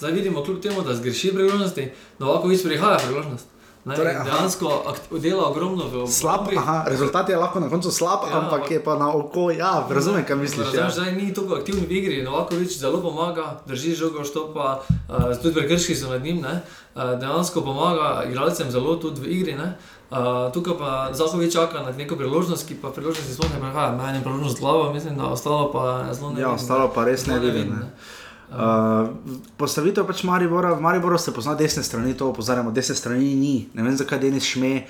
Zdaj 0.00 0.12
vidimo, 0.12 0.44
kljub 0.44 0.60
temu, 0.60 0.82
da 0.82 0.96
zgreši 0.96 1.32
priložnosti, 1.36 1.90
Novakovič 2.18 2.64
prihaja 2.64 2.98
priložnost. 3.04 3.53
Ne, 3.84 3.92
Torej, 3.94 4.14
dejansko 4.24 4.68
dela 5.12 5.44
ogromno 5.46 5.84
v 5.84 6.06
Slab, 6.08 6.40
obrambi. 6.40 6.56
aha, 6.56 6.84
rezultat 6.86 7.28
je 7.28 7.36
lahko 7.36 7.60
na 7.60 7.68
koncu 7.68 7.90
slab, 7.90 8.20
Ja, 8.22 8.30
ja, 8.30 8.38
ampak 8.38 8.70
je 8.70 8.80
pa 8.80 8.96
na 8.96 9.12
oko, 9.12 9.50
ja, 9.50 9.84
razumem, 9.90 10.24
kaj 10.24 10.36
misliš. 10.36 10.66
Ja. 10.66 10.80
Razumeš, 10.82 10.94
zdaj 10.94 11.12
ni 11.14 11.34
tako 11.34 11.54
aktiven 11.54 11.84
v 11.84 11.92
igri, 11.92 12.22
Novakovič 12.22 12.78
zelo 12.78 13.00
pomaga, 13.00 13.60
drži 13.66 13.92
žogo, 13.94 14.24
štopa, 14.24 14.80
uh, 14.80 15.36
tudi 15.36 15.54
prekrški 15.54 15.92
so 15.94 16.08
nad 16.08 16.22
njim, 16.22 16.40
ne, 16.40 16.64
uh, 16.94 17.12
dejansko 17.14 17.60
pomaga 17.60 18.24
igralcem 18.24 18.70
zelo 18.70 18.96
tudi 18.96 19.20
v 19.20 19.28
igri. 19.28 19.52
Ne, 19.54 19.76
uh, 20.10 20.16
tukaj 20.48 20.74
pa 20.74 20.90
Zahovič 21.12 21.52
čaka 21.52 21.82
na 21.82 21.92
neko 21.92 22.16
priložnost, 22.16 22.64
ki 22.64 22.74
pa 22.74 22.88
priložnosti 22.88 23.34
sploh 23.34 23.52
ne 23.52 23.60
prihaja. 23.60 23.92
Meni 23.92 24.18
je 24.18 24.24
priložnost 24.24 24.58
glava, 24.58 24.92
mislim, 24.92 25.16
da 25.16 25.24
ostalo 25.26 25.68
pa 25.68 26.08
zelo 26.10 26.28
Ja, 26.30 26.34
nevidno. 26.34 26.54
ostalo 26.54 26.88
pa 26.88 27.04
res 27.04 27.20
Zelo 27.20 27.36
nevidno, 27.36 27.52
nevidno, 27.54 27.76
ne. 27.76 27.92
Uh, 28.54 29.08
postavitev 29.56 30.06
pač 30.06 30.22
Maribora, 30.22 30.74
v 30.74 30.80
Mariboru 30.80 31.18
se 31.18 31.32
pozna 31.34 31.54
desne 31.54 31.82
strani, 31.82 32.14
to 32.14 32.28
opozarjamo, 32.28 32.70
desne 32.70 32.94
strani 32.94 33.34
ni. 33.34 33.68
Ne 33.74 33.82
vem, 33.82 33.96
zakaj 33.96 34.20
Denis 34.20 34.44
šme. 34.44 34.84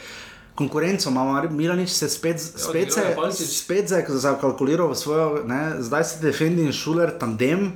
Konkurenco 0.55 1.09
ima 1.09 1.43
Milanič, 1.51 1.89
se 1.91 2.09
spet, 2.09 2.41
spet, 2.41 2.93
se, 2.93 3.01
je 3.01 3.47
spet 3.49 3.89
za- 3.89 4.05
zakalkuliral 4.09 4.89
v 4.89 4.95
svojo, 4.95 5.43
ne, 5.47 5.81
zdaj 5.81 6.05
se 6.05 6.21
Defendi 6.21 6.63
in 6.63 6.73
Šuler 6.73 7.11
tandem, 7.19 7.73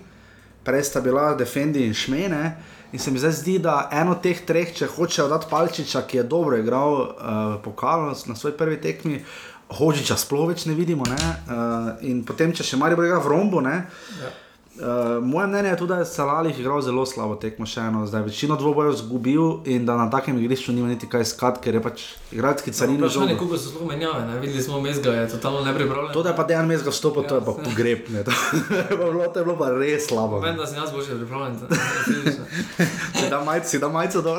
prej 0.63 0.85
sta 0.85 1.01
bila 1.01 1.35
Defendi 1.35 1.87
in 1.87 1.95
Šmene. 1.95 2.57
In 2.93 2.99
se 2.99 3.11
mi 3.11 3.19
zdaj 3.19 3.33
zdi, 3.33 3.59
da 3.59 3.89
eno 3.93 4.13
od 4.13 4.23
teh 4.23 4.39
treh, 4.47 4.71
če 4.73 4.87
hočejo 4.87 5.29
dati 5.29 5.47
Palčiča, 5.51 6.03
ki 6.03 6.17
je 6.17 6.23
dobro 6.25 6.57
igral 6.57 6.93
uh, 6.95 7.09
pokal 7.65 8.13
na 8.27 8.37
svoj 8.37 8.53
prvi 8.53 8.77
tekmi, 8.77 9.25
Hočiča 9.69 10.17
sploh 10.17 10.49
več 10.49 10.65
ne 10.65 10.73
vidimo. 10.73 11.05
Ne? 11.05 11.17
Uh, 11.17 11.89
in 12.03 12.23
potem, 12.25 12.53
če 12.53 12.65
še 12.65 12.77
Maribor 12.77 13.05
igra 13.05 13.19
v 13.19 13.29
rombu, 13.29 13.61
ne, 13.61 13.85
Ja. 14.23 14.31
Uh, 14.79 14.85
moje 15.23 15.47
mnenje 15.47 15.69
je 15.69 15.77
tudi, 15.77 15.89
da 15.89 15.97
je 15.97 16.07
Salalih 16.07 16.61
igral 16.61 16.81
zelo 16.81 17.03
slabo 17.05 17.35
tekmo 17.35 17.67
še 17.67 17.81
eno, 17.83 18.07
zdaj 18.07 18.23
večino 18.23 18.57
dvobojev 18.57 18.93
zgubil 18.95 19.43
in 19.67 19.83
da 19.83 19.97
na 19.97 20.07
takem 20.09 20.39
igrišču 20.39 20.73
nima 20.73 20.89
niti 20.89 21.07
kaj 21.07 21.25
skat, 21.27 21.59
ker 21.59 21.75
je 21.75 21.83
pač 21.83 22.01
igralski 22.31 22.71
carin. 22.73 22.95
Vprašanje, 22.97 23.35
koliko 23.37 23.59
so 23.59 23.71
sploh 23.71 23.89
menjave, 23.89 24.23
ne? 24.25 24.39
videli 24.39 24.63
smo 24.63 24.79
Mezga, 24.81 25.11
je 25.13 25.29
totalno 25.31 25.61
nepripravljen. 25.63 26.13
To, 26.13 26.23
da 26.23 26.29
je 26.29 26.37
pa 26.37 26.45
dejan 26.45 26.67
Mezga 26.67 26.91
vstopil, 26.91 27.23
to 27.25 27.35
je 27.35 27.43
pa 27.43 27.53
pogreb, 27.55 28.07
ne, 28.09 28.23
to, 28.23 28.31
je 28.31 28.87
pa 28.91 29.05
bilo, 29.05 29.27
to 29.27 29.39
je 29.39 29.45
bilo 29.45 29.57
pa 29.57 29.71
res 29.73 30.07
slabo. 30.07 30.39
Vem, 30.39 30.57
da 30.57 30.67
sem 30.67 30.77
jaz 30.77 30.93
boljši 30.93 31.11
pripravljen. 31.17 31.59
ne, 32.79 32.87
Si 33.15 33.29
da 33.29 33.41
majco, 33.41 33.69
si 33.69 33.79
da 33.79 33.89
majco 33.89 34.23
dol. 34.23 34.39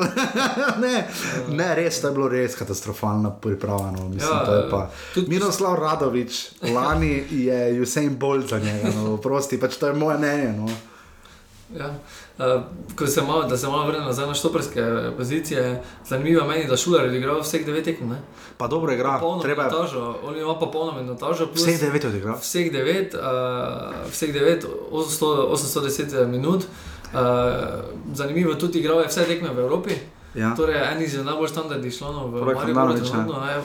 ne, 0.78 1.04
ne, 1.50 1.74
res, 1.74 2.00
to 2.00 2.08
je 2.08 2.14
bilo 2.14 2.28
res 2.28 2.54
katastrofalno 2.54 3.30
pripravljeno. 3.32 4.08
Mislim, 4.08 4.32
Ja, 4.32 4.44
to 4.44 4.54
je 4.54 4.64
pa. 4.70 4.80
tudi- 5.14 5.28
Miroslav 5.28 5.74
Radovič, 5.76 6.40
lani 6.64 7.12
je 7.30 7.60
Usain 7.78 8.16
Bolt 8.16 8.48
za 8.48 8.58
njega, 8.58 8.88
no, 8.96 9.16
prosti, 9.18 9.60
pač 9.60 9.76
to 9.76 9.86
je 9.86 9.92
moje 9.94 10.18
mnenje. 10.36 10.58
No. 10.58 10.68
Ja. 11.78 11.94
Uh, 12.38 12.62
ko 12.96 13.06
se 13.06 13.22
malo, 13.22 13.42
da 13.42 13.56
se 13.56 13.66
malo 13.66 13.86
vrnem 13.86 14.04
nazaj 14.04 14.26
na 14.26 14.34
štoperske 14.34 14.82
pozicije, 15.16 15.82
zanimivo 16.08 16.46
meni, 16.46 16.66
da 16.66 16.76
Šuler 16.76 17.12
je 17.12 17.18
igral 17.18 17.40
vseh 17.40 17.66
devet 17.66 17.84
tekem. 17.84 18.16
Pa 18.56 18.66
dobro 18.66 18.92
igra, 18.92 19.18
Polno 19.20 19.42
treba 19.42 19.62
je 19.62 19.70
minutažo, 19.70 20.16
on 20.24 20.38
ima 20.38 20.58
pa 20.58 20.66
polno 20.66 20.92
minutažo. 21.00 21.48
vseh 21.54 21.80
devet 21.80 22.04
odigral. 22.04 22.38
Vseh 22.40 22.72
devet, 22.72 23.14
uh, 23.14 24.10
vseh 24.10 24.32
devet 24.32 24.66
800, 24.90 25.26
810 25.52 26.26
minut. 26.26 26.64
Uh, 27.12 27.20
zanimivo, 28.14 28.54
tudi 28.54 28.78
igral 28.78 29.00
je 29.00 29.08
vse 29.08 29.24
tekme 29.24 29.48
v 29.48 29.58
Evropi. 29.58 29.94
Ja. 30.34 30.54
Torej, 30.56 30.92
en 30.92 31.02
izmed 31.02 31.26
najbolj 31.26 31.48
standardnih 31.48 31.96
članov 31.98 32.28
v 32.28 32.40
Proti 32.40 32.54
Mariboru, 32.54 32.74
Handanovića. 32.74 33.12
trenutno, 33.12 33.40
ne, 33.46 33.58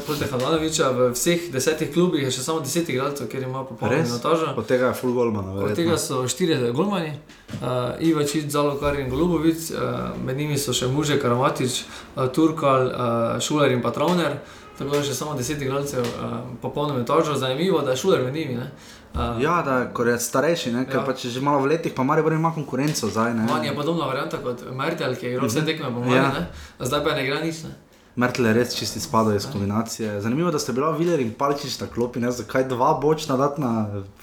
v 0.92 1.12
vseh 1.14 1.52
desetih 1.52 1.94
klubih 1.94 2.24
je 2.24 2.32
še 2.32 2.42
samo 2.42 2.60
deset 2.60 2.90
igralcev, 2.90 3.30
kjer 3.30 3.44
ima 3.44 3.64
popolno 3.64 3.98
minutažo. 4.04 4.54
Od 4.58 4.66
tega 4.66 4.88
je 4.88 4.94
full 4.94 5.14
golman. 5.14 5.46
Od 5.58 5.76
tega 5.76 5.98
so 5.98 6.28
štirje 6.28 6.72
golmani, 6.72 7.14
uh, 7.62 7.94
Ivačič, 8.00 8.50
Zalokar 8.50 9.00
in 9.00 9.10
Golubovic, 9.10 9.72
uh, 9.72 9.78
med 10.26 10.38
njimi 10.38 10.58
so 10.58 10.74
še 10.74 10.88
Muže, 10.88 11.20
Karamatič, 11.22 11.84
uh, 12.16 12.28
Turkal, 12.34 12.88
uh, 12.88 13.40
Šuler 13.42 13.72
in 13.72 13.82
Patrovner. 13.82 14.32
Tako 14.32 14.65
da 14.80 14.98
je 14.98 15.04
še 15.04 15.14
samo 15.14 15.34
deset 15.34 15.62
igralcev, 15.62 16.02
uh, 16.02 16.34
popolno 16.62 16.94
minutažo. 16.94 17.36
Zanimivo, 17.36 17.82
da 17.82 17.92
je 17.92 17.98
Šuler 17.98 18.24
med 18.24 18.34
njimi. 18.34 18.54
Ne? 18.56 18.72
Uh, 19.14 19.42
Ja, 19.42 19.62
da 19.62 19.88
ko 19.88 20.04
je 20.04 20.20
starejši, 20.20 20.72
ne, 20.72 20.86
ker 20.86 20.96
Ja. 20.96 21.00
ja. 21.00 21.06
pač 21.06 21.26
že 21.28 21.42
malo 21.42 21.60
v 21.60 21.68
letih, 21.68 21.94
pa 21.94 22.04
Maribor 22.04 22.34
ima 22.34 22.52
konkurenco 22.52 23.08
zdaj. 23.08 23.32
On 23.50 23.64
je 23.64 23.76
podobna 23.76 24.06
varianta 24.06 24.38
kot 24.38 24.64
Mertel, 24.74 25.16
ki 25.16 25.26
je 25.26 25.32
igral 25.32 25.48
vse 25.48 25.64
tekme 25.64 25.88
po 25.88 26.00
Mali, 26.02 26.16
Ja. 26.16 26.30
ne? 26.30 26.48
zdaj 26.82 27.04
pa 27.04 27.16
ne 27.16 27.24
igra 27.24 27.40
nič. 27.40 27.64
Ne? 27.64 27.72
Mertle 28.16 28.48
je 28.48 28.54
res 28.54 28.76
čisti 28.76 29.00
spadal 29.00 29.36
iz 29.36 29.46
kombinacije. 29.46 30.22
Zanimivo, 30.22 30.52
da 30.52 30.60
ste 30.60 30.72
bila 30.72 30.92
Viler 30.92 31.20
in 31.20 31.34
Palčič 31.34 31.80
na 31.80 31.88
klopi, 31.88 32.20
ne 32.20 32.32
zakaj 32.32 32.64
dva 32.66 32.94
bočna 32.94 33.36
dati 33.38 33.62
na 33.62 33.72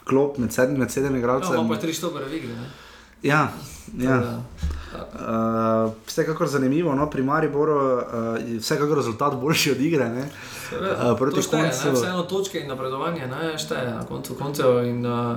klop 0.05 0.39
med 0.39 0.53
sedmimi 0.53 0.79
med 0.79 0.91
sedem 0.91 1.13
Ja, 1.13 1.19
igralcev. 1.19 1.55
imamo 1.55 1.69
pa 1.69 1.77
tri 1.77 1.93
štopere 1.93 2.25
v 2.25 2.35
igri. 2.35 2.53
Ja, 3.23 3.49
ja. 3.95 4.17
Tako 4.17 4.25
da, 4.25 4.41
Uh, 4.95 5.93
vsekakor 6.05 6.49
zanimivo, 6.49 6.95
no, 6.95 7.07
pri 7.07 7.23
Mariboru 7.23 7.77
uh, 7.77 8.03
je 8.43 8.59
vsekakor 8.59 8.97
rezultat 8.97 9.35
boljši 9.35 9.71
od 9.71 9.81
igre. 9.81 10.09
Ne? 10.11 10.25
Uh, 10.73 11.19
proti 11.19 11.43
šteje, 11.43 11.63
koncu- 11.65 11.87
ne, 11.87 11.93
Vseeno 11.93 12.23
točke 12.25 12.59
in 12.59 12.69
napredovanje 12.69 13.27
ne, 13.27 13.59
šteje 13.59 13.91
na 13.91 14.05
koncu 14.05 14.35
koncev. 14.35 14.85
In, 14.85 15.07
uh, 15.07 15.37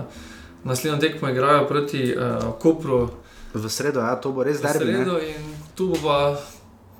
Naslednjo 0.63 0.99
tekmo 0.99 1.29
igrajo 1.29 1.67
proti 1.67 2.09
uh, 2.09 2.53
Kopru, 2.55 3.09
V 3.53 3.69
sredo, 3.69 3.99
ja, 4.01 4.15
to 4.15 4.31
bo 4.31 4.43
res 4.43 4.57
v 4.57 4.63
derbi. 4.63 4.85
ne. 4.87 4.93
sredo 4.95 5.19
in 5.19 5.41
tu 5.75 5.87
bo 5.87 5.95
pa. 6.01 6.35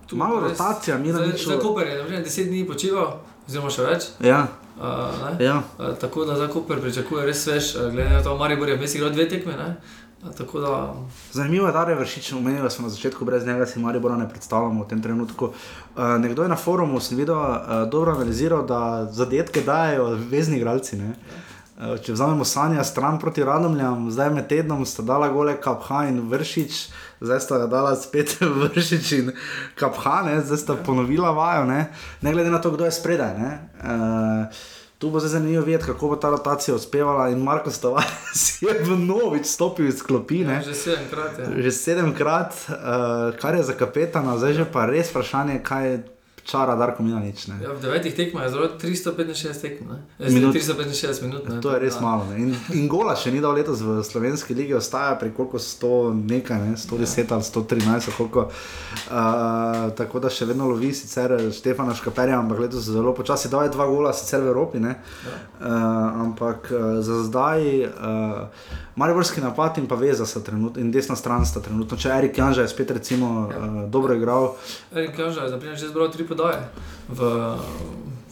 Tu 0.05 0.13
bo 0.13 0.19
Malo 0.19 0.37
pa 0.37 0.41
res- 0.43 0.51
rotacija, 0.53 0.95
Za, 0.95 1.01
Milaniču. 1.01 1.47
za 1.47 1.57
Koper 1.57 1.87
je 1.87 1.97
naprimer 1.97 2.23
10 2.23 2.45
dni 2.45 2.61
počival, 2.63 3.17
oziroma 3.43 3.69
še 3.69 3.81
več. 3.83 4.01
Ja, 4.21 4.47
Uh, 4.75 4.83
ne? 5.31 5.45
ja. 5.45 5.63
uh, 5.79 5.95
tako 5.95 6.25
da 6.25 6.35
za 6.35 6.47
Koper 6.47 6.77
pričakuje 6.77 7.25
res 7.25 7.47
uh, 7.47 7.55
glede 7.89 8.09
na 8.09 8.19
to, 8.19 8.35
Maribor 8.35 8.67
je 8.67 8.75
vmes 8.75 8.91
igral 8.93 9.09
dve 9.09 9.23
tekme. 9.25 9.53
Ne? 9.53 9.69
Tako 10.37 10.59
da 10.59 10.93
Zanimivo 11.31 11.67
je, 11.67 11.73
da 11.73 11.81
je 11.81 11.95
vršič 11.95 12.33
omenil, 12.33 12.69
smo 12.69 12.83
na 12.83 12.89
začetku 12.89 13.25
brez 13.25 13.45
njega 13.45 13.65
si 13.65 13.79
Maribora 13.79 14.17
ne 14.17 14.29
predstavljamo 14.29 14.83
v 14.83 14.87
tem 14.87 15.01
trenutku. 15.01 15.45
Uh, 15.45 16.03
nekdo 16.19 16.43
je 16.43 16.49
na 16.49 16.55
forumu, 16.55 16.99
sem 16.99 17.17
videl, 17.17 17.37
uh, 17.37 17.89
dobro 17.91 18.11
analiziral, 18.11 18.65
da 18.65 19.07
zadetke 19.11 19.61
dajo 19.61 20.17
vezni 20.29 20.57
igralci. 20.57 20.97
Ne? 20.97 21.13
Uh, 21.77 21.99
če 22.01 22.13
vzamemo 22.13 22.45
Sanja 22.45 22.83
stran 22.83 23.19
proti 23.19 23.43
Radomljam, 23.43 24.11
zdaj 24.11 24.29
med 24.29 24.47
tednom 24.47 24.85
sta 24.85 25.03
dala 25.03 25.29
gole 25.29 25.57
Kapha 25.61 26.05
in 26.09 26.21
Vršič, 26.29 26.87
zdaj 27.21 27.39
sta 27.39 27.57
ga 27.57 27.67
dala 27.67 27.95
spet 27.95 28.37
Vršič 28.61 29.11
in 29.11 29.31
Kapha, 29.75 30.21
ne? 30.25 30.39
zdaj 30.41 30.57
sta 30.57 30.77
ponovila 30.85 31.31
vajo, 31.31 31.65
ne? 31.65 31.85
ne 32.21 32.33
glede 32.33 32.49
na 32.49 32.61
to, 32.61 32.71
kdo 32.71 32.85
je 32.85 32.91
spredaj. 32.91 33.37
ne. 33.37 33.59
Uh, 33.83 34.74
Tu 35.05 35.11
bo 35.11 35.19
zdaj 35.19 35.29
zanimivo 35.29 35.63
videti, 35.63 35.85
kako 35.85 36.07
bo 36.07 36.15
ta 36.15 36.29
rotacija 36.29 36.75
uspevala. 36.75 37.29
In 37.29 37.37
Marko 37.37 37.71
Stavares 37.71 38.61
je 38.61 38.73
v 38.83 38.97
novič 38.97 39.45
stopil 39.45 39.87
iz 39.87 40.01
klopi. 40.01 40.41
Ne? 40.41 40.63
že 40.65 40.73
sedemkrat 40.73 41.39
je. 41.39 41.61
Že 41.61 41.71
sedemkrat, 41.71 42.53
uh, 42.69 42.75
kar 43.37 43.55
je 43.55 43.63
za 43.63 43.73
kapetana, 43.77 44.37
zdaj 44.37 44.53
že 44.53 44.65
pa 44.65 44.89
res 44.89 45.13
vprašanje, 45.13 45.61
kaj 45.61 46.01
čara 46.45 46.75
Darko 46.75 47.01
Milanič. 47.01 47.47
Ne? 47.47 47.55
Ja, 47.57 47.73
v 47.73 47.81
devetih 47.81 48.13
tekmah 48.13 48.43
je 48.43 48.49
zelo 48.51 48.67
365 48.69 49.25
tekem, 49.57 49.87
ne? 49.87 49.97
Eh, 50.19 50.29
Minut. 50.29 50.53
365 50.53 51.21
minut. 51.21 51.41
Ne? 51.43 51.57
To 51.59 51.71
je 51.71 51.79
res 51.79 51.95
Da. 51.95 52.01
malo. 52.01 52.23
Ne? 52.25 52.37
In, 52.37 52.49
in 52.71 52.85
gola 52.87 53.15
še 53.15 53.31
ni 53.31 53.41
dal 53.41 53.51
letos 53.51 53.81
v 53.81 53.99
slovenski 53.99 54.53
ligi, 54.53 54.73
ostaja 54.73 55.15
pri 55.15 55.31
koliko 55.31 55.57
100 55.57 55.89
nekaj, 56.23 56.59
ne? 56.59 56.73
110 56.77 57.31
ali 57.31 57.43
113, 57.43 58.13
koliko. 58.13 58.45
Uh, 59.05 59.11
tako 59.91 60.19
da 60.19 60.29
še 60.29 60.45
vedno 60.45 60.67
lovi 60.67 60.93
sicer 60.93 61.29
Štefana 61.51 61.93
Škaperja, 61.93 62.37
ampak 62.37 62.59
letos 62.59 62.85
zelo 62.85 63.11
počasi 63.11 63.49
dal 63.49 63.63
je 63.63 63.71
dva 63.71 63.85
gola, 63.85 64.13
sicer 64.13 64.39
v 64.39 64.47
Evropi. 64.47 64.79
Ne? 64.79 64.95
Ja. 65.21 65.35
Uh, 65.57 65.67
ampak 66.23 66.69
uh, 66.69 66.79
za 66.99 67.23
zdaj, 67.23 67.61
uh, 67.83 68.47
Mariborski 68.95 69.41
napad 69.41 69.77
in 69.77 69.87
pa 69.87 69.95
veza 69.95 70.23
sta 70.23 70.39
trenutno, 70.41 70.77
in 70.77 70.87
desna 70.89 71.15
stran 71.15 71.43
sta 71.43 71.59
trenutno. 71.59 71.97
Če 71.97 72.09
Erik 72.11 72.37
Janža 72.37 72.61
je 72.61 72.69
spet 72.69 72.91
recimo 72.93 73.25
Ja. 73.45 73.57
uh, 73.57 73.89
dobro 73.89 74.13
igral, 74.13 74.53
Erik 74.91 75.15
Kaža 75.15 75.43
je 75.43 75.49
zaprimer 75.49 75.75
že 75.75 75.87
zbral 75.87 76.07
tri 76.07 76.23
podaje 76.35 76.67
v, 77.07 77.19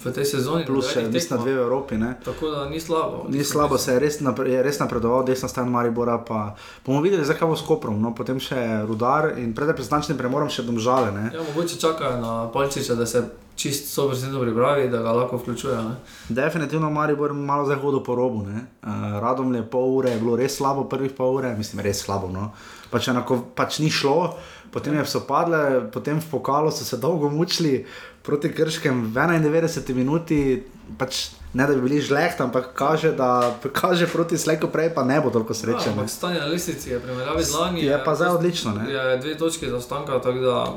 v 0.03 0.11
tej 0.11 0.25
sezoni. 0.27 0.67
plus 0.67 0.91
še 0.91 1.07
devetih 1.07 1.15
mislim 1.15 1.39
dve 1.39 1.53
v 1.55 1.61
Evropi. 1.63 1.95
Ne? 1.95 2.11
Tako 2.19 2.51
da 2.51 2.65
ni 2.67 2.79
slabo. 2.79 3.23
Ni 3.31 3.43
slabo, 3.47 3.79
se 3.79 3.95
je 3.95 3.99
res, 4.03 4.19
napre, 4.19 4.51
je 4.51 4.59
res 4.59 4.79
napredoval, 4.83 5.23
desna 5.23 5.47
stran 5.47 5.71
Maribora. 5.71 6.19
Pa 6.19 6.59
bomo 6.83 6.99
videli, 6.99 7.23
zakaj 7.23 7.47
bo 7.47 7.55
s 7.55 7.63
Koprom, 7.63 7.95
no, 8.01 8.11
potem 8.11 8.41
še 8.43 8.83
Rudar 8.83 9.39
in 9.39 9.55
pred 9.55 9.71
reprezentančnim 9.71 10.19
premorom 10.19 10.51
še 10.51 10.67
domžale. 10.67 11.15
Ne. 11.15 11.31
Ja, 11.31 11.45
mogoče 11.53 11.79
čakajo 11.79 12.19
na 12.19 12.33
Palčiča, 12.51 12.99
da 12.99 13.07
se 13.07 13.23
čist 13.55 13.93
sober 13.93 14.17
se 14.17 14.27
pripravi, 14.41 14.89
da 14.89 15.01
ga 15.05 15.13
lahko 15.13 15.37
vključuje. 15.37 15.77
Ne? 15.77 15.95
Definitivno 16.29 16.89
Maribor 16.89 17.33
malo 17.33 17.65
zdaj 17.65 17.77
hodil 17.79 18.03
po 18.03 18.15
robu. 18.15 18.43
Uh, 18.43 19.21
Radom 19.21 19.53
je 19.55 19.63
pol 19.63 19.97
ure, 20.01 20.11
je 20.11 20.19
bilo 20.19 20.35
res 20.35 20.57
slabo, 20.57 20.89
prvih 20.89 21.13
pol 21.13 21.37
ure, 21.37 21.53
mislim, 21.57 21.85
res 21.85 22.01
slabo. 22.01 22.33
No. 22.33 22.51
Pač, 22.89 23.07
enako, 23.13 23.39
pač 23.55 23.79
ni 23.79 23.89
šlo, 23.93 24.33
potem 24.73 24.97
je 24.97 25.05
so 25.05 25.21
padle, 25.27 25.85
potem 25.93 26.21
v 26.21 26.25
pokalu 26.31 26.71
so 26.71 26.85
se 26.85 26.97
dolgo 26.97 27.29
mučili 27.29 27.85
proti 28.23 28.49
Krškem 28.49 29.13
v 29.13 29.15
91 29.15 29.93
minuti. 29.93 30.63
Pač, 30.97 31.29
ne 31.53 31.67
da 31.67 31.75
bi 31.75 31.81
bili 31.81 32.01
žlehti, 32.01 32.43
ampak 32.43 32.73
kaže, 32.73 33.13
da 33.15 33.55
kaže 33.71 34.07
proti 34.07 34.37
slejko 34.37 34.67
prej, 34.67 34.89
pa 34.95 35.03
ne 35.03 35.21
bo 35.21 35.29
toliko 35.29 35.53
sreče. 35.53 35.93
Ja, 35.95 36.07
stanje 36.07 36.39
na 36.39 36.49
lestvici 36.51 36.89
je 36.89 36.99
primerjavi 36.99 37.43
z 37.43 37.53
lani. 37.53 37.85
Je 37.85 37.99
pa 38.05 38.15
zdaj 38.15 38.35
odlično. 38.35 38.73
Ne? 38.73 38.91
Je 38.91 39.17
dve 39.17 39.37
točke 39.37 39.69
zaostanka, 39.69 40.19
tako 40.19 40.39
da 40.39 40.73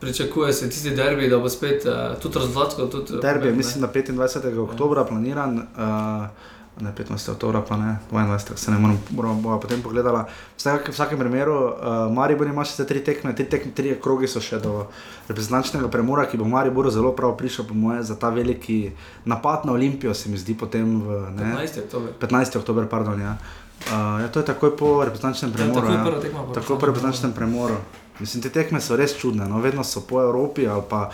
pričakuje 0.00 0.52
se 0.52 0.70
tisti 0.70 0.90
derbi, 0.90 1.28
da 1.28 1.38
bo 1.38 1.48
spet 1.48 1.86
uh, 1.86 2.18
tudi 2.18 2.38
rezultatsko. 2.38 2.86
Tudi, 2.86 3.22
Derbi 3.22 3.46
je, 3.46 3.54
mislim, 3.54 3.82
na 3.82 3.88
25. 3.88 4.58
oktober 4.58 5.06
planiran. 5.08 5.56
Uh, 5.56 6.26
Ne, 6.80 6.92
15. 6.96 7.30
oktober, 7.30 7.60
pa 7.68 7.76
ne, 7.76 7.98
22. 8.10 8.56
se 8.56 8.70
ne 8.70 8.78
morem, 8.78 8.96
moramo 9.10 9.40
bomo 9.40 9.58
potem 9.60 9.82
pogledala. 9.82 10.24
V 10.24 10.56
vsakem, 10.56 10.88
v 10.88 10.96
vsakem 10.96 11.18
primeru, 11.20 11.52
uh, 11.68 12.08
Maribor 12.08 12.48
ima 12.48 12.64
še 12.64 12.86
tri 12.88 13.02
tekme, 13.04 13.34
tri, 13.36 13.44
tekme, 13.44 13.74
tri 13.76 13.92
krogi 14.00 14.24
so 14.24 14.40
še 14.40 14.56
do 14.56 14.86
reprezentančnega 15.28 15.92
premora, 15.92 16.24
ki 16.24 16.40
bo 16.40 16.48
Mariboru 16.48 16.88
zelo 16.90 17.12
prav 17.12 17.36
prišel, 17.36 17.68
po 17.68 17.76
moje, 17.76 18.00
za 18.08 18.16
ta 18.16 18.32
veliki 18.32 18.96
napad 19.28 19.68
na 19.68 19.76
Olimpijo, 19.76 20.16
se 20.16 20.32
mi 20.32 20.40
zdi 20.40 20.56
potem 20.56 20.96
v 21.04 21.20
ne, 21.36 21.52
15. 21.60 21.84
oktober. 21.84 22.16
15. 22.24 22.58
oktober. 22.64 22.88
Pardon, 22.88 23.20
ja. 23.20 23.36
Uh, 23.92 24.24
ja, 24.24 24.32
to 24.32 24.40
je 24.40 24.48
takoj 24.48 24.72
po 24.72 25.04
reprezentančnem 25.04 25.52
premoru. 25.52 25.92
takoj 25.92 26.16
ja. 26.16 26.24
tekma 26.24 26.40
po 26.48 26.56
Takoj 26.56 26.80
po 26.80 26.88
reprezentančnem 26.88 27.36
premoru. 27.36 27.76
Mislim, 28.16 28.40
te 28.40 28.48
tekme 28.48 28.80
so 28.80 28.96
res 28.96 29.12
čudne, 29.18 29.44
no, 29.44 29.60
vedno 29.60 29.84
so 29.84 30.06
po 30.08 30.24
Evropi 30.24 30.64
ali 30.64 30.88
pa 30.88 31.10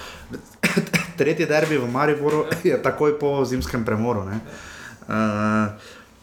tretji 1.18 1.50
derbi 1.50 1.82
v 1.82 1.90
Mariboru 1.90 2.46
je 2.62 2.78
takoj 2.78 3.18
po 3.18 3.42
zimskem 3.42 3.82
premoru. 3.82 4.22
Ne. 4.28 4.40
Uh, 5.08 5.14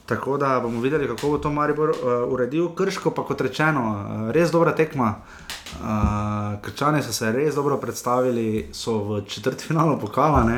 tako 0.05 0.37
da 0.37 0.59
bomo 0.59 0.81
videli, 0.81 1.07
kako 1.07 1.27
bo 1.29 1.37
to 1.37 1.51
Maribor 1.51 1.89
uh, 1.89 1.95
uredil. 2.33 2.69
Krško 2.75 3.11
pa 3.11 3.23
kot 3.25 3.41
rečeno, 3.41 3.81
uh, 3.81 4.31
res 4.31 4.51
dobra 4.51 4.75
tekma. 4.75 5.15
Uh, 5.81 6.61
Krčani 6.61 7.03
so 7.03 7.13
se 7.13 7.31
res 7.31 7.55
dobro 7.55 7.77
predstavili, 7.77 8.69
so 8.73 8.97
v 9.03 9.21
četrtfinalu 9.25 9.99
pokala. 9.99 10.43
Uh, 10.45 10.51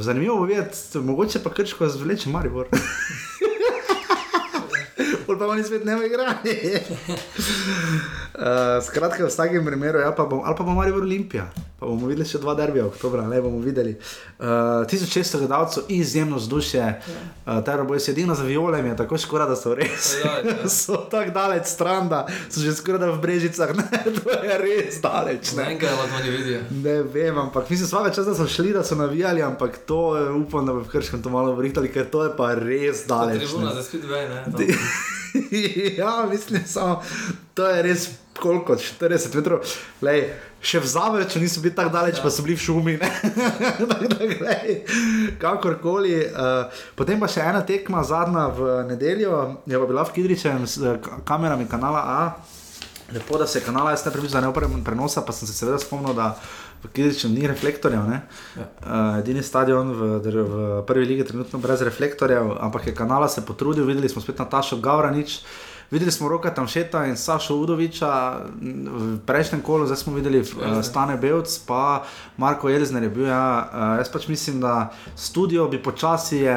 zanimivo 0.00 0.36
bo 0.36 0.44
videti, 0.44 0.98
mogoče 0.98 1.42
pa 1.42 1.50
krško 1.50 1.88
zvleče 1.88 2.30
Maribor. 2.30 2.66
Pol 5.26 5.38
pa 5.38 5.46
oni 5.46 5.64
spet 5.64 5.84
ne 5.84 5.98
igrali. 6.06 6.80
Uh, 8.38 8.78
skratka, 8.84 9.24
v 9.24 9.28
vsakem 9.28 9.66
primeru, 9.66 9.98
ja, 9.98 10.12
pa 10.12 10.24
bom, 10.24 10.42
ali 10.44 10.56
pa 10.56 10.64
bo 10.64 10.74
Maribor 10.74 11.02
Olimpija. 11.02 11.48
Pa 11.78 11.86
bomo 11.86 12.08
videli 12.10 12.26
še 12.26 12.40
dva 12.42 12.56
derbija, 12.58 12.88
oktober, 12.88 13.22
ne 13.22 13.38
bomo 13.38 13.60
videli. 13.62 13.92
Uh, 14.38 14.82
1600 14.90 15.38
gledalcev, 15.44 15.84
izjemno 15.94 16.40
vzdušje, 16.40 16.86
uh, 17.46 17.60
ter 17.62 17.84
bojo 17.86 18.02
sedino 18.02 18.34
za 18.34 18.42
violem, 18.42 18.86
je 18.86 18.96
tako 18.98 19.18
škoda, 19.18 19.46
da 19.46 19.54
so 19.54 19.76
res. 19.78 20.08
Ja, 20.24 20.32
ja. 20.42 20.56
so 20.80 21.04
tako 21.10 21.30
daleč 21.30 21.70
stran, 21.70 22.08
da 22.10 22.24
so 22.50 22.60
že 22.60 22.74
skoraj 22.74 23.04
da 23.04 23.12
v 23.12 23.20
brežicah, 23.22 23.70
ne, 23.78 24.02
to 24.18 24.38
je 24.42 24.58
res 24.58 24.98
daleč. 25.02 25.54
Ne 25.54 25.68
Ne. 25.68 25.78
ne 26.24 26.30
vidijo. 26.30 26.60
Ne 26.82 27.02
vem, 27.02 27.38
ampak 27.38 27.70
mislim, 27.70 27.88
svaka 27.88 28.10
čas, 28.10 28.26
da 28.26 28.34
so 28.34 28.46
šli, 28.46 28.72
da 28.72 28.82
so 28.84 28.98
navijali, 28.98 29.42
ampak 29.42 29.78
to 29.86 30.18
eh, 30.18 30.30
upam, 30.34 30.66
da 30.66 30.72
bo 30.72 30.82
v 30.82 30.88
Krškem 30.88 31.22
to 31.22 31.30
malo 31.30 31.54
vrihtali, 31.54 31.92
ker 31.92 32.10
to 32.10 32.24
je 32.24 32.34
pa 32.36 32.54
res 32.54 33.06
daleč. 33.06 33.38
Tribuna 33.38 33.70
ne. 33.70 33.74
za 33.74 33.82
speedway, 33.82 34.26
ne? 34.26 34.42
Ti- 34.56 34.74
ja, 36.02 36.26
mislim, 36.30 36.62
samo 36.66 37.02
to 37.54 37.66
je 37.66 37.82
res 37.82 38.08
koliko, 38.40 38.76
40 38.76 39.34
metrov. 39.34 39.60
Lej, 40.02 40.30
še 40.60 40.80
v 40.80 40.86
Zavrču 40.86 41.38
niso 41.38 41.60
bili 41.60 41.74
tako 41.74 41.92
daleč, 41.94 42.18
ja. 42.18 42.22
pa 42.22 42.30
so 42.30 42.42
bili 42.42 42.56
v 42.56 42.62
šumi. 42.62 42.94
ne. 42.98 43.10
Tako 43.90 44.06
da, 44.10 44.18
glej, 44.26 44.82
Kakorkoli. 45.38 46.14
Uh, 46.26 46.70
potem 46.94 47.20
pa 47.20 47.28
še 47.30 47.42
ena 47.44 47.62
tekma, 47.62 48.02
zadnja 48.02 48.48
v 48.50 48.84
nedeljo, 48.88 49.62
je 49.66 49.78
pa 49.78 49.86
bila 49.86 50.06
v 50.06 50.14
Kidričem 50.14 50.66
s 50.66 50.78
k- 50.78 51.20
kamerami 51.24 51.68
kanala 51.68 52.02
A. 52.02 52.20
Lepo, 53.08 53.38
da 53.40 53.46
se 53.46 53.58
je 53.58 53.64
kanala, 53.64 53.94
jaz 53.94 54.04
ne 54.04 54.12
prepričam, 54.12 54.40
da 54.40 54.46
ne 54.46 54.52
uporabljam 54.52 54.82
prenosa, 54.84 55.22
pa 55.24 55.32
sem 55.32 55.48
se 55.48 55.54
seveda 55.56 55.78
spomnil, 55.80 56.12
da 56.12 56.34
v 56.82 56.90
Kidričem 56.92 57.32
ni 57.32 57.46
reflektorjev. 57.48 58.04
ne. 58.04 58.20
Ja. 58.56 58.66
Uh, 58.82 59.18
edini 59.22 59.42
stadion 59.42 59.94
v, 59.96 60.20
v 60.20 60.82
prvi 60.86 61.06
ligi 61.06 61.24
trenutno 61.24 61.58
brez 61.58 61.80
reflektorjev, 61.82 62.52
ampak 62.60 62.86
je 62.86 62.94
kanala 62.94 63.28
se 63.28 63.40
potrudil, 63.40 63.86
videli 63.88 64.08
smo 64.08 64.20
spet 64.22 64.38
Natašo 64.38 64.76
Gavranič. 64.76 65.40
Videli 65.90 66.12
smo 66.12 66.28
Roka 66.28 66.50
Tamšeta 66.54 67.06
in 67.06 67.16
Sašo 67.16 67.56
Udoviča 67.56 68.44
v 68.92 69.18
prejšnjem 69.26 69.62
kolu, 69.64 69.86
zdaj 69.86 69.96
smo 69.96 70.14
videli 70.14 70.40
uh, 70.40 70.82
Stane 70.84 71.16
Belc, 71.16 71.58
pa 71.66 72.04
Marko 72.36 72.68
Elzner 72.68 73.02
je 73.02 73.08
bil. 73.08 73.26
Ja, 73.26 73.68
uh, 73.72 73.96
jaz 73.98 74.12
pač 74.12 74.28
mislim, 74.28 74.60
da 74.60 74.92
studio 75.16 75.68
bi 75.68 75.82
počasi 75.82 76.44
je. 76.44 76.56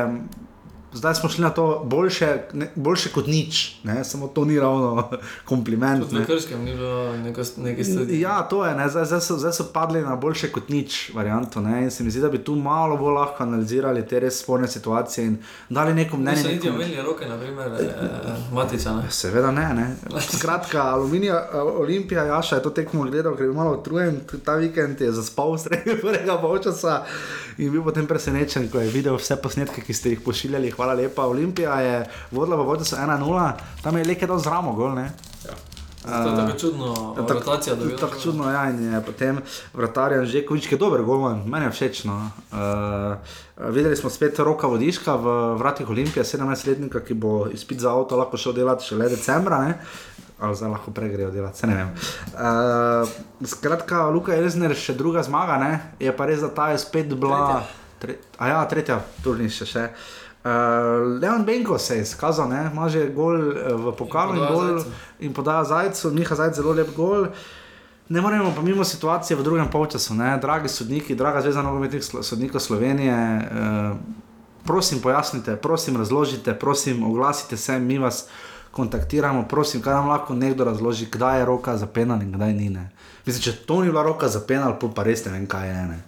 Zdaj 0.94 1.16
smo 1.16 1.30
šli 1.30 1.42
na 1.42 1.50
to 1.50 1.82
boljše, 1.86 2.28
ne, 2.54 2.72
boljše 2.76 3.10
kot 3.10 3.28
nič, 3.28 3.76
ne? 3.84 4.04
samo 4.04 4.28
to 4.28 4.46
ni 4.46 4.60
ravno 4.60 5.10
kompliment. 5.46 6.04
Tudi 6.04 6.14
ne. 6.16 6.20
na 6.20 6.26
Krškem 6.26 6.64
ni 6.64 6.74
bilo 6.74 7.18
neke 7.18 7.44
stvari. 7.84 8.20
Ja, 8.20 8.42
to 8.42 8.66
je, 8.66 8.76
ne, 8.76 8.90
zdaj, 8.90 9.06
zdaj, 9.06 9.22
so, 9.22 9.38
zdaj 9.38 9.54
so 9.54 9.66
padli 9.74 10.02
na 10.02 10.16
boljše 10.16 10.52
kot 10.52 10.70
nič 10.70 11.12
varianto. 11.14 11.62
Ne, 11.62 11.84
in 11.84 11.92
se 11.92 12.04
mi 12.04 12.12
zdi, 12.12 12.20
da 12.20 12.30
bi 12.30 12.38
tu 12.38 12.56
malo 12.56 12.98
bolj 12.98 13.14
lahko 13.14 13.44
analizirali 13.44 14.08
te 14.08 14.20
res 14.20 14.42
sporne 14.42 14.68
situacije 14.68 15.28
in 15.28 15.38
dali 15.70 15.94
neko 15.94 16.18
mnenje. 16.18 16.44
niti 16.44 16.68
nekom- 16.68 16.76
omenili 16.76 17.02
roke, 17.02 17.26
naprimer, 17.26 17.72
eh, 17.72 18.54
Matica. 18.54 18.94
Ne? 18.94 19.04
Seveda 19.10 19.52
ne. 19.52 19.74
ne. 19.74 19.96
Skratka, 20.22 20.82
Aluminija, 20.84 21.50
Olimpija, 21.54 22.24
Jaša 22.24 22.56
je 22.56 22.64
to 22.64 22.70
tekmo 22.70 23.04
gledal, 23.04 23.34
ker 23.34 23.42
je 23.42 23.48
bil 23.48 23.56
malo 23.56 23.78
utrujen, 23.78 24.20
ta 24.46 24.56
vikend 24.56 25.02
je 25.02 25.12
zaspal 25.12 25.58
sredi 25.58 26.02
prvega 26.02 26.38
polčasa 26.38 27.04
in 27.58 27.72
bil 27.72 27.84
potem 27.84 28.08
presenečen, 28.08 28.70
ko 28.70 28.80
je 28.80 28.90
videl 28.90 29.16
vse 29.16 29.36
posnetke, 29.36 29.82
ki 29.82 29.94
ste 29.94 30.10
jih 30.10 30.22
pošiljali. 30.22 30.72
Hvala 30.82 30.98
lepa. 30.98 31.30
Olimpija 31.30 31.78
je 31.78 32.10
vodila 32.32 32.58
v 32.58 32.66
polčasu 32.66 32.96
1-0, 32.98 33.52
tam 33.86 33.98
je 33.98 34.06
lekaj 34.06 34.28
dal 34.28 34.40
zramo 34.42 34.74
gol. 34.74 34.98
Ne? 34.98 35.12
To 36.02 36.10
je 36.10 36.36
tako 36.36 36.58
čudno, 36.58 37.14
Ja, 37.18 37.22
tako- 37.22 37.34
rotacija 37.34 37.76
dobila. 37.76 37.98
Tako 38.00 38.20
čudno 38.20 38.52
ja, 38.52 38.70
in 38.70 38.94
je 38.94 39.02
potem 39.06 39.42
vratarjan 39.74 40.26
že 40.26 40.42
kovič, 40.46 40.66
ki 40.68 40.74
je 40.74 40.80
dober 40.80 41.04
golman, 41.06 41.44
meni 41.46 41.66
je 41.66 41.72
všeč. 41.72 42.04
No. 42.10 42.32
Uh, 42.50 43.70
videli 43.70 43.94
smo 43.96 44.10
spet 44.10 44.40
roka 44.40 44.68
vodiška 44.68 45.16
v 45.16 45.56
vratih 45.62 45.90
Olimpije, 45.90 46.26
17-letnika, 46.26 47.06
ki 47.06 47.14
bo 47.14 47.46
izpit 47.54 47.80
za 47.80 47.94
avto 47.94 48.18
lahko 48.18 48.38
šel 48.38 48.54
delati 48.54 48.86
šele 48.86 49.10
decembra. 49.10 49.62
Ne? 49.62 49.78
Ali 50.42 50.56
zdaj 50.56 50.70
lahko 50.70 50.92
pregrejo 50.92 51.30
delati, 51.30 51.68
ne 51.68 51.76
vem. 51.76 51.90
Uh, 52.34 53.06
skratka, 53.46 54.10
Luka 54.10 54.34
Elzner, 54.34 54.74
še 54.74 54.98
druga 54.98 55.22
zmaga, 55.22 55.62
ne? 55.62 55.94
je 56.02 56.10
pa 56.10 56.26
res, 56.26 56.42
da 56.42 56.50
ta 56.50 56.72
je 56.74 56.82
spet 56.82 57.14
bila. 57.14 57.62
Tre, 58.02 58.18
a 58.42 58.48
ja, 58.50 58.66
tretja, 58.66 58.98
turnišče 59.22 59.66
še. 59.70 59.86
Uh, 59.86 60.21
Leon 61.22 61.46
Benko 61.46 61.78
se 61.78 61.96
je 61.96 62.02
izkazal, 62.02 62.50
ne? 62.50 62.70
ima 62.74 62.90
že 62.90 63.10
gol 63.10 63.52
eh, 63.52 63.74
v 63.74 63.94
pokalu 63.98 64.34
in, 64.34 64.40
podaja 64.40 64.54
gol 64.54 64.78
Zajcu. 64.78 64.92
in 65.20 65.34
podaja 65.34 65.64
zajcu, 65.64 66.12
Miha 66.12 66.36
zajec 66.36 66.56
zelo 66.56 66.74
lep 66.74 66.96
gol. 66.96 67.28
Ne 68.10 68.22
moremo 68.22 68.52
pa 68.56 68.62
mimo 68.62 68.84
situacije 68.84 69.38
v 69.38 69.44
drugem 69.44 69.70
polčasu, 69.72 70.14
ne? 70.14 70.38
dragi 70.42 70.70
sodniki, 70.70 71.16
draga 71.16 71.42
zveza 71.42 71.62
nogometnih 71.62 72.04
sodnikov 72.04 72.60
Slovenije. 72.62 73.14
Eh, 73.14 73.94
prosim, 74.66 75.00
pojasnite, 75.02 75.56
prosim, 75.56 75.98
razložite, 75.98 76.54
prosim, 76.54 77.04
oglasite 77.04 77.58
se, 77.58 77.80
mi 77.80 77.98
vas 78.00 78.26
kontaktiramo, 78.72 79.46
prosim, 79.48 79.82
kaj 79.82 79.94
nam 79.94 80.10
lahko 80.10 80.34
nekdo 80.34 80.64
razloži, 80.64 81.06
kdaj 81.12 81.40
je 81.40 81.46
roka 81.46 81.78
za 81.78 81.88
penal 81.88 82.22
in 82.22 82.32
kdaj 82.32 82.54
ni. 82.54 82.70
Ne? 82.70 82.90
Mislim, 83.26 83.44
če 83.44 83.66
to 83.66 83.82
ni 83.82 83.90
bila 83.90 84.04
roka 84.04 84.28
za 84.28 84.40
penal, 84.48 84.80
pa 84.96 85.04
res 85.04 85.26
ne 85.26 85.32
vem, 85.32 85.48
kaj 85.48 85.68
je. 85.70 85.86
Ne? 85.88 86.00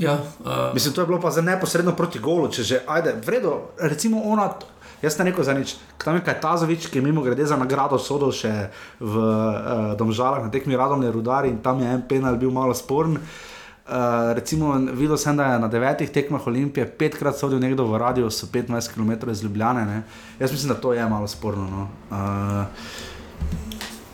Ja, 0.00 0.14
uh, 0.14 0.74
Mislim, 0.74 0.94
to 0.94 1.00
je 1.00 1.06
bilo 1.06 1.20
pa 1.20 1.30
za 1.30 1.42
neposredno 1.44 1.92
proti 1.96 2.18
golu, 2.18 2.48
če 2.48 2.62
že, 2.62 2.80
ajde, 2.88 3.14
vredo, 3.26 3.76
recimo 3.78 4.22
ona. 4.24 4.54
Jaz 5.00 5.16
ne 5.16 5.24
rekel 5.30 5.44
za 5.44 5.54
nič, 5.56 5.78
tam 5.96 6.18
je 6.18 6.24
Kajtazovič, 6.24 6.90
ki 6.92 7.00
je 7.00 7.04
mimo 7.04 7.22
grede 7.24 7.46
za 7.48 7.56
nagrado 7.56 7.96
sodel 7.96 8.34
še 8.36 8.52
v 9.00 9.14
uh, 9.16 9.92
Domžalah 9.96 10.44
na 10.44 10.52
tekmi 10.52 10.76
Radomne 10.76 11.08
Rudari 11.08 11.48
in 11.48 11.62
tam 11.64 11.80
je 11.80 11.88
en 11.88 12.04
penal 12.04 12.36
bil 12.36 12.52
malo 12.52 12.76
sporen. 12.76 13.16
Uh, 13.16 14.36
recimo, 14.36 14.76
videl 14.92 15.16
sem, 15.16 15.36
da 15.36 15.54
je 15.54 15.62
na 15.64 15.68
devetih 15.72 16.12
tekmah 16.12 16.44
Olimpije 16.46 16.84
petkrat 16.84 17.40
sodil 17.40 17.58
nekdo 17.58 17.88
v 17.88 17.96
radiusu 17.96 18.46
25 18.52 18.92
km 18.92 19.32
iz 19.32 19.40
Ljubljane. 19.42 19.86
Ne? 19.88 20.02
Jaz 20.38 20.52
mislim, 20.52 20.76
da 20.76 20.80
to 20.80 20.92
je 20.92 21.08
malo 21.08 21.26
sporno. 21.26 21.64
No? 21.64 21.88
Uh, 22.12 22.68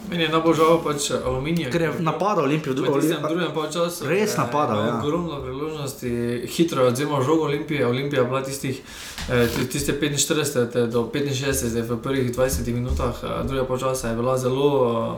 meni 0.09 0.23
je 0.23 0.29
najbolj 0.29 0.55
žal 0.55 0.83
pač 0.83 1.11
aluminij. 1.13 1.71
ker 1.71 1.83
je 1.83 1.93
napadal 2.01 2.45
Olimpijo, 2.45 2.75
V 2.75 3.01
tistem 3.01 3.23
drugem 3.23 3.53
polčasu 3.55 4.07
Res 4.07 4.37
napadal, 4.37 4.77
ja. 4.79 4.99
Ogromno 4.99 5.43
priložnosti, 5.43 6.11
hitro 6.47 6.83
je 6.83 6.89
odzemal 6.89 7.23
žogo 7.23 7.45
Olimpije. 7.45 7.87
Olimpija 7.87 8.23
je 8.23 8.29
bila 8.29 8.43
tistih, 8.43 8.77
eh, 8.77 8.83
ti- 8.83 9.16
tiste 9.73 9.93
45 9.93 10.87
do 10.87 11.11
65 11.15 11.83
v 11.83 11.97
prvih 11.99 12.31
20 12.31 12.73
minutah, 12.73 13.15
eh, 13.23 13.47
druga 13.47 13.65
polčasa 13.65 14.09
je 14.09 14.17
bila 14.17 14.39
zelo 14.39 14.69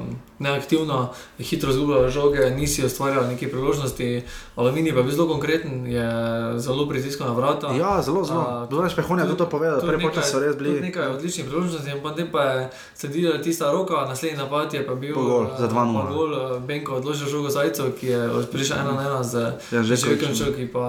eh, 0.01 0.15
neaktivna, 0.39 1.11
hitro 1.39 1.71
izgubljala 1.71 2.09
žoge, 2.09 2.51
nisi 2.51 2.85
ustvarjala 2.85 3.29
neke 3.29 3.51
priložnosti. 3.51 4.23
Aluminij 4.57 4.93
pa 4.93 4.99
je 4.99 5.05
bil 5.05 5.13
zelo 5.13 5.29
konkreten, 5.29 5.87
je 5.87 6.09
zelo 6.57 6.89
pritiskal 6.89 7.27
na 7.27 7.35
vrata. 7.35 7.73
Ja, 7.73 8.03
zelo, 8.03 8.25
zelo. 8.25 8.41
A, 8.41 8.67
Dvoje 8.71 8.91
Špehon 8.91 9.19
je 9.19 9.27
tudi 9.27 9.39
to 9.39 9.49
povedal, 9.49 9.81
prvi 9.81 10.03
počas 10.03 10.31
so 10.31 10.41
res 10.41 10.57
bili. 10.57 10.81
Nekaj 10.81 11.07
odličnih 11.07 11.47
priložnosti, 11.47 11.91
in 11.91 12.01
potem 12.03 12.29
pa 12.33 12.43
je 12.43 12.71
sledila 12.95 13.43
tista 13.43 13.73
roka, 13.73 13.95
naslednji 14.09 14.39
napad 14.39 14.75
je 14.75 14.87
pa 14.87 14.95
bil 14.95 15.15
Pa 15.15 15.21
gol, 15.21 15.47
za 15.59 15.67
eh, 15.67 15.69
2:0. 15.69 16.07
pa 16.07 16.13
gol, 16.13 16.31
eh, 16.35 16.61
Benko 16.61 16.93
odložil 16.97 17.29
žogo 17.29 17.51
Zajcev, 17.51 17.93
ki 18.01 18.07
je 18.07 18.21
prišel 18.53 18.77
ena 18.79 18.93
na 18.93 19.03
ena 19.03 19.23
z 19.23 19.53
Ja, 19.73 19.83
že 19.83 19.97
Žekovičem, 19.97 20.55
ki 20.55 20.67
pa 20.73 20.87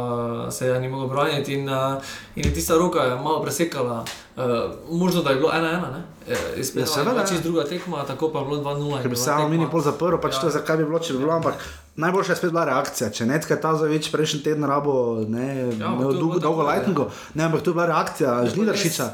se 0.52 0.68
je 0.68 0.80
ni 0.80 0.88
mogel 0.88 1.08
braniti. 1.08 1.54
In, 1.54 1.70
eh, 1.70 2.00
in 2.36 2.54
tista 2.54 2.78
roka 2.78 3.09
je 3.10 3.16
malo 3.18 3.42
presekala. 3.42 4.06
Uh, 4.36 4.44
možno 4.92 5.22
da 5.22 5.30
je 5.30 5.36
bilo 5.36 5.52
ena 5.52 5.70
ena, 5.70 5.90
ne? 5.90 6.02
Eh, 6.28 6.38
Izpred 6.58 6.82
Ja, 6.82 6.88
seveda, 6.88 7.12
tega 7.12 7.22
ja. 7.22 7.28
čez 7.28 7.42
druga 7.42 7.64
tekma, 7.64 8.06
tako 8.06 8.30
pa 8.30 8.40
je 8.40 8.46
bilo 8.46 8.58
2-0. 8.58 8.96
in 8.96 9.02
Ker 9.02 9.10
bi 9.10 9.16
se 9.18 9.32
Aluminij 9.32 9.60
tekma- 9.60 9.72
pol 9.72 9.82
zaprl, 9.82 10.18
pač 10.18 10.34
Ja. 10.34 10.40
to 10.40 10.48
je 10.48 10.52
zakaj 10.52 10.78
bi 10.78 10.86
bilo, 10.86 11.00
če 11.00 11.14
bi 11.14 11.20
bilo, 11.20 11.34
ampak 11.34 11.54
najboljša 11.96 12.32
je 12.32 12.36
spet 12.36 12.52
bila 12.52 12.66
reakcija. 12.66 13.10
Če 13.10 13.26
Necka 13.26 13.54
je 13.54 13.62
ta 13.62 13.76
zaveč 13.76 14.08
prejšnji 14.08 14.40
teden 14.42 14.64
rabo, 14.64 14.94
ne, 15.28 15.48
Ja, 15.48 15.56
ja, 15.56 15.66
je 15.66 15.76
dolgo, 15.76 16.40
dolgo 16.40 16.40
tako, 16.40 16.64
lightningu, 16.64 17.06
ne, 17.34 17.44
ampak 17.44 17.62
to 17.62 17.70
je 17.70 17.74
bila 17.74 17.86
reakcija 17.88 18.46
Žnidaršiča. 18.48 19.06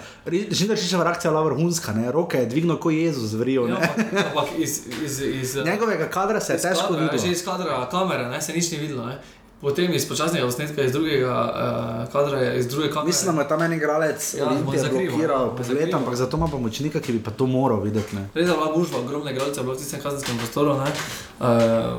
Žnidaršičeva 0.51 1.03
reakcija 1.03 1.29
je 1.29 1.33
bila 1.33 1.43
vrhunska, 1.43 1.91
ne, 1.93 2.11
roke 2.11 2.37
je 2.37 2.45
dvignil 2.45 2.77
kot 2.77 2.93
Jezus, 2.93 3.33
vrijo. 3.33 3.65
Ja, 3.65 3.73
ne. 3.73 3.89
ampak, 3.89 4.27
ampak 4.27 4.47
iz, 4.57 4.73
iz, 4.99 5.19
iz, 5.21 5.55
Njegovega 5.65 6.05
kadra 6.07 6.39
se 6.39 6.53
je 6.53 6.57
iz 6.57 6.61
težko 6.63 6.87
kadra, 6.87 6.99
Že 6.99 7.03
videti. 7.07 7.31
iz 7.31 7.41
kadra 7.41 7.87
kamere 7.87 8.27
ne, 8.27 8.41
se 8.41 8.53
nič 8.53 8.71
ni 8.71 8.77
videlo. 8.77 9.05
Ne. 9.05 9.17
Potem 9.57 9.87
iz 9.89 10.03
počasnega 10.03 10.45
posnetka, 10.45 10.83
iz 10.83 10.91
drugega 10.91 11.31
uh, 11.31 12.11
kadra, 12.11 12.37
je- 12.39 12.59
iz 12.59 12.67
druge 12.67 12.89
kamere. 12.89 13.07
Mislim, 13.07 13.25
da 13.25 13.31
mu 13.31 13.41
je 13.41 13.47
tam 13.47 13.61
en 13.61 13.73
igralec 13.73 14.33
Ja, 14.33 14.45
Olimpije 14.45 14.79
zakrival, 14.79 15.07
blokiral 15.09 15.41
ja, 15.41 15.55
pogled, 15.57 15.93
ampak 15.93 16.15
zato 16.15 16.37
ima 16.37 16.47
pomočnika, 16.47 16.99
ki 16.99 17.11
bi 17.11 17.19
pa 17.19 17.31
to 17.31 17.47
moral 17.47 17.79
videti. 17.79 18.15
Ne. 18.15 18.27
Res 18.33 18.45
je 18.45 18.53
bila 18.53 18.69
gužva, 18.69 18.99
ogromne 18.99 19.31
igralce, 19.31 19.61
bilo 19.61 19.73
v 19.73 19.77
tistem 19.77 19.99
kazenskem 19.99 20.37
prostoru, 20.37 20.75
ne? 20.75 20.91
Uh, 21.35 21.47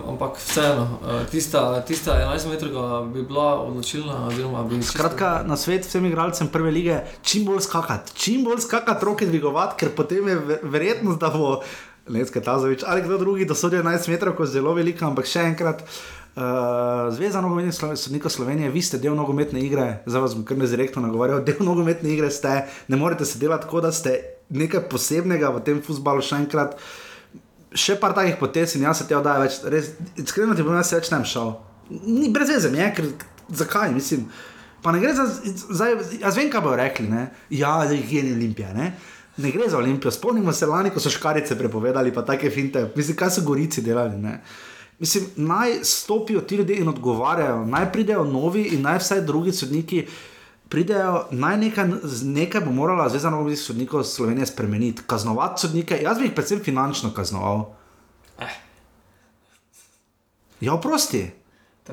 ampak 0.06 0.36
vseeno, 0.38 0.84
uh, 1.00 1.24
tista, 1.26 1.64
tista 1.82 2.14
11 2.14 2.46
metrov 2.46 2.70
bi 3.08 3.22
bila 3.24 3.48
odločilna. 3.58 4.28
Bi 4.28 4.76
čisto- 4.76 4.92
Skratka, 4.92 5.42
na 5.42 5.56
svet 5.56 5.82
vsem 5.82 6.06
igralcem 6.06 6.48
prve 6.48 6.70
lige, 6.70 7.00
čim 7.22 7.44
bolj 7.44 7.60
skakati, 7.62 8.12
čim 8.14 8.44
bolj 8.44 8.60
skakati, 8.60 9.00
roke 9.02 9.26
dvigovati, 9.26 9.74
ker 9.76 9.90
potem 9.90 10.28
je 10.28 10.36
ve- 10.36 10.60
verjetnost, 10.62 11.18
da 11.18 11.30
bo 11.30 11.60
Lenska 12.06 12.38
Tazovič 12.40 12.84
ali 12.86 13.02
kdo 13.02 13.18
drugi 13.18 13.44
dosodil 13.44 13.80
11 13.80 14.06
metrov, 14.08 14.34
ko 14.34 14.42
je 14.42 14.52
zelo 14.52 14.70
velika, 14.72 15.06
ampak 15.06 15.26
še 15.26 15.40
enkrat. 15.42 15.82
Uh, 16.36 16.42
Zveza 17.16 17.40
nogometnih 17.40 17.74
sodnikov 17.96 18.30
Slovenije, 18.30 18.68
vi 18.70 18.82
ste 18.82 18.98
del 19.00 19.14
nogometne 19.16 19.60
igre, 19.64 20.02
zdaj 20.04 20.20
vas 20.20 20.34
bom 20.36 20.42
kar 20.44 20.58
ne 20.60 20.66
direktno 20.68 21.00
nagovarjal, 21.00 21.40
del 21.46 21.62
nogometne 21.64 22.10
igre 22.12 22.28
ste, 22.30 22.66
ne 22.92 22.96
morete 23.00 23.24
se 23.24 23.38
delati 23.40 23.64
tako, 23.64 23.80
da 23.80 23.92
ste 23.92 24.18
nekaj 24.52 24.82
posebnega 24.92 25.48
v 25.54 25.62
tem 25.64 25.80
futbalu 25.80 26.20
še 26.20 26.42
enkrat. 26.42 26.76
Še 27.72 27.96
par 28.02 28.12
takih 28.18 28.36
potez 28.36 28.76
in 28.76 28.84
jaz 28.84 29.00
se 29.00 29.08
te 29.08 29.16
oddaja 29.16 29.46
več, 29.46 29.58
res, 29.64 29.90
iskreno 30.20 30.52
ti 30.52 30.66
bom 30.66 30.76
jaz 30.76 30.92
več 30.98 31.08
ne 31.14 31.22
šel. 31.24 31.56
Ni 32.04 32.28
brez 32.34 32.52
veze, 32.52 32.68
mi 32.68 32.84
je, 32.84 32.92
ker 33.00 33.10
zakaj, 33.64 33.96
mislim. 33.96 34.28
Pa 34.84 34.92
ne 34.92 35.00
gre 35.00 35.16
za, 35.16 35.24
zdaj, 35.72 35.98
jaz 36.20 36.36
vem, 36.36 36.52
kaj 36.52 36.66
bodo 36.68 36.76
rekli, 36.82 37.08
ne? 37.16 37.30
ja, 37.48 37.78
zdaj 37.88 38.04
je 38.12 38.28
Olimpija, 38.36 38.76
ne? 38.76 38.92
Ne 39.40 39.56
gre 39.56 39.72
za 39.72 39.80
Olimpijo, 39.80 40.12
spomnimo 40.12 40.52
se 40.52 40.68
lani, 40.68 40.92
ko 40.92 41.00
so 41.00 41.08
škarice 41.12 41.56
prepovedali, 41.56 42.12
pa 42.12 42.28
take 42.28 42.52
finte, 42.52 42.90
mislim, 42.96 43.16
kaj 43.16 43.38
so 43.38 43.48
gorici 43.48 43.80
delali, 43.84 44.20
ne? 44.20 44.40
Mislim, 44.98 45.24
naj 45.36 45.84
stopijo 45.84 46.40
ti 46.40 46.56
ljudje 46.56 46.76
in 46.76 46.88
odgovarjajo, 46.88 47.64
naj 47.64 47.92
pridejo 47.92 48.24
novi 48.24 48.62
in 48.62 48.82
naj 48.82 48.98
vsaj 48.98 49.20
drugi 49.20 49.52
sodniki 49.52 50.06
pridejo, 50.68 51.26
naj 51.30 51.56
nekaj, 51.56 51.88
nekaj 52.22 52.60
bo 52.60 52.72
morala 52.72 53.08
Zveza 53.08 53.30
nogometnih 53.30 53.60
sodnikov 53.60 54.04
Slovenije 54.04 54.46
spremeniti, 54.46 55.02
kaznovati 55.06 55.60
sodnike. 55.60 56.00
Jaz 56.02 56.18
bi 56.18 56.24
jih 56.24 56.32
predvsem 56.34 56.64
finančno 56.64 57.12
kaznoval. 57.14 57.64
Ja, 60.60 60.74
oprosti. 60.74 61.30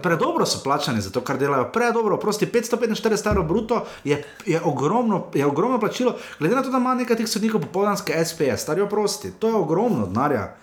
Predobro 0.02 0.46
so 0.46 0.64
plačani 0.64 1.02
za 1.02 1.12
to, 1.12 1.22
kar 1.22 1.38
delajo, 1.38 1.68
predobro, 1.72 2.18
prosti 2.18 2.48
545 2.48 3.28
evrov 3.30 3.46
bruto 3.46 3.86
je, 4.04 4.24
je, 4.46 4.62
ogromno, 4.66 5.26
je 5.34 5.46
ogromno 5.46 5.80
plačilo, 5.80 6.16
glede 6.40 6.56
na 6.56 6.64
to, 6.64 6.70
da 6.70 6.78
ima 6.78 6.96
nekaj 6.96 7.18
teh 7.18 7.30
sodnikov 7.30 7.62
popoldanske 7.62 8.26
SPS, 8.26 8.64
starijo 8.64 8.88
prosti, 8.90 9.32
to 9.40 9.48
je 9.48 9.56
ogromno 9.56 10.08
denarja. 10.08 10.56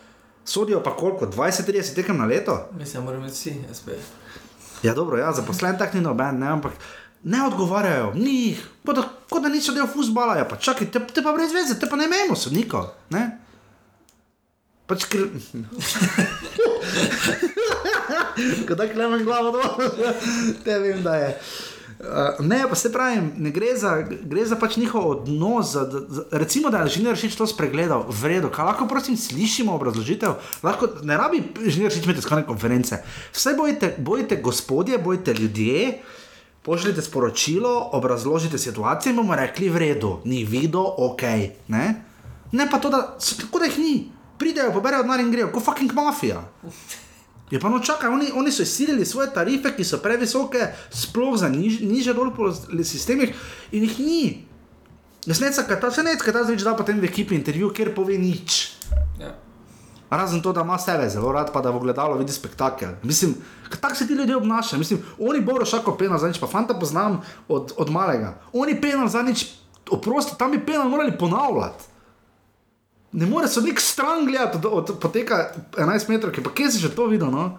Sodijo 0.51 0.83
pa 0.83 0.97
koliko, 0.97 1.27
20-30 1.27 1.95
tekem 1.95 2.17
na 2.19 2.25
leto? 2.25 2.69
Mislim, 2.79 3.03
da 3.03 3.05
moramo 3.05 3.25
imeti 3.25 3.37
vsi 3.37 3.55
SP. 3.79 3.89
Ja, 4.83 4.95
dobro, 4.95 5.19
ja, 5.19 5.33
zaposlen 5.33 5.79
tak 5.79 5.95
ni 5.95 6.01
noben, 6.01 6.39
ne, 6.39 6.47
ampak 6.47 6.73
ne 7.23 7.45
odgovarjajo, 7.47 8.13
ni 8.15 8.57
kot 8.87 8.97
da, 8.97 9.03
kot 9.31 9.43
da 9.43 9.49
niso 9.49 9.73
del 9.73 9.87
fusbala, 9.87 10.35
ja, 10.41 10.45
pa 10.49 10.57
čakaj, 10.57 10.91
te, 10.91 11.01
te 11.15 11.23
pa 11.23 11.33
brez 11.37 11.53
veze, 11.55 11.79
te 11.79 11.87
pa 11.87 11.97
ne 11.97 12.05
imamo 12.11 12.35
sodnikov, 12.37 12.89
ne? 13.15 13.39
Pač, 14.91 15.07
ker... 15.07 15.29
Kdaj 18.71 18.91
klemem 18.91 19.23
glavo 19.23 19.55
dol, 19.55 19.71
te 20.67 20.79
vem, 20.83 21.03
da 21.07 21.15
je. 21.21 21.31
Uh, 22.01 22.47
ne, 22.47 22.65
pa 22.69 22.75
se 22.75 22.89
pravi, 22.93 23.21
ne 23.37 23.51
gre 23.53 23.75
za, 23.77 23.91
gre 24.09 24.45
za 24.49 24.57
pač 24.57 24.79
njihov 24.81 25.05
odnos. 25.11 25.73
Za, 25.73 25.83
za, 26.09 26.23
recimo, 26.33 26.71
da 26.73 26.79
je 26.87 26.95
Žiner 26.97 27.17
Šič 27.17 27.37
to 27.37 27.45
spregledal, 27.45 28.07
v 28.09 28.31
redu, 28.33 28.49
kaj 28.49 28.71
lahko 28.71 28.87
prosim 28.89 29.19
slišimo 29.21 29.75
obrazložitev, 29.77 30.39
lahko 30.65 30.89
ne 31.05 31.19
rabi 31.21 31.43
Žiner 31.61 31.93
Šič 31.93 32.09
imeti 32.09 32.25
skone 32.25 32.47
konference. 32.49 33.03
Vse 33.37 33.53
bojite, 33.53 33.93
bojite 33.99 34.41
gospodje, 34.41 34.97
bojite 34.99 35.35
ljudje, 35.37 35.99
pošljite 36.65 37.05
sporočilo, 37.05 37.91
obrazložite 37.93 38.59
situacijo 38.59 39.11
in 39.11 39.21
bomo 39.21 39.37
rekli 39.37 39.69
v 39.69 39.85
redu, 39.85 40.15
ni 40.25 40.41
videl, 40.45 40.89
ok. 40.97 41.23
Ne, 41.69 41.85
ne 42.53 42.71
pa 42.71 42.81
to, 42.81 42.89
da, 42.89 43.21
so, 43.21 43.37
tako 43.45 43.61
da 43.61 43.69
jih 43.69 43.79
ni, 43.79 43.95
pridejo, 44.41 44.73
poberajo 44.73 45.05
denar 45.05 45.21
in 45.21 45.29
grejo, 45.37 45.53
kot 45.53 45.69
fucking 45.69 45.93
mafija. 45.93 46.41
Je 47.51 47.59
pa 47.61 47.69
no 47.69 47.81
čakaj, 47.83 48.11
oni, 48.11 48.31
oni 48.35 48.53
so 48.53 48.63
izsilili 48.63 49.07
svoje 49.07 49.33
tarife, 49.35 49.75
ki 49.77 49.85
so 49.85 49.99
previsoke, 49.99 50.71
sploh 50.91 51.35
za 51.39 51.49
niž, 51.51 51.81
niže 51.83 52.15
dol 52.15 52.31
po 52.31 52.53
sistemih 52.85 53.35
in 53.75 53.87
jih 53.89 53.99
ni. 53.99 54.23
Nesneca, 55.27 55.67
kaj 55.67 55.81
ta 55.81 55.91
se 55.91 56.03
ne, 56.07 56.15
kaj 56.17 56.33
ta 56.33 56.45
zdaj 56.47 56.63
da 56.63 56.77
potem 56.79 57.01
v 57.01 57.11
ekipi 57.11 57.35
intervju, 57.35 57.73
kjer 57.75 57.95
pove 57.95 58.17
nič. 58.19 58.79
Ja. 59.21 59.35
Razen 60.11 60.43
to, 60.43 60.53
da 60.53 60.63
ima 60.63 60.79
sebe 60.79 61.09
zelo 61.11 61.33
rad, 61.33 61.53
pa 61.53 61.61
da 61.61 61.71
v 61.71 61.83
gledalo 61.83 62.17
vidi 62.19 62.33
spektakel. 62.33 62.97
Mislim, 63.03 63.35
tako 63.81 63.95
se 63.95 64.07
ti 64.07 64.15
ljudje 64.15 64.37
obnašajo. 64.37 64.79
Mislim, 64.79 65.03
oni 65.19 65.41
bojo 65.41 65.65
šako 65.65 65.97
penal 65.97 66.19
zadnjič, 66.19 66.41
pa 66.41 66.47
fanta 66.47 66.75
poznam 66.75 67.21
od, 67.49 67.73
od 67.77 67.91
malega. 67.91 68.41
Oni 68.53 68.81
penal 68.81 69.09
zadnjič, 69.09 69.45
oprosti, 69.91 70.39
tam 70.39 70.51
bi 70.51 70.67
penal 70.67 70.89
morali 70.89 71.19
ponavljati. 71.19 71.85
Ne 73.13 73.27
more 73.27 73.49
se 73.49 73.61
nek 73.61 73.81
stran 73.81 74.27
gledati 74.27 74.57
od, 74.57 74.67
od 74.91 74.99
poteka 75.01 75.53
11 75.73 76.09
metrov, 76.09 76.35
pa 76.45 76.51
kje 76.55 76.71
si 76.71 76.79
že 76.79 76.95
to 76.95 77.07
videl? 77.07 77.31
No? 77.31 77.59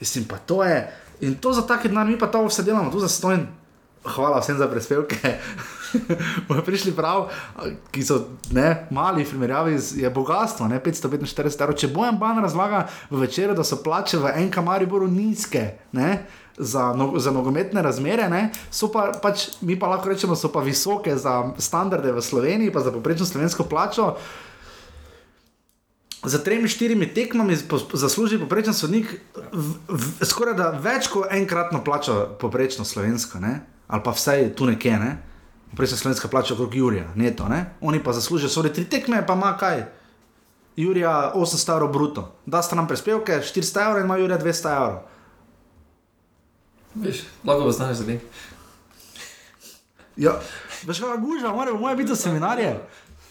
Mislim, 0.00 0.24
pa 0.24 0.38
to 0.38 0.64
je. 0.64 0.94
In 1.20 1.34
to 1.34 1.52
za 1.52 1.66
take 1.66 1.88
denar, 1.88 2.06
mi 2.06 2.18
pa 2.18 2.26
to 2.26 2.44
vse 2.46 2.62
delamo, 2.62 2.90
tu 2.90 3.00
za 3.00 3.08
stojn. 3.08 3.46
Hvala 4.04 4.38
vsem 4.40 4.58
za 4.58 4.68
prispevke. 4.70 5.38
Bomo 6.48 6.62
prišli 6.62 6.92
prav, 6.92 7.28
ki 7.90 8.02
so 8.04 8.38
ne, 8.54 8.86
mali, 8.94 9.24
v 9.24 9.30
primerjavi 9.30 9.78
z 9.78 10.04
je 10.04 10.10
bogatstvo, 10.10 10.68
ne 10.68 10.78
545 10.80 11.62
evrov. 11.62 11.76
Če 11.76 11.90
bojem 11.90 12.18
ban 12.20 12.38
razlaga 12.38 12.86
v 13.10 13.24
večeru, 13.24 13.56
da 13.58 13.66
so 13.66 13.80
plače 13.82 14.20
v 14.22 14.32
enem 14.36 14.52
kamariboru 14.54 15.08
nizke. 15.10 15.80
Ne, 15.92 16.28
Za, 16.58 16.92
no, 16.92 17.12
za 17.22 17.30
nogometne 17.30 17.82
razmere, 17.82 18.24
ne, 18.28 18.48
so 18.74 18.88
pa, 18.90 19.12
pač, 19.22 19.44
mi 19.62 19.76
pa 19.78 19.86
lahko 19.86 20.10
rečemo, 20.10 20.34
so 20.34 20.50
pa 20.50 20.58
visoke 20.58 21.14
za 21.14 21.52
standarde 21.54 22.10
v 22.12 22.22
Sloveniji, 22.22 22.72
pa 22.74 22.82
za 22.82 22.90
poprečno 22.90 23.26
slovensko 23.26 23.62
plačo. 23.70 24.16
Za 26.26 26.42
tremi, 26.42 26.66
štirimi 26.68 27.06
tekmami 27.14 27.54
zasluži 27.94 28.40
poprečen 28.42 28.74
sodnik 28.74 29.20
v, 29.52 29.68
v, 29.86 30.26
skoraj 30.26 30.56
da 30.58 30.72
več 30.74 31.06
kot 31.14 31.30
enkratno 31.30 31.78
plačo 31.86 32.34
poprečno 32.42 32.82
slovensko, 32.84 33.38
ne? 33.38 33.60
ali 33.86 34.02
pa 34.02 34.10
vsaj 34.10 34.50
tu 34.58 34.66
nekje, 34.66 34.98
ne? 34.98 35.12
poprečna 35.70 35.96
slovenska 35.96 36.28
plača 36.28 36.58
okrog 36.58 36.74
Jurija, 36.74 37.12
neto, 37.14 37.46
ne? 37.48 37.78
oni 37.80 38.02
pa 38.02 38.12
zaslužijo 38.12 38.50
skoraj 38.50 38.74
tri 38.74 38.84
tekme, 38.90 39.22
pa 39.26 39.38
ima 39.38 39.54
kaj. 39.54 39.86
Jurija 40.78 41.32
800 41.34 41.72
evrov 41.72 41.92
bruto, 41.92 42.22
da 42.46 42.62
sta 42.62 42.76
nam 42.76 42.86
prispevke 42.86 43.40
400 43.42 43.86
evrov 43.86 43.98
in 43.98 44.04
ima 44.04 44.16
Jurija 44.16 44.38
200 44.38 44.74
evrov. 44.76 44.98
Veš, 46.94 47.22
lahko 47.44 47.64
bo 47.64 47.72
znaš 47.72 47.98
njih. 48.06 48.20
Ja, 50.16 50.40
veš, 50.86 51.00
kaj 51.00 51.18
gužva, 51.22 51.52
mora, 51.54 51.74
mora 51.74 51.94
biti 51.94 52.08
za 52.08 52.16
seminarje. 52.16 52.80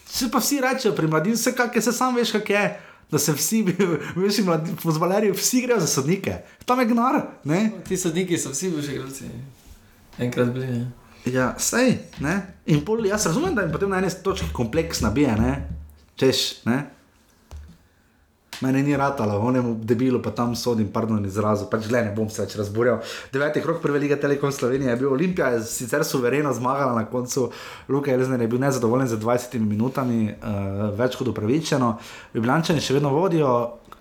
Vse 0.08 0.30
pa 0.32 0.38
vsi 0.38 0.60
rečejo, 0.60 0.94
pri 0.96 1.06
mladini, 1.06 1.36
vse 1.36 1.52
kak 1.52 1.76
je, 1.76 1.82
se 1.82 1.92
sam 1.92 2.16
veš, 2.16 2.32
kak 2.32 2.50
je. 2.50 2.80
Da 3.10 3.18
se 3.18 3.32
vsi, 3.32 3.62
veš, 4.16 4.40
pozvalerji, 4.82 5.32
vsi 5.32 5.62
grejo 5.62 5.80
za 5.80 5.86
sodnike. 5.86 6.36
Tam 6.64 6.80
je 6.80 6.86
gnar, 6.86 7.22
ne? 7.44 7.70
Ti 7.88 7.96
sodniki 7.96 8.38
so 8.38 8.52
vsi 8.52 8.70
bivši 8.70 8.92
igralci. 8.92 9.24
Enkrat 10.18 10.48
bili, 10.48 10.66
ne. 10.66 10.90
Ja, 11.24 11.54
sej, 11.58 11.98
ne? 12.20 12.40
In 12.66 12.84
pol, 12.84 13.06
jaz 13.06 13.26
razumem, 13.26 13.54
da 13.54 13.62
jim 13.62 13.72
potem 13.72 13.90
na 13.90 13.98
eni 13.98 14.08
točki 14.24 14.48
kompleks 14.52 15.00
nabije, 15.00 15.36
ne? 15.36 15.52
Češ, 16.16 16.64
ne? 16.64 16.84
Mene 18.60 18.82
ni 18.82 18.96
ratalo, 18.96 19.38
onemu 19.38 19.76
debilu 19.82 20.22
pa 20.22 20.30
tam 20.30 20.56
sodim, 20.56 20.88
pardon, 20.92 21.24
izrazu, 21.26 21.68
pač 21.70 21.86
le 21.92 22.02
ne 22.08 22.14
bom 22.14 22.26
se 22.30 22.42
več 22.42 22.56
razburjal. 22.58 22.98
Deveti 23.32 23.62
krok 23.62 23.78
prve 23.82 24.00
lige 24.02 24.18
Telekom 24.18 24.52
Slovenije 24.52 24.90
je 24.90 24.96
bil 24.98 25.12
Olimpija, 25.12 25.52
je 25.54 25.62
sicer 25.62 26.04
suvereno 26.04 26.52
zmagala 26.54 26.96
na 26.96 27.04
koncu, 27.06 27.50
Luka 27.88 28.10
Elzner 28.12 28.40
je 28.40 28.48
bil 28.48 28.58
nezadovoljen 28.58 29.08
z 29.08 29.18
20 29.22 29.58
minutami, 29.62 30.32
uh, 30.32 30.88
več 30.98 31.14
kot 31.20 31.30
upravičeno. 31.30 31.92
Ljubljančani 32.34 32.82
še 32.82 32.98
vedno 32.98 33.14
vodijo, 33.14 33.52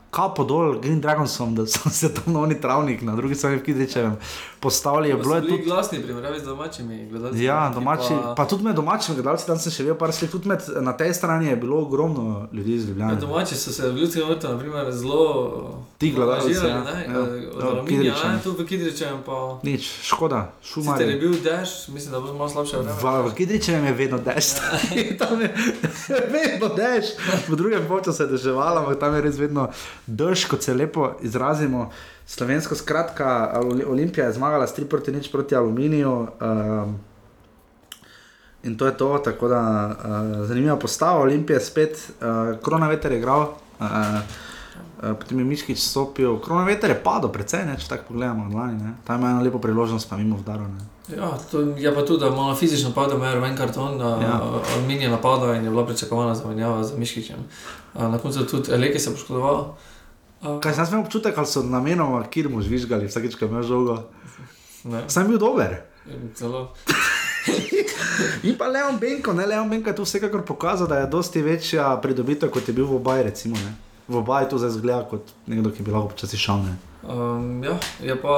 kapo 0.10 0.44
dol 0.44 0.80
Green 0.80 1.02
Dragonsom, 1.02 1.56
da 1.56 1.66
so 1.66 1.90
se 1.90 2.14
tam 2.14 2.34
novni 2.34 2.56
travnik 2.56 3.02
na 3.02 3.16
drugi 3.16 3.36
strani 3.36 3.58
v 3.58 3.64
Kidričevem 3.64 4.16
postavili. 4.60 5.14
Bilo 5.14 5.36
je 5.36 5.42
tudi 5.44 5.64
glasni, 5.64 6.00
primerjavi 6.00 6.40
z 6.40 6.46
domačimi 6.46 7.08
gledalci. 7.08 7.44
Ja, 7.44 7.70
domači, 7.70 8.14
pa, 8.16 8.34
pa 8.34 8.46
tudi 8.46 8.64
med 8.64 8.76
domačimi 8.76 9.16
gledalci, 9.16 9.46
tam 9.46 9.58
sem 9.58 9.72
še 9.72 9.84
videl 9.84 9.96
par 9.96 10.10
slik, 10.12 10.32
tudi 10.32 10.48
med, 10.48 10.60
na 10.80 10.94
tej 10.94 11.14
strani 11.14 11.48
je 11.48 11.56
bilo 11.58 11.78
ogromno 11.80 12.48
ljudi 12.52 12.74
iz 12.74 12.84
Ja, 12.84 12.90
Ljubljana. 12.90 13.16
domači 13.16 13.56
so 13.56 13.72
se 13.72 13.86
v 13.86 13.96
Ljudskem 13.96 14.24
vrtu, 14.26 14.48
na 14.48 14.58
primer, 14.58 14.92
zelo 14.92 15.22
Ti 15.98 16.12
gledalci, 16.12 16.52
ja. 16.52 16.66
Ja. 16.66 16.84
eh, 16.98 17.06
Ja, 17.08 17.20
Od 17.20 17.64
Aluminija, 17.64 17.86
Kidričan. 18.14 18.34
ne, 18.34 18.40
tu 18.44 18.52
v 18.54 18.66
Kidričem 18.66 19.18
pa... 19.26 19.60
Nič, 19.64 19.92
škoda, 20.04 20.52
šumar. 20.64 20.98
Sicer 20.98 21.10
je 21.10 21.20
bil 21.20 21.34
dež, 21.36 21.70
mislim, 21.88 22.12
da 22.12 22.20
bo 22.20 22.34
malo 22.34 22.50
slabše 22.50 22.78
vreme. 22.78 22.94
V, 22.94 23.30
v 23.30 23.36
Kidričevem 23.36 23.86
je 23.86 23.94
vedno 23.96 24.18
dež, 24.20 24.46
tam 25.20 25.42
je 25.42 25.50
vedno 26.34 26.68
dež. 26.72 27.06
V 27.48 27.56
drugem 27.56 27.82
času 27.98 28.14
se 28.14 28.24
je 28.24 28.28
deževalo, 28.30 28.80
ampak 28.80 28.98
tam 28.98 29.14
je 29.14 29.22
res 29.22 29.38
vedno 29.38 29.70
dež, 30.08 30.46
kot 30.46 30.64
se 30.64 30.74
lepo 30.74 31.12
izrazimo. 31.22 31.90
Slovensko 32.26 32.76
skratka, 32.76 33.28
Oli- 33.58 33.86
Olimpija 33.86 34.26
je 34.26 34.34
zmagala 34.34 34.68
s 34.68 34.74
3 34.74 34.86
proti 34.86 35.12
nič 35.12 35.32
proti 35.32 35.56
Aluminiju. 35.56 36.28
Um, 36.42 37.00
In 38.64 38.78
to 38.78 38.86
je 38.86 38.92
to, 38.94 39.18
tako 39.18 39.48
da 39.48 39.62
uh, 39.88 39.94
zanimiva 40.46 40.76
postava, 40.76 41.20
Olimpija 41.20 41.60
spet, 41.60 41.94
uh, 42.12 42.26
Krona 42.60 42.88
veter 42.88 43.12
je 43.12 43.18
igral, 43.18 43.42
uh, 43.80 43.86
uh, 43.86 44.20
potem 45.14 45.40
je 45.40 45.46
Miškič 45.46 45.80
stopil, 45.80 46.40
Krona 46.40 46.64
veter 46.64 46.90
je 46.90 46.98
padel, 46.98 47.30
precej, 47.30 47.64
ne, 47.66 47.78
če 47.78 47.88
tako 47.88 48.04
pogledamo, 48.08 48.50
lani, 48.52 48.84
ne. 48.84 48.94
Tam 49.06 49.22
ima 49.22 49.30
eno 49.30 49.44
lepo 49.44 49.60
priložnost, 49.60 50.10
pa 50.10 50.18
mimo 50.18 50.36
vdaro. 50.38 50.66
Ne. 50.68 50.84
Ja, 51.10 51.30
to 51.52 51.62
je 51.78 51.94
pa 51.96 52.02
tudi, 52.02 52.20
da 52.20 52.30
malo 52.30 52.56
fizično 52.56 52.92
pada, 52.92 53.16
ima 53.16 53.34
rumen 53.34 53.56
karton, 53.56 54.00
Ja. 54.00 54.10
ja. 54.18 54.42
Aluminij 54.74 55.08
napada 55.08 55.56
in 55.56 55.64
je 55.64 55.70
bila 55.70 55.86
pričakovana 55.86 56.36
zamenjava 56.36 56.84
z 56.84 56.98
Miškičem. 56.98 57.38
A, 57.94 58.08
Na 58.08 58.18
koncu 58.18 58.44
tudi 58.44 58.72
Eleki 58.72 59.00
se 59.00 59.10
je 59.10 59.14
poškodoval. 59.14 59.56
A, 59.56 59.74
Kaj 60.42 60.74
sem 60.74 60.86
imel 60.92 61.06
občutek, 61.06 61.38
ali 61.38 61.48
so 61.48 61.64
namenoma 61.64 62.22
kirmu 62.30 62.62
žvižgali, 62.62 63.08
vsakeč, 63.10 63.36
ko 63.36 63.46
je 63.46 63.50
imel 63.50 63.64
žogo. 63.64 63.96
Ne, 64.86 65.04
Sem 65.10 65.28
bil 65.28 65.38
dober. 65.42 65.82
in 66.08 66.32
celo. 66.36 66.72
In 68.44 68.56
pa 68.58 68.68
Leon 68.68 68.98
Benko, 69.00 69.34
ne 69.34 69.46
Leon 69.46 69.70
Benko 69.70 69.90
je 69.90 69.96
tu 69.96 70.04
vsekakor 70.04 70.46
pokazal, 70.46 70.88
da 70.88 71.00
je 71.00 71.08
dosti 71.08 71.42
večja 71.42 71.98
pridobitev, 72.02 72.50
kot 72.50 72.68
je 72.68 72.74
bil 72.74 72.86
v 72.86 72.96
obaji, 72.96 73.24
recimo. 73.24 73.56
Ne. 73.56 73.74
V 74.08 74.16
obaji 74.18 74.50
to 74.50 74.58
zdaj 74.58 74.72
zgleda 74.72 75.04
kot 75.10 75.22
nekdo, 75.48 75.72
ki 75.72 75.84
bi 75.84 75.92
lahko 75.92 76.14
počasi 76.14 76.38
šel. 76.38 76.64
Ne. 76.64 76.78
Um, 77.04 77.64
ja, 77.64 77.78
je 78.02 78.16
pa 78.18 78.36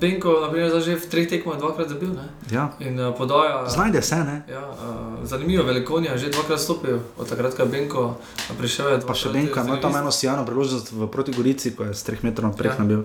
Benko, 0.00 0.44
naprimer, 0.44 0.68
že 0.80 0.94
v 1.00 1.06
treh 1.08 1.26
tekmah 1.26 1.56
dvakrat 1.58 1.88
zabil. 1.88 2.12
Ne? 2.12 2.28
Ja. 2.52 2.68
In 2.78 3.00
uh, 3.00 3.10
podaja. 3.16 3.64
Znajde 3.68 4.02
se, 4.02 4.16
ne? 4.24 4.44
Ja, 4.46 4.68
uh, 4.68 5.24
zanimivo, 5.24 5.64
velikonja, 5.64 6.16
že 6.20 6.28
dvakrat 6.28 6.60
stopil, 6.60 7.00
od 7.18 7.26
takrat, 7.26 7.56
ko 7.56 7.62
je 7.64 7.68
Benko 7.68 8.02
prišel. 8.58 8.88
Je 8.88 8.98
Pa 9.08 9.16
še 9.16 9.32
Benko 9.32 9.64
ima 9.64 9.80
tam 9.80 9.96
eno 9.96 10.12
sijano 10.12 10.44
priložnost 10.44 10.92
v 10.92 11.08
proti 11.08 11.32
Gorici, 11.32 11.72
ko 11.72 11.88
je 11.88 11.94
s 11.94 12.04
3 12.04 12.22
metrov 12.22 12.52
naprej 12.52 12.76
Ja. 12.76 12.78
nabil. 12.78 13.00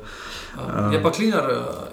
Uh, 0.57 0.91
je 0.91 0.99
pa 0.99 1.09
Klinar 1.11 1.45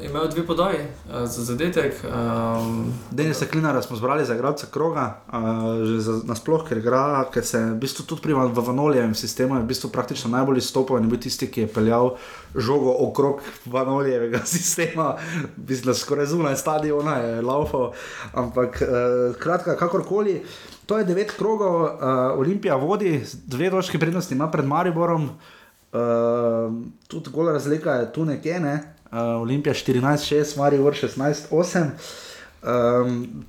imel 0.02 0.28
dve 0.28 0.42
podaji 0.42 0.82
uh, 0.82 1.24
za 1.24 1.44
zadetek. 1.44 1.94
Um, 2.04 2.92
Denis 3.10 3.40
Klinara 3.46 3.82
smo 3.82 3.96
zbrali 3.96 4.26
za 4.26 4.34
igralca 4.34 4.66
kroga, 4.66 5.22
uh, 5.28 5.86
že 5.86 6.00
za, 6.00 6.12
nasploh, 6.24 6.64
ker 6.64 6.78
igra, 6.78 7.24
ker 7.30 7.44
se 7.44 7.62
v 7.72 7.78
bistvu 7.78 8.04
tudi 8.04 8.20
pri 8.20 8.32
Van- 8.34 8.52
v 8.52 8.58
Vanolijevem 8.58 9.14
sistemu 9.14 9.56
je 9.56 9.62
v 9.62 9.70
bistvu 9.70 9.88
praktično 9.88 10.30
najbolj 10.30 10.58
izstopal 10.58 10.98
in 10.98 11.04
je 11.04 11.10
bil 11.10 11.20
tisti, 11.20 11.46
ki 11.46 11.60
je 11.60 11.72
peljal 11.72 12.16
žogo 12.54 13.03
okrog 13.08 13.42
Vanolijevega 13.66 14.40
sistema, 14.56 15.16
mislim, 15.56 15.86
da 15.86 15.94
skoraj 15.94 16.26
zunaj 16.26 16.56
stadiona 16.56 17.16
je 17.16 17.42
laufal. 17.42 17.92
Ampak, 18.32 18.82
uh, 18.82 19.36
kratka, 19.36 19.76
kakorkoli. 19.76 20.42
To 20.86 20.98
je 20.98 21.04
devet 21.04 21.32
krogov, 21.36 21.82
uh, 21.82 21.90
Olimpija 22.38 22.76
vodi, 22.76 23.22
dve 23.46 23.70
točke 23.70 23.98
prednosti 23.98 24.34
ima 24.34 24.50
pred 24.50 24.64
Mariborom, 24.64 25.24
uh, 25.24 26.00
tudi 27.08 27.30
gola 27.30 27.52
razlika 27.52 27.92
je 27.92 28.12
tu 28.12 28.24
nekje, 28.24 28.60
ne? 28.60 28.94
uh, 29.14 29.42
Olimpija 29.42 29.74
14-6, 29.74 30.58
Maribor 30.58 30.94
16-8. 30.94 31.86
Um, 32.62 33.44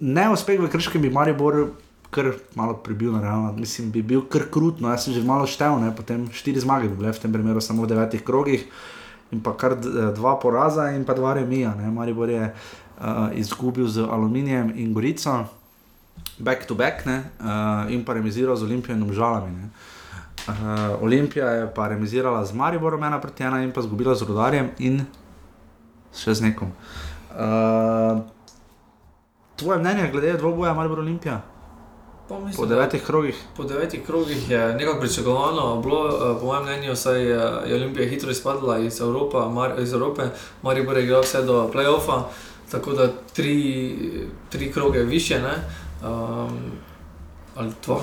neuspeh 0.00 0.60
v 0.60 0.68
Krškem 0.68 1.02
bi 1.02 1.10
Maribor 1.10 1.70
kar 2.10 2.34
malo 2.54 2.74
pribil, 2.74 3.12
na 3.12 3.22
realno. 3.22 3.52
mislim, 3.52 3.90
bi 3.90 4.02
bil 4.02 4.22
kar 4.28 4.50
krutno. 4.50 4.90
Jaz 4.90 5.04
sem 5.04 5.14
že 5.14 5.22
malo 5.22 5.46
štev, 5.46 5.78
ne? 5.78 5.94
potem 5.94 6.26
štiri 6.34 6.60
zmage 6.60 6.90
bi 6.90 6.98
bile 6.98 7.14
v 7.14 7.22
tem 7.22 7.32
primeru 7.32 7.62
samo 7.62 7.86
v 7.86 7.94
devetih 7.94 8.22
krogih. 8.26 8.66
In 9.30 9.38
pa 9.38 9.54
kar 9.54 9.78
d- 9.78 10.10
dva 10.18 10.34
poraza, 10.42 10.90
in 10.90 11.06
pa 11.06 11.14
dva 11.14 11.38
remija. 11.38 11.70
Ne? 11.78 11.90
Maribor 11.90 12.26
je 12.26 12.50
uh, 12.50 13.30
izgubil 13.38 13.86
z 13.86 14.02
Aluminijem 14.02 14.74
in 14.74 14.90
Gorico, 14.90 15.46
back 16.38 16.66
to 16.66 16.74
back, 16.74 17.06
ne? 17.06 17.30
uh, 17.38 17.86
in 17.94 18.02
pa 18.02 18.18
remiziral 18.18 18.58
z 18.58 18.66
Olimpijo 18.66 18.98
in 18.98 19.06
obžalami. 19.06 19.50
Ne? 19.54 19.66
Uh, 20.50 20.98
Olimpija 21.06 21.46
je 21.46 21.70
pa 21.70 21.86
remizirala 21.88 22.42
z 22.42 22.58
Mariborom, 22.58 22.98
ena 23.06 23.20
proti 23.22 23.46
ena, 23.46 23.62
in 23.62 23.70
pa 23.70 23.80
izgubila 23.80 24.18
z 24.18 24.26
Rudarjem 24.26 24.74
in 24.82 25.06
še 26.10 26.34
z 26.34 26.50
nekom. 26.50 26.74
Uh, 27.30 28.26
tvoje 29.54 29.78
mnenje 29.78 30.10
glede 30.10 30.34
dvoboja 30.42 30.74
Maribor 30.74 31.06
Olimpija 31.06 31.38
mislim, 32.38 32.56
po 32.56 32.74
devetih 32.74 33.02
krogih? 33.02 33.36
Po 33.56 33.64
devetih 33.64 34.06
krogih 34.06 34.50
je 34.50 34.74
nekako 34.74 35.00
pričakovano 35.00 35.80
bilo, 35.82 36.08
eh, 36.08 36.40
po 36.40 36.46
mojem 36.46 36.62
mnenju, 36.62 36.96
saj 36.96 37.22
je 37.22 37.40
je 37.66 37.74
Olimpija 37.74 38.08
hitro 38.08 38.30
izpadla 38.30 38.78
iz, 38.78 39.00
Evropa, 39.00 39.48
Mar, 39.48 39.80
iz 39.80 39.92
Evrope, 39.92 40.22
Maribor 40.62 40.96
je 40.96 41.04
igral 41.04 41.22
vse 41.22 41.42
do 41.42 41.70
playoffa, 41.74 42.22
tako 42.70 42.92
da 42.92 43.08
tri, 43.32 43.94
tri 44.48 44.72
kroge 44.72 44.98
više, 44.98 45.38
ne, 45.38 45.54
um, 46.08 46.58
ali 47.56 47.72
dva, 47.86 48.00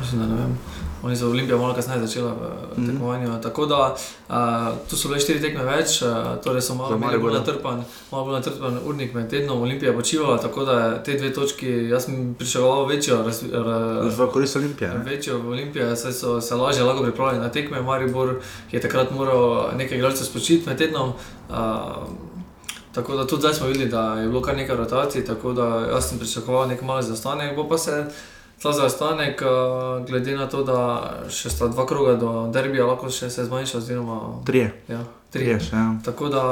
mislim, 0.00 0.20
da 0.20 0.26
ne 0.26 0.34
vem. 0.34 0.58
Oni 1.02 1.16
so 1.16 1.28
Olimpija 1.30 1.56
malo 1.58 1.74
kasneje 1.74 2.00
začela 2.00 2.32
v 2.32 2.42
Mhm. 2.76 2.86
tekmovanju. 2.90 3.40
Tako 3.42 3.66
da 3.66 3.96
uh, 4.28 4.34
tu 4.90 4.96
so 4.96 5.08
bile 5.08 5.20
štiri 5.20 5.40
tekme 5.40 5.64
več, 5.64 6.02
uh, 6.02 6.08
torej 6.44 6.62
so 6.62 6.74
malo, 6.74 6.98
bolj 6.98 7.32
ja. 7.32 7.38
natrpan, 7.38 7.84
malo 8.12 8.24
bolj 8.24 8.34
natrpan 8.34 8.78
urnik 8.84 9.14
med 9.14 9.30
tednom, 9.30 9.62
Olimpija 9.62 9.90
je 9.90 9.96
počivala, 9.96 10.38
tako 10.38 10.64
da 10.64 11.02
te 11.02 11.14
dve 11.14 11.32
točki, 11.34 11.66
jaz 11.66 12.04
sem 12.04 12.34
pričakoval 12.38 12.86
večjo 12.86 13.22
V 14.18 14.26
korist 14.32 14.56
Olimpije. 14.56 14.90
Večjo 15.06 15.38
v 15.38 15.48
Olimpiji, 15.48 15.96
saj 15.96 16.12
so 16.12 16.40
se 16.40 16.54
lažje 16.54 16.84
lahko 16.84 17.02
pripravljali 17.02 17.38
na 17.38 17.48
tekme. 17.48 17.82
Maribor 17.82 18.34
je 18.72 18.80
takrat 18.80 19.10
moral 19.10 19.70
nekaj 19.76 19.98
igralcev 19.98 20.24
spočiti 20.24 20.66
med 20.68 20.78
tednom. 20.78 21.12
Uh, 21.48 21.56
tako 22.92 23.16
da 23.16 23.26
tudi 23.26 23.40
zdaj 23.40 23.54
smo 23.54 23.66
videli, 23.66 23.90
da 23.90 24.14
je 24.14 24.28
bilo 24.28 24.42
kar 24.42 24.56
nekaj 24.56 24.76
rotacij, 24.76 25.24
tako 25.24 25.52
da 25.52 25.86
jaz 25.92 26.08
sem 26.08 26.18
pričakoval 26.18 26.68
nek 26.68 26.82
mali 26.82 27.02
zaostanek. 27.02 27.56
Bo 27.56 27.68
pa 27.68 27.78
se 27.78 28.04
ta 28.62 28.72
zaostanek, 28.72 29.42
uh, 29.42 30.06
glede 30.06 30.36
na 30.36 30.48
to, 30.48 30.62
da 30.66 30.78
še 31.30 31.50
sta 31.50 31.68
dva 31.68 31.86
kroga 31.86 32.16
do 32.18 32.32
derbija, 32.54 32.86
lahko 32.86 33.10
še 33.10 33.30
se 33.30 33.44
zmanjša, 33.46 33.78
oziroma 33.78 34.18
Trije, 34.46 34.72
ja, 34.88 35.04
trije 35.34 35.60
še. 35.60 35.76
Ja. 35.76 35.86
Tako 36.04 36.28
da, 36.32 36.42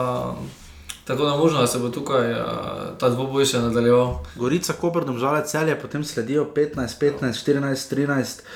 tako 1.09 1.27
da 1.27 1.37
možno, 1.37 1.61
da 1.61 1.67
se 1.67 1.83
bo 1.83 1.91
tukaj 1.91 2.33
uh, 2.33 2.47
ta 3.01 3.11
dvoboj 3.11 3.49
še 3.51 3.65
nadaljeval. 3.67 4.21
Gorica, 4.37 4.77
Koper, 4.79 5.09
Domžale, 5.09 5.43
Celje, 5.47 5.75
potem 5.83 6.05
sledijo 6.05 6.47
15, 6.55 6.99
15, 7.03 7.43
14, 7.43 7.91
13. 7.95 8.47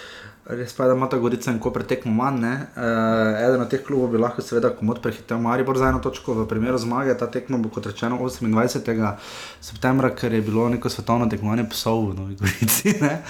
Res 0.51 0.73
pa 0.75 0.85
je, 0.85 0.89
da 0.89 0.95
ima 0.95 1.07
ta 1.09 1.19
Gorica 1.19 1.53
in 1.53 1.59
Koper 1.63 1.85
tekmo 1.87 2.13
manj. 2.13 2.41
ne. 2.41 2.53
Uh, 2.77 3.39
eden 3.39 3.61
od 3.63 3.71
teh 3.71 3.83
klubov 3.87 4.11
bi 4.11 4.19
lahko 4.19 4.43
seveda 4.43 4.73
komod 4.75 4.99
prehitel 5.03 5.39
Maribor 5.39 5.79
za 5.79 5.89
eno 5.89 6.01
točko 6.03 6.35
v 6.35 6.47
primeru 6.49 6.79
zmage. 6.79 7.15
Ta 7.19 7.31
tekmo 7.31 7.59
bo 7.59 7.71
kot 7.71 7.87
rečeno 7.87 8.19
28. 8.19 9.13
septembra, 9.61 10.11
ker 10.11 10.33
je 10.33 10.43
bilo 10.43 10.69
neko 10.69 10.91
svetovno 10.91 11.29
tekmovanje 11.31 11.69
psov 11.71 12.11
v 12.11 12.15
Novi 12.19 12.39
Gorici. 12.41 12.95
ne. 13.05 13.23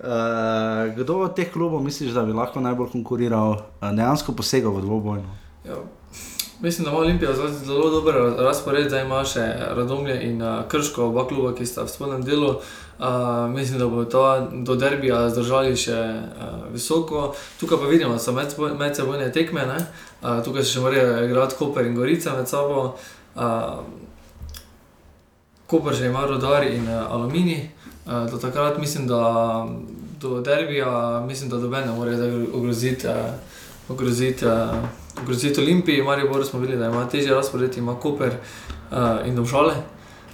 Uh, 0.00 0.92
kdo 0.96 1.22
od 1.24 1.36
teh 1.36 1.48
klubov 1.52 1.80
misliš, 1.84 2.12
da 2.12 2.26
bi 2.26 2.36
lahko 2.36 2.60
najbolj 2.60 2.92
konkuriral, 2.92 3.56
uh, 3.80 3.88
dejansko 3.92 4.36
posegal 4.36 4.76
v 4.76 4.84
dvobojno? 4.84 5.38
Ja, 5.64 5.80
mislim, 6.60 6.84
da 6.84 6.90
ima 6.90 7.00
Olimpija 7.00 7.32
zelo 7.64 7.88
dober 7.90 8.14
razpored, 8.44 8.88
zdaj 8.88 9.06
ima 9.06 9.24
še 9.24 9.46
Radomlje 9.76 10.20
in 10.28 10.44
Krško, 10.68 11.08
oba 11.08 11.24
kluba, 11.28 11.54
ki 11.56 11.66
sta 11.66 11.88
v 11.88 11.94
spodnjem 11.96 12.28
delu. 12.28 12.58
Uh, 12.58 12.87
mislim, 13.54 13.78
da 13.78 13.86
bo 13.86 14.04
to 14.04 14.48
do 14.52 14.76
derbija 14.76 15.28
zdržali 15.30 15.76
še 15.76 15.94
uh, 15.94 16.72
visoko. 16.72 17.34
Tukaj 17.60 17.78
pa 17.78 17.86
vidimo, 17.86 18.12
da 18.12 18.18
so 18.18 18.32
medseboj- 18.32 18.78
medsebojne 18.78 19.32
tekme, 19.32 19.66
ne? 19.66 19.78
uh, 20.22 20.44
tukaj 20.44 20.64
še 20.64 20.80
morajo 20.80 21.24
igrati 21.24 21.54
Koper 21.58 21.86
in 21.86 21.94
Gorica 21.94 22.34
med 22.36 22.48
sabo. 22.48 22.96
Uh, 23.36 23.84
Koper 25.66 25.94
že 25.94 26.06
ima 26.06 26.26
rodar 26.26 26.66
in 26.66 26.88
uh, 26.88 27.06
aluminij. 27.12 27.70
Uh, 28.06 28.30
do 28.30 28.38
takrat 28.38 28.78
mislim, 28.78 29.06
da 29.06 29.66
do 30.20 30.40
derbija, 30.40 31.22
mislim, 31.26 31.50
da 31.50 31.58
doben 31.58 31.86
ne 31.86 31.92
more 31.92 32.16
ogroziti. 32.52 33.06
Uh, 33.06 33.14
ogroziti, 33.88 34.46
uh, 34.46 34.52
ogroziti 35.22 35.60
Olimpiji, 35.60 36.02
Maribor 36.02 36.44
smo 36.44 36.60
videli, 36.60 36.78
da 36.78 36.86
ima 36.86 37.08
težje 37.08 37.34
razpored, 37.34 37.76
ima 37.76 37.94
Koper 38.00 38.32
uh, 38.90 39.26
in 39.26 39.36
Domžale. 39.36 39.74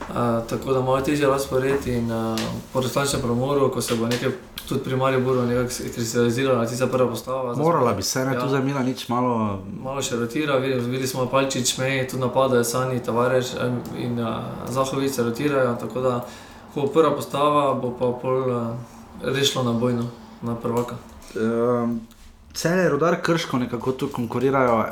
Uh, 0.07 0.15
tako 0.47 0.73
da 0.73 0.81
malo 0.81 1.01
težje 1.01 1.27
razpored 1.27 1.87
in 1.87 2.13
uh, 2.13 2.39
po 2.73 2.81
različnem 2.81 3.23
premoru, 3.23 3.71
ko 3.71 3.81
se 3.81 3.95
bo 3.95 4.07
nekaj 4.07 4.31
tudi 4.69 4.81
pri 4.83 4.97
Mariboru 4.97 5.43
nekako 5.43 5.69
kristaliziralo 5.95 6.59
na 6.59 6.67
tista 6.67 6.87
prva 6.87 7.09
postava. 7.09 7.55
zdaj 7.55 7.65
Morala 7.65 7.87
smo- 7.87 7.97
bi 7.97 8.03
se, 8.03 8.25
ne, 8.25 8.35
Ja. 8.35 8.41
tu 8.41 8.49
za 8.49 8.61
Mila 8.61 8.83
nič 8.83 9.09
malo. 9.09 9.61
Malo 9.79 10.03
še 10.03 10.17
rotira, 10.17 10.57
videli, 10.57 10.81
videli 10.83 11.07
smo 11.07 11.27
Palčič, 11.27 11.79
Mej, 11.79 12.09
tu 12.09 12.19
napadajo 12.19 12.65
Sani, 12.65 13.01
Tavares 13.01 13.55
in 13.99 14.19
uh, 14.19 14.29
Zahovic 14.69 15.15
se 15.15 15.23
rotirajo, 15.23 15.75
tako 15.77 16.01
da 16.01 16.25
ko 16.75 16.81
bo 16.81 16.87
prva 16.89 17.11
postava, 17.13 17.75
bo 17.75 17.91
pa 17.91 18.13
pol 18.13 18.39
uh, 18.47 18.67
rešilo 19.25 19.65
na 19.65 19.73
bojno, 19.73 20.05
na 20.43 20.55
prvaka. 20.55 20.97
Um, 21.35 22.01
Cele 22.55 22.89
rodar 22.89 23.23
krško 23.23 23.59
nekako 23.59 23.93
tu 23.93 24.09
konkurirajo. 24.09 24.85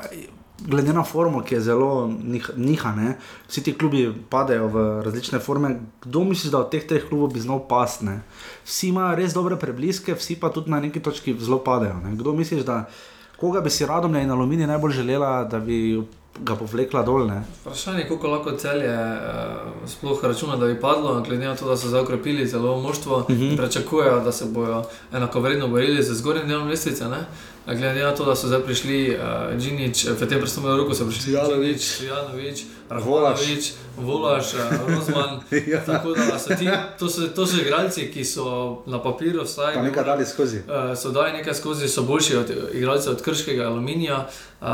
Glede 0.66 0.92
na 0.92 1.02
formo, 1.02 1.42
ki 1.42 1.54
je 1.54 1.60
zelo 1.60 2.06
nih- 2.08 2.56
niha, 2.56 2.94
ne? 2.94 3.16
vsi 3.48 3.62
ti 3.62 3.72
klubi 3.78 4.14
padajo 4.30 4.68
v 4.68 5.02
različne 5.02 5.38
forme. 5.38 5.80
Kdo 6.04 6.24
misli, 6.24 6.50
da 6.50 6.58
od 6.58 6.70
teh 6.70 6.86
treh 6.86 7.08
klubov 7.08 7.32
bi 7.32 7.40
znal 7.40 7.66
pasti? 7.68 8.04
ne? 8.04 8.20
Vsi 8.64 8.88
imajo 8.88 9.16
res 9.16 9.34
dobre 9.34 9.56
prebliske, 9.56 10.14
vsi 10.14 10.36
pa 10.40 10.48
tudi 10.48 10.70
na 10.70 10.80
neki 10.80 11.00
točki 11.00 11.36
zelo 11.38 11.58
padajo. 11.58 11.94
Ne? 12.04 12.16
Kdo 12.16 12.32
misliš, 12.32 12.64
da 12.64 12.88
koga 13.36 13.60
bi 13.60 13.70
si 13.70 13.86
radomlje 13.86 14.22
in 14.22 14.30
aluminij 14.30 14.66
najbolj 14.66 14.92
želela, 14.92 15.44
da 15.44 15.58
bi 15.58 16.02
ga 16.40 16.54
povlekla 16.56 17.02
dol? 17.02 17.26
Ne? 17.26 17.42
Vprašanje 17.60 17.98
je, 18.00 18.08
koliko 18.08 18.28
lahko 18.28 18.52
celje 18.56 18.88
uh, 18.88 19.88
sploh 19.88 20.24
računa, 20.24 20.56
da 20.56 20.66
bi 20.66 20.80
padlo, 20.80 21.20
glede 21.20 21.46
na 21.46 21.56
to, 21.56 21.68
da 21.68 21.76
so 21.76 21.88
zdaj 21.88 22.00
okrepili 22.00 22.46
zelo 22.46 22.80
množstvo 22.80 23.16
uh 23.16 23.26
-huh. 23.28 23.50
in 23.50 23.56
pričakujejo, 23.56 24.20
da 24.20 24.32
se 24.32 24.44
bodo 24.44 24.84
enakovredno 25.12 25.68
borili 25.68 26.02
z 26.02 26.14
zgornjim 26.14 26.48
delom 26.48 26.68
lestvice. 26.68 27.08
Ne? 27.08 27.26
Glede 27.66 28.02
na 28.02 28.10
to, 28.14 28.24
da 28.24 28.34
so 28.36 28.46
zdaj 28.50 28.64
prišli 28.66 29.14
uh, 29.14 29.54
Džinič, 29.58 30.06
v 30.18 30.26
tem 30.26 30.40
prstnem 30.40 30.66
roku 30.66 30.94
so 30.94 31.06
prišli. 31.06 31.32
Džinič, 31.32 32.00
Janovič, 32.08 32.64
Rahvolovič, 32.91 33.72
Volaš, 33.97 34.55
uh, 34.55 34.61
Rozman. 34.89 35.41
Ja. 35.72 35.85
Tako 35.85 36.12
da 36.12 36.39
so 36.39 36.55
ti, 36.59 36.68
to 36.99 37.09
so, 37.09 37.28
to 37.28 37.47
so 37.47 37.61
igralci, 37.61 38.11
ki 38.11 38.24
so 38.24 38.83
na 38.87 39.03
papirju 39.03 39.43
vsaj. 39.43 39.74
Pa 39.74 39.83
nekaj 39.83 40.05
dali 40.05 40.26
skozi. 40.26 40.59
Uh, 40.59 40.97
so 40.99 41.11
dali 41.11 41.33
nekaj 41.33 41.55
skozi, 41.55 41.89
so 41.89 42.03
boljši 42.03 42.37
od 42.37 42.53
igralcev 42.72 43.12
od 43.12 43.22
krškega 43.22 43.64
aluminija. 43.64 44.26
Uh, 44.61 44.68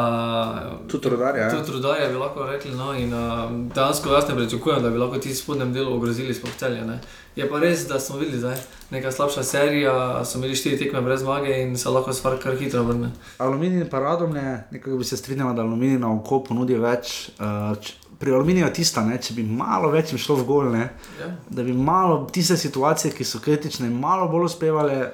Tudi 0.89 1.09
rodarja. 1.09 1.45
Ja. 1.45 1.51
Tudi 1.51 1.73
rudarje 1.73 2.09
bi 2.09 2.17
lahko 2.17 2.47
rekli. 2.47 2.71
No, 2.71 2.95
in, 2.95 3.15
uh, 3.15 3.51
dejansko 3.75 4.13
jaz 4.13 4.29
ne 4.29 4.37
pričakujem, 4.37 4.83
da 4.83 4.91
bi 4.91 4.99
lahko 4.99 5.19
ti 5.19 5.35
spodnjem 5.35 5.73
delu 5.73 5.97
ogrozili 5.97 6.35
sploh 6.35 6.53
celje. 6.59 6.85
Ne. 6.85 7.01
Je 7.37 7.47
pa 7.51 7.59
res, 7.59 7.87
da 7.89 8.01
smo 8.01 8.19
videli, 8.19 8.41
da 8.41 8.51
je 8.51 8.63
neka 8.91 9.13
slabša 9.13 9.43
serija, 9.43 10.25
so 10.25 10.39
imeli 10.39 10.57
štiri 10.57 10.79
tekme 10.79 11.01
brez 11.01 11.21
zmage 11.21 11.61
in 11.63 11.77
se 11.79 11.89
lahko 11.89 12.13
stvar 12.13 12.39
kar 12.43 12.57
hitro 12.57 12.83
vrne. 12.83 13.11
Aluminij 13.39 13.81
in 13.81 13.91
paradomne, 13.91 14.65
nekako 14.71 14.97
bi 14.97 15.05
se 15.05 15.17
strinjala, 15.17 15.53
da 15.53 15.63
aluminij 15.63 15.99
na 15.99 16.13
oko 16.15 16.43
ponudi 16.45 16.75
več. 16.75 17.31
Uh, 17.39 17.77
pri 18.19 18.33
aluminiju 18.33 18.67
je 18.67 18.73
tista, 18.73 19.05
ne, 19.05 19.19
če 19.23 19.35
bi 19.35 19.43
malo 19.43 19.91
več 19.91 20.15
šlo 20.17 20.37
v 20.37 20.45
gol, 20.45 20.71
ne, 20.73 20.89
Ja. 21.21 21.29
da 21.51 21.63
bi 21.63 21.73
malo 21.73 22.27
tiste 22.33 22.57
situacije, 22.57 23.13
ki 23.15 23.25
so 23.25 23.39
kritične, 23.39 23.91
malo 23.91 24.29
bolj 24.29 24.45
uspevale. 24.45 25.13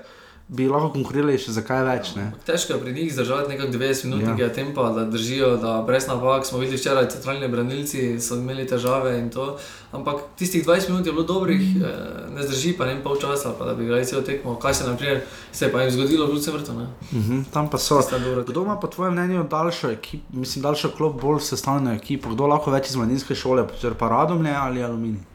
Bi 0.48 0.66
lahko 0.68 0.90
konkurirali 0.92 1.38
še 1.40 1.52
za 1.56 1.62
kaj 1.64 1.82
več. 1.86 2.10
Ne? 2.16 2.26
Težko 2.44 2.74
je 2.74 2.80
pri 2.80 2.92
njih 2.92 3.12
zdržati 3.14 3.48
nekako 3.48 3.72
90 3.72 4.04
minut, 4.04 4.22
Ja. 4.22 4.34
ja. 4.44 4.52
tempa, 4.52 4.90
da 4.92 5.04
držijo, 5.04 5.56
da 5.56 5.82
brez 5.86 6.06
napak 6.06 6.46
smo 6.46 6.58
videli 6.58 6.76
včeraj, 6.76 7.08
centralni 7.08 7.48
branilci 7.48 8.20
so 8.20 8.36
imeli 8.36 8.66
težave 8.68 9.18
in 9.18 9.30
to. 9.30 9.56
Ampak 9.92 10.20
tistih 10.36 10.66
20 10.66 10.90
minut 10.90 11.06
je 11.06 11.12
bilo 11.12 11.24
dobrih, 11.24 11.60
eh, 11.76 12.28
ne 12.36 12.42
zdrži 12.42 12.76
pa 12.76 12.84
ne 12.86 13.00
pol 13.02 13.16
časa, 13.16 13.54
pa 13.58 13.64
da 13.64 13.74
bi 13.74 13.84
igrali 13.84 14.04
celo 14.04 14.22
tekmo. 14.22 14.58
Kaj 14.60 14.74
se, 14.74 14.84
naprimer, 14.84 15.22
se 15.52 15.64
je 15.64 15.72
pa 15.72 15.82
jim 15.82 15.90
zgodilo 15.90 16.26
v 16.26 16.36
Lucemvrtu, 16.36 16.72
ne? 16.72 16.84
Uh 16.84 17.18
-huh, 17.18 17.44
tam 17.50 17.70
pa 17.70 17.78
so. 17.78 18.02
Kdo 18.46 18.62
ima 18.62 18.76
po 18.76 18.86
tvojem 18.86 19.12
mnenju 19.14 19.44
daljšo 19.50 19.90
ekipo, 19.90 20.24
mislim, 20.32 20.62
daljšo 20.62 20.90
klop, 20.90 21.20
bolj 21.22 21.40
sestavljeno 21.40 21.92
ekipo, 21.92 22.30
kdo 22.30 22.46
lahko 22.46 22.70
več 22.70 22.90
iz 22.90 22.96
mladinske 22.96 23.34
šole, 23.34 23.66
pa 23.98 24.08
radomlje 24.08 24.50
ali 24.52 24.82
aluminij? 24.82 25.33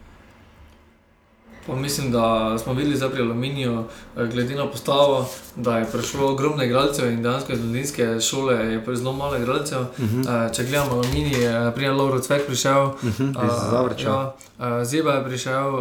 Pa 1.60 1.74
mislim, 1.74 2.12
da 2.12 2.22
smo 2.58 2.72
videli 2.72 2.96
zdaj 2.96 3.10
pri 3.10 3.22
Aluminiju, 3.22 3.84
eh, 4.16 4.26
glede 4.26 4.54
na 4.54 4.66
postavo, 4.66 5.26
da 5.56 5.78
je 5.78 5.86
prišlo 5.86 6.28
ogromno 6.28 6.64
igralcev 6.64 7.08
in 7.08 7.22
dejansko 7.22 7.52
iz 7.52 7.60
mladinske 7.60 8.20
šole 8.20 8.54
je 8.54 8.84
zelo 8.90 9.12
malo 9.12 9.36
igralcev. 9.36 9.80
Uh 9.80 10.00
Mhm. 10.00 10.20
-huh. 10.20 10.54
Če 10.54 10.64
gledamo 10.64 10.90
Aluminij, 10.92 11.40
je 11.42 11.52
naprimer 11.52 11.92
Lauro 11.92 12.18
Cvek 12.20 12.46
prišel, 12.46 12.84
Uh 12.84 12.92
-huh, 13.02 13.44
iz 13.44 13.52
eh, 13.52 13.70
Zavrča. 13.70 14.08
ja, 14.08 14.34
eh, 14.80 14.84
Zeba 14.84 15.12
je 15.12 15.24
prišel 15.24 15.72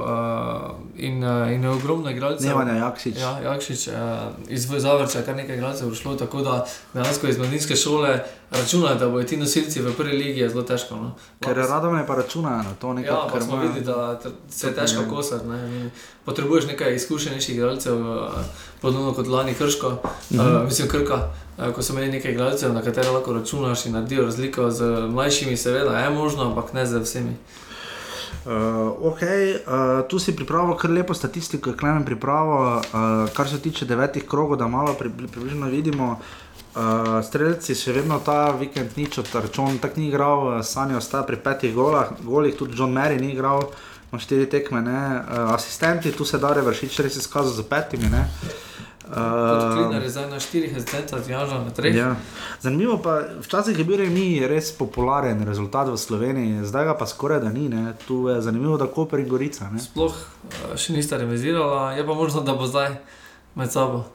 in, 0.98 1.24
in 1.24 1.64
je 1.64 1.70
ogromno 1.70 2.10
igralcev. 2.10 2.48
Nevanja 2.48 2.74
Jaksič. 2.76 3.18
Ja, 3.18 3.40
Jakšič, 3.44 3.90
iz 4.48 4.68
Zavrča 4.70 5.18
je 5.18 5.26
kar 5.26 5.36
nekaj 5.36 5.56
igralcev 5.56 5.88
prišlo, 5.88 6.16
tako 6.16 6.42
da 6.42 6.66
dejansko 6.94 7.28
iz 7.28 7.38
mladinske 7.38 7.76
šole 7.76 8.20
računajo, 8.52 8.96
da 8.96 9.10
bodo 9.10 9.24
ti 9.24 9.38
nosilci 9.38 9.82
v 9.82 9.94
prvi 9.94 10.12
ligi 10.14 10.40
je 10.40 10.50
zelo 10.50 10.64
težko. 10.64 10.96
No. 10.96 11.12
Ker 11.40 11.58
radomlje 11.58 12.08
pa 12.08 12.16
računajo 12.16 12.58
na 12.58 12.74
to 12.74 12.88
Ja, 12.88 12.94
nekako. 12.94 13.28
pa 13.28 13.34
ker 13.34 13.44
smo 13.44 13.58
videli, 13.58 13.82
da 13.82 14.20
se 14.50 14.68
je 14.68 14.76
težko 14.76 15.02
Ja. 15.02 15.10
kosati. 15.10 15.48
ne, 15.48 15.79
in 15.80 15.92
Potrebuješ 16.26 16.68
nekaj 16.68 16.96
izkušenejših 16.96 17.56
igralcev, 17.56 17.96
eh, 17.96 18.44
podobno 18.82 19.14
kot 19.14 19.28
lani 19.28 19.54
Krško, 19.54 19.90
Mhm. 20.32 20.40
uh, 20.40 20.66
mislim 20.66 20.88
Krka, 20.88 21.18
uh, 21.58 21.74
ko 21.74 21.82
so 21.82 21.94
imeli 21.94 22.12
nekaj 22.12 22.32
igralcev, 22.32 22.74
na 22.74 22.82
katere 22.82 23.10
lahko 23.10 23.34
računaš 23.34 23.86
in 23.86 23.94
naredijo 23.94 24.26
razliko 24.26 24.72
z 24.72 24.84
mlajšimi, 25.10 25.58
seveda 25.58 26.00
je 26.00 26.10
možno, 26.10 26.44
ampak 26.44 26.74
ne 26.74 26.86
z 26.86 27.00
vsemi. 27.00 27.34
Uh, 28.46 28.52
okay, 29.04 29.60
uh, 29.68 30.08
tu 30.08 30.20
si 30.20 30.36
pripravil 30.36 30.76
kar 30.80 30.92
lepo 30.92 31.14
statistiko, 31.14 31.74
klemen 31.74 32.06
pripravo, 32.06 32.78
uh, 32.78 33.30
kar 33.34 33.50
se 33.50 33.60
tiče 33.60 33.86
devetih 33.86 34.24
krogov, 34.28 34.58
da 34.58 34.68
malo 34.68 34.94
pri, 34.94 35.10
pri, 35.10 35.28
približno 35.28 35.68
vidimo. 35.68 36.20
Uh, 36.76 37.20
strelci 37.26 37.76
še 37.76 37.92
vedno 37.92 38.20
ta 38.26 38.52
vikend 38.52 38.94
nič 38.96 39.18
od 39.18 39.28
račun, 39.34 39.80
tako 39.82 40.00
ni 40.00 40.08
igral, 40.08 40.40
uh, 40.48 40.64
Sanja 40.64 40.98
ostaja 40.98 41.24
pri 41.28 41.36
petih 41.36 41.74
golah, 41.76 42.14
golih, 42.24 42.56
tudi 42.56 42.78
John 42.78 42.94
Mary 42.94 43.20
ni 43.20 43.34
igral, 43.34 43.72
ima 44.12 44.20
štiri 44.20 44.50
tekme, 44.50 44.82
ne. 44.82 45.22
uh, 45.22 45.54
asistenti, 45.54 46.12
tu 46.12 46.26
se 46.26 46.38
da 46.38 46.54
revršič 46.54 47.00
res 47.00 47.16
izkazal 47.16 47.54
z 47.54 47.64
petimi. 47.70 48.10
Ne. 48.10 48.26
Uh, 49.10 49.16
Klinar 49.74 50.04
je 50.04 50.10
zdaj 50.10 50.30
na 50.30 50.40
štirih 50.40 50.76
asistentah, 50.78 51.30
Janža 51.30 51.60
na 51.66 51.72
treh. 51.74 51.96
ja. 51.96 52.16
Zanimivo 52.62 52.98
pa, 53.02 53.22
včasih 53.42 53.80
je 53.80 53.86
bil 53.86 53.98
remi 53.98 54.46
res 54.46 54.70
popularen 54.78 55.42
rezultat 55.46 55.90
v 55.90 55.98
Sloveniji, 55.98 56.66
zdaj 56.66 56.86
ga 56.86 56.94
pa 56.98 57.10
skoraj 57.10 57.42
da 57.42 57.50
ni. 57.50 57.70
Ne. 57.70 57.94
Tu 58.08 58.28
je 58.30 58.42
zanimivo, 58.42 58.78
da 58.78 58.86
Koper 58.86 59.20
in 59.20 59.30
Gorica. 59.30 59.70
Ne. 59.74 59.82
Sploh 59.82 60.14
uh, 60.14 60.78
še 60.78 60.94
nista 60.94 61.18
revizirala, 61.18 61.94
je 61.98 62.06
pa 62.06 62.14
možno, 62.14 62.46
da 62.46 62.54
bo 62.54 62.70
zdaj 62.70 63.02
med 63.58 63.74
sabo. 63.74 64.06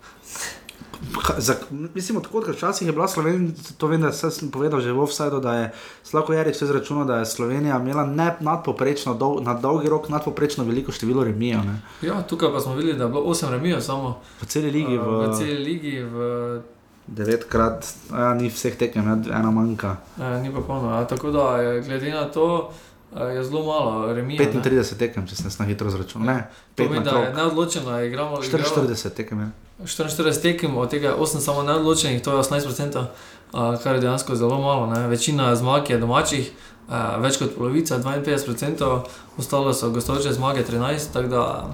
Za, 1.38 1.54
mislim, 1.94 2.18
odkot 2.18 2.48
včasih 2.48 2.86
je 2.86 2.92
bila 2.92 3.08
Slovenija, 3.08 3.52
to 3.78 3.86
vem, 3.86 4.00
da 4.00 4.12
sem 4.12 4.50
povedal 4.50 4.80
že 4.80 4.92
v 4.92 5.00
offsajdu, 5.00 5.40
da 5.40 5.54
je 5.54 5.72
Slavko 6.02 6.32
Jarič 6.32 6.56
vse 6.56 6.64
izračunal, 6.64 7.04
da 7.04 7.16
je 7.16 7.26
Slovenija 7.26 7.78
imela 7.78 8.06
ne 8.06 8.36
nadpoprečno, 8.40 9.14
dol, 9.14 9.42
na 9.42 9.54
dolgi 9.54 9.88
rok 9.88 10.08
nadpoprečno 10.08 10.64
veliko 10.64 10.92
število 10.92 11.24
remijev. 11.24 11.60
Ja, 12.02 12.22
tukaj 12.22 12.52
pa 12.52 12.60
smo 12.60 12.74
videli, 12.74 12.98
da 12.98 13.04
je 13.04 13.10
bilo 13.10 13.24
8 13.24 13.50
remijev 13.50 13.80
samo 13.80 14.20
V 14.42 14.46
celi 14.46 14.70
ligi, 14.70 14.98
v, 14.98 15.02
v 15.02 15.34
celi 15.38 15.58
ligi, 15.64 15.98
v, 16.02 16.60
devetkrat, 17.06 17.86
ja, 18.10 18.34
ni 18.34 18.48
vseh 18.48 18.76
tekem, 18.76 19.08
ena 19.28 19.50
manjka. 19.50 19.96
eh, 20.20 20.40
ni 20.40 20.52
pa 20.52 20.60
polno. 20.60 20.90
Ja. 20.90 21.04
Tako 21.04 21.30
da 21.30 21.56
je, 21.56 21.82
glede 21.82 22.10
na 22.10 22.24
to 22.24 22.72
je 23.20 23.44
zelo 23.44 23.64
malo 23.64 24.06
ne. 24.14 24.36
35 24.38 24.98
tekem, 24.98 25.26
če 25.26 25.36
sem 25.36 25.50
na 25.58 25.64
hitro 25.64 25.90
zračunal. 25.90 26.26
Ne, 26.26 26.46
5 26.76 26.86
Pomeni, 26.86 27.04
da 27.04 27.10
je 27.10 27.34
neodločeno, 27.34 28.00
igramo 28.02 28.36
44 28.36 29.10
tekem. 29.10 29.40
Ja. 29.40 29.50
44 29.84 30.42
tekem, 30.42 30.76
od 30.76 30.90
tega 30.90 31.08
je 31.08 31.14
8 31.14 31.38
samo 31.40 31.62
neodločenih, 31.62 32.22
to 32.22 32.30
je 32.32 32.38
18%, 32.42 32.98
uh, 32.98 33.82
kar 33.82 33.94
je 33.94 34.00
dejansko 34.00 34.34
zelo 34.34 34.60
malo. 34.60 34.86
Ne. 34.86 35.08
Večina 35.08 35.56
zmag 35.56 35.90
je 35.90 35.98
domačih, 35.98 36.52
uh, 36.88 37.22
več 37.22 37.38
kot 37.38 37.54
polovica, 37.56 37.98
52%, 37.98 39.00
ostalo 39.38 39.74
so 39.74 39.90
gostujoče 39.90 40.32
zmage 40.32 40.64
13, 40.64 41.12
tako 41.12 41.28
da 41.28 41.70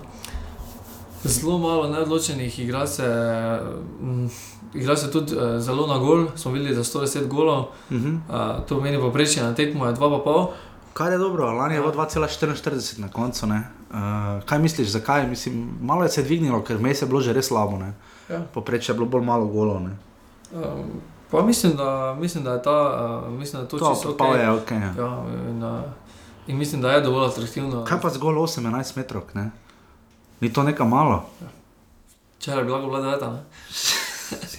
zelo 1.24 1.58
malo 1.58 1.88
neodločenih 1.88 2.58
igra 2.58 2.86
se. 2.86 3.08
mm, 4.00 4.28
Igra 4.74 4.96
se 4.96 5.10
tudi 5.10 5.34
uh, 5.34 5.58
zelo 5.58 5.86
na 5.86 5.98
gol, 5.98 6.26
smo 6.36 6.52
videli 6.52 6.74
za 6.74 6.84
110 6.84 7.26
golov, 7.26 7.58
Uh 7.90 7.96
-huh. 7.96 8.18
uh, 8.28 8.66
to 8.66 8.76
pomeni 8.76 9.00
poprečje 9.00 9.42
na 9.42 9.54
tekmo 9.54 9.86
je 9.86 9.94
2,5. 9.94 10.46
Kar 11.00 11.12
je 11.12 11.18
dobro, 11.18 11.48
lani 11.48 11.74
je 11.74 11.78
Ja. 11.78 11.82
bilo 11.82 11.92
2,44 11.94 12.60
na 12.98 13.08
koncu. 13.08 13.46
ne. 13.46 13.60
Uh, 13.90 13.96
kaj 14.44 14.58
misliš, 14.58 14.88
zakaj? 14.90 15.26
Mislim, 15.26 15.78
malo 15.80 16.02
je 16.02 16.08
se 16.10 16.22
dvignilo, 16.22 16.60
ker 16.60 16.78
mes 16.78 17.02
je 17.02 17.06
bilo 17.06 17.20
že 17.20 17.32
res 17.32 17.46
slabo. 17.46 17.78
ne. 17.78 17.92
Ja. 18.28 18.42
Poprečje 18.44 18.92
je 18.92 18.96
bilo 18.96 19.08
bolj 19.08 19.22
malo 19.22 19.46
golov. 19.46 19.80
ne. 19.80 19.96
Um, 20.52 21.00
pa 21.30 21.42
mislim 21.42 21.72
da, 21.72 21.88
mislim, 22.14 22.44
da 22.44 22.52
je 22.52 22.62
ta, 22.62 22.76
uh, 23.24 23.32
mislim, 23.32 23.52
da 23.54 23.64
je 23.64 23.68
to 23.68 23.78
To 23.78 23.94
čisto 23.94 24.16
pa 24.16 24.24
ok. 24.26 24.36
je 24.36 24.50
ok. 24.50 24.70
Ja. 24.70 24.92
Ja, 24.98 25.10
in, 25.48 25.64
uh, 25.64 25.80
in 26.46 26.58
mislim, 26.58 26.82
da 26.82 26.92
je 26.92 27.00
dovolj 27.00 27.26
atraktivno. 27.26 27.84
Kaj 27.84 28.00
pa 28.00 28.08
zgolj 28.10 28.36
18 28.36 28.96
metrov? 28.96 29.22
Ne? 29.34 29.50
Ni 30.40 30.52
to 30.52 30.62
nekaj 30.62 30.86
malo? 30.86 31.24
Če 32.38 32.50
bi 32.56 32.70
lahko 32.70 32.86
bila 32.86 33.00
deveta, 33.00 33.30
ne? 33.30 33.40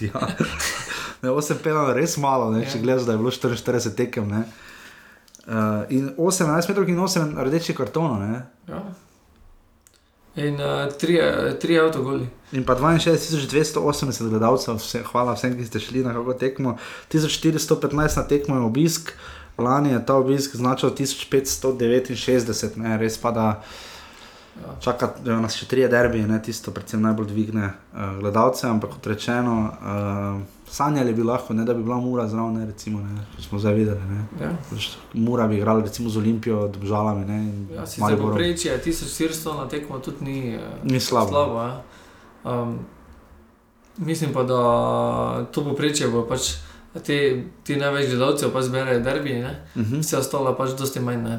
ja. 0.02 0.20
Ne, 1.22 1.30
8 1.30 1.54
penal 1.56 1.88
je 1.88 1.94
res 1.94 2.16
malo, 2.16 2.50
ne? 2.50 2.66
če 2.66 2.78
Ja. 2.78 2.82
gledaš, 2.82 3.02
da 3.02 3.12
je 3.12 3.18
bilo 3.18 3.30
44 3.30 3.94
tekem. 3.94 4.28
Ne? 4.28 4.42
Uh, 5.46 5.82
in 5.90 6.12
18 6.16 6.68
metrov 6.70 6.88
in 6.88 6.98
8 6.98 7.34
rdečih 7.44 7.76
kartonov. 7.76 8.22
Ja. 8.68 8.82
In 10.38 10.60
uh, 10.60 10.86
tri, 10.98 11.18
tri 11.60 11.78
avtogoli. 11.80 12.28
In 12.52 12.64
pa 12.64 12.76
62.280 12.76 14.28
gledalcev, 14.28 14.76
vse, 14.78 15.02
hvala 15.10 15.34
vsem, 15.34 15.56
ki 15.58 15.66
ste 15.66 15.80
šli 15.80 16.04
na 16.04 16.14
kako 16.14 16.34
tekmo. 16.34 16.76
1415 17.12 18.16
na 18.16 18.26
tekmo 18.28 18.56
je 18.56 18.68
obisk, 18.68 19.12
lani 19.58 19.92
je 19.92 20.06
ta 20.06 20.14
obisk 20.14 20.56
značil 20.56 20.94
1569, 20.94 22.76
ne, 22.76 22.98
res 22.98 23.18
pa 23.18 23.30
da 23.30 23.48
Ja. 24.52 24.74
čaka 24.80 25.08
da 25.24 25.38
nas 25.40 25.54
še 25.56 25.66
trije 25.66 25.88
derbije, 25.88 26.26
ne, 26.28 26.36
tisto 26.44 26.74
predvsem 26.76 27.00
najbolj 27.02 27.30
dvigne 27.30 27.70
uh, 27.70 28.18
gledalce, 28.20 28.66
ampak 28.68 28.98
kot 28.98 29.06
rečeno, 29.14 29.54
uh, 29.64 30.61
sanjali 30.72 31.12
bi 31.12 31.22
lahko, 31.22 31.52
ne, 31.52 31.64
da 31.64 31.74
bi 31.74 31.82
bila 31.82 31.96
mura 31.96 32.24
zraven, 32.26 32.54
ne, 32.54 32.66
recimo, 32.66 33.00
ne, 33.00 33.20
kot 33.28 33.44
smo 33.44 33.58
zdaj 33.58 33.74
videli. 33.74 34.00
Ne. 34.02 34.20
Ja. 34.40 34.50
Pač 34.70 34.86
Mura 35.14 35.46
bi 35.46 35.56
igrala 35.56 35.82
recimo 35.82 36.08
z 36.08 36.16
Olimpijo, 36.16 36.68
državami. 36.70 37.24
Ne, 37.26 37.38
Ja, 37.74 37.84
sicer 37.86 38.00
Mariborom. 38.00 38.30
poprečje 38.30 38.80
1400 38.80 39.52
na 39.54 39.68
tekmo 39.68 39.98
tudi 39.98 40.24
ni, 40.24 40.56
uh, 40.56 40.62
Ni 40.84 41.00
slabo. 41.00 41.28
slabo 41.28 41.58
ja. 41.58 41.82
um, 42.44 42.78
mislim 43.98 44.32
pa, 44.32 44.42
da 44.44 44.60
to 45.46 45.64
poprečje 45.64 46.08
bo 46.08 46.24
pač. 46.24 46.40
Ti, 46.92 47.44
ti 47.64 47.76
največ 47.76 48.10
gledalcev 48.10 48.50
pa 48.52 48.60
zberejo 48.62 49.00
derbi, 49.00 49.32
ne? 49.40 49.52
Uh 49.74 49.82
-huh. 49.82 50.00
vse 50.00 50.18
ostalo 50.18 50.56
pač 50.56 50.70
dosti 50.78 51.00
manj. 51.00 51.22
Ne? 51.22 51.38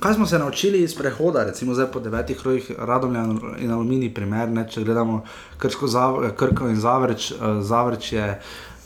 Kaj 0.00 0.14
smo 0.14 0.26
se 0.26 0.38
naučili 0.38 0.80
iz 0.80 0.94
prehoda, 0.94 1.44
recimo 1.44 1.74
zdaj 1.74 1.86
po 1.92 2.00
devetih 2.00 2.40
rojih, 2.44 2.70
Radomlja 2.78 3.24
in 3.58 3.70
Aluminij, 3.70 4.14
primer, 4.14 4.48
ne, 4.48 4.66
če 4.68 4.84
gledamo 4.84 5.22
Krško, 5.58 5.86
Zav, 5.86 6.30
Krko 6.36 6.68
in 6.68 6.76
Zavrč. 6.76 7.30
Uh, 7.30 7.62
Zavrč 7.62 8.12
je 8.12 8.40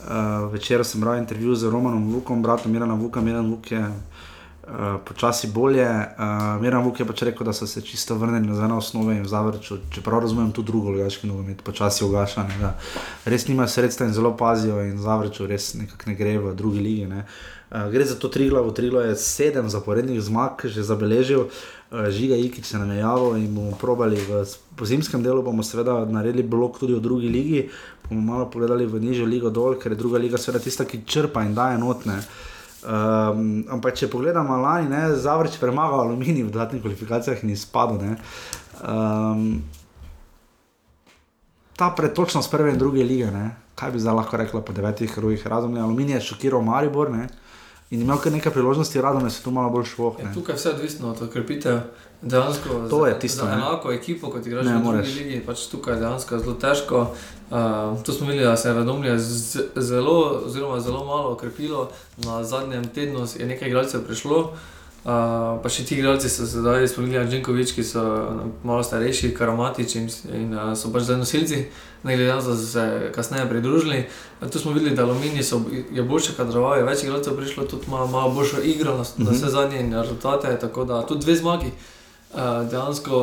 uh, 0.07 0.53
večer 0.53 0.85
sem 0.85 1.01
bral 1.01 1.17
intervju 1.17 1.55
z 1.55 1.69
Romanom 1.69 2.13
Vukom, 2.13 2.43
bratom 2.43 2.71
Mirana 2.71 2.93
Vuka, 2.93 3.21
Miran 3.21 3.51
Vuk 3.51 3.71
je 3.71 3.85
uh, 4.71 5.01
počasi 5.05 5.47
bolje. 5.47 5.85
Uh, 5.85 6.61
Miran 6.61 6.83
Vuk 6.83 6.99
je 6.99 7.05
pač 7.05 7.21
rekel, 7.27 7.45
da 7.45 7.53
so 7.53 7.67
se 7.67 7.81
čisto 7.81 8.15
vrnili 8.15 8.47
nazaj 8.47 8.67
na 8.67 8.77
osnove 8.77 9.15
in 9.15 9.23
v 9.23 9.27
Zavrču, 9.27 9.77
čeprav 9.91 10.23
razumem 10.23 10.51
tudi 10.51 10.71
drugo, 10.71 10.91
ligaški 10.95 11.27
nogomet, 11.27 11.63
počasi 11.63 12.05
ugaša. 12.05 12.47
Ne, 12.47 12.73
res 13.25 13.47
nimajo 13.47 13.67
sredstva 13.67 14.07
in 14.07 14.13
zelo 14.13 14.33
pazijo 14.37 14.79
in 14.85 14.97
Zavrču 14.97 15.47
res 15.47 15.73
nekako 15.73 16.09
ne 16.09 16.15
gre 16.15 16.37
v 16.39 16.55
drugi 16.55 16.79
ligi. 16.79 17.07
Ne. 17.11 17.25
Uh, 17.71 17.91
gre 17.91 18.05
za 18.05 18.15
to 18.19 18.27
Triglav, 18.27 18.71
Triglav 18.75 19.05
je 19.09 19.15
sedem 19.15 19.69
zaporednih 19.69 20.21
zmag 20.21 20.63
že 20.63 20.83
zabeležil, 20.83 21.47
uh, 21.47 22.07
žiga 22.09 22.35
Ikič 22.35 22.65
se 22.65 22.79
nam 22.79 22.91
je 22.91 22.99
javil 22.99 23.35
in 23.35 23.55
bomo 23.55 23.75
probali 23.79 24.15
v 24.15 24.45
zimskem 24.85 25.23
delu, 25.23 25.43
bomo 25.43 25.63
seveda 25.63 26.05
naredili 26.05 26.43
blok 26.43 26.79
tudi 26.79 26.93
v 26.95 27.03
drugi 27.03 27.27
ligi, 27.27 27.69
bomo 28.09 28.21
malo 28.21 28.49
pogledali 28.49 28.85
v 28.85 28.99
nižjo 28.99 29.25
ligo 29.25 29.49
dol, 29.49 29.75
ker 29.75 29.91
je 29.91 29.99
druga 29.99 30.19
liga 30.19 30.37
seveda 30.37 30.63
tista, 30.63 30.85
ki 30.85 31.03
črpa 31.05 31.43
in 31.43 31.55
daje 31.55 31.77
notne. 31.79 32.19
Um, 32.81 33.61
ampak 33.69 33.93
če 33.99 34.09
pogledamo 34.09 34.55
lani, 34.57 34.89
ne, 34.89 35.01
Zavrč 35.13 35.59
premagal 35.61 36.01
aluminij 36.01 36.47
v 36.47 36.49
dodatnih 36.49 36.81
kvalifikacijah 36.81 37.43
in 37.43 37.53
izpadel. 37.53 38.01
ne. 38.01 38.15
Um, 38.81 39.61
ta 41.77 41.91
pretočnost 41.93 42.51
prve 42.51 42.73
in 42.73 42.77
druge 42.77 43.03
lige, 43.03 43.29
ne, 43.31 43.51
kaj 43.75 43.91
bi 43.91 44.01
zdaj 44.01 44.13
lahko 44.13 44.37
rekla 44.37 44.61
po 44.61 44.73
devetih 44.73 45.13
rojih 45.17 45.45
razumlja, 45.47 45.83
aluminij 45.83 46.17
je 46.19 46.25
šokiral 46.31 46.61
Maribor, 46.61 47.09
ne, 47.09 47.27
in 47.91 48.01
imel 48.01 48.17
kar 48.17 48.31
nekaj 48.31 48.51
priložnosti, 48.51 49.01
rado 49.01 49.19
me 49.19 49.29
se 49.29 49.43
tu 49.43 49.51
malo 49.51 49.69
bolj 49.69 49.85
šlo. 49.85 50.15
Ja, 50.23 50.33
tukaj 50.33 50.55
vse 50.55 50.69
odvisno 50.69 51.11
od 51.11 51.21
okrepitev. 51.21 51.79
Dejansko 52.21 52.69
To 52.89 52.99
za, 52.99 53.07
je 53.07 53.19
tisto, 53.19 53.45
za 53.45 53.51
ne. 53.51 53.57
enako 53.57 53.91
ekipo, 53.91 54.29
kot 54.29 54.45
igraš 54.47 54.65
Ne 54.65 54.77
v 54.77 54.83
drugi 54.83 55.13
ligi, 55.13 55.39
pač 55.45 55.65
tukaj 55.71 55.95
je 55.95 55.99
dejansko 55.99 56.39
zelo 56.39 56.53
težko. 56.53 56.99
Uh, 57.51 58.03
to 58.03 58.13
smo 58.13 58.27
videli, 58.27 58.45
da 58.45 58.57
se 58.57 58.69
je 58.69 58.73
Radomlje 58.73 59.19
zelo, 59.75 60.43
zelo 60.79 61.05
malo 61.05 61.31
okrepilo. 61.31 61.89
Na 62.17 62.43
zadnjem 62.43 62.87
tednu 62.87 63.25
je 63.39 63.45
nekaj 63.45 63.67
igralcev 63.67 64.05
prišlo. 64.05 64.39
Uh, 64.39 64.80
pa 65.03 65.69
še 65.69 65.81
ti 65.81 65.95
igralci 65.97 66.29
so 66.29 66.45
zdaj 66.45 66.85
spomnili, 66.91 67.17
Anžinkovič, 67.23 67.73
ki 67.73 67.83
so 67.85 68.01
no, 68.37 68.51
malo 68.61 68.83
starejši, 68.85 69.31
Karamatič 69.33 69.95
in, 69.97 70.05
in 70.37 70.51
uh, 70.53 70.75
so 70.77 70.91
pač 70.93 71.07
zdaj 71.07 71.17
nosilci, 71.23 71.63
ne 72.05 72.17
glede 72.17 72.29
na 72.29 72.37
to, 72.37 72.53
da 72.53 72.57
so 72.59 72.67
se 72.69 72.83
kasneje 73.15 73.47
pridružili. 73.49 74.03
Uh, 74.41 74.45
tu 74.53 74.61
smo 74.61 74.75
videli, 74.77 74.93
da 74.95 75.07
Aluminij 75.07 75.41
so, 75.47 75.63
je 75.71 76.05
boljše 76.05 76.37
kadroval, 76.37 76.77
je 76.77 76.85
več 76.85 77.01
igralcev 77.01 77.33
prišlo, 77.33 77.65
tudi 77.65 77.89
malo, 77.89 78.05
malo 78.13 78.35
boljšo 78.37 78.61
igro 78.61 78.93
na, 78.99 79.07
na 79.25 79.33
vse 79.33 79.49
zadnje 79.49 79.81
in 79.81 79.97
rezultate, 79.97 80.53
tako 80.61 80.85
da 80.85 81.01
tudi 81.01 81.25
dve 81.25 81.39
zmagi. 81.41 81.73
Uh, 82.31 82.61
dejansko 82.69 83.17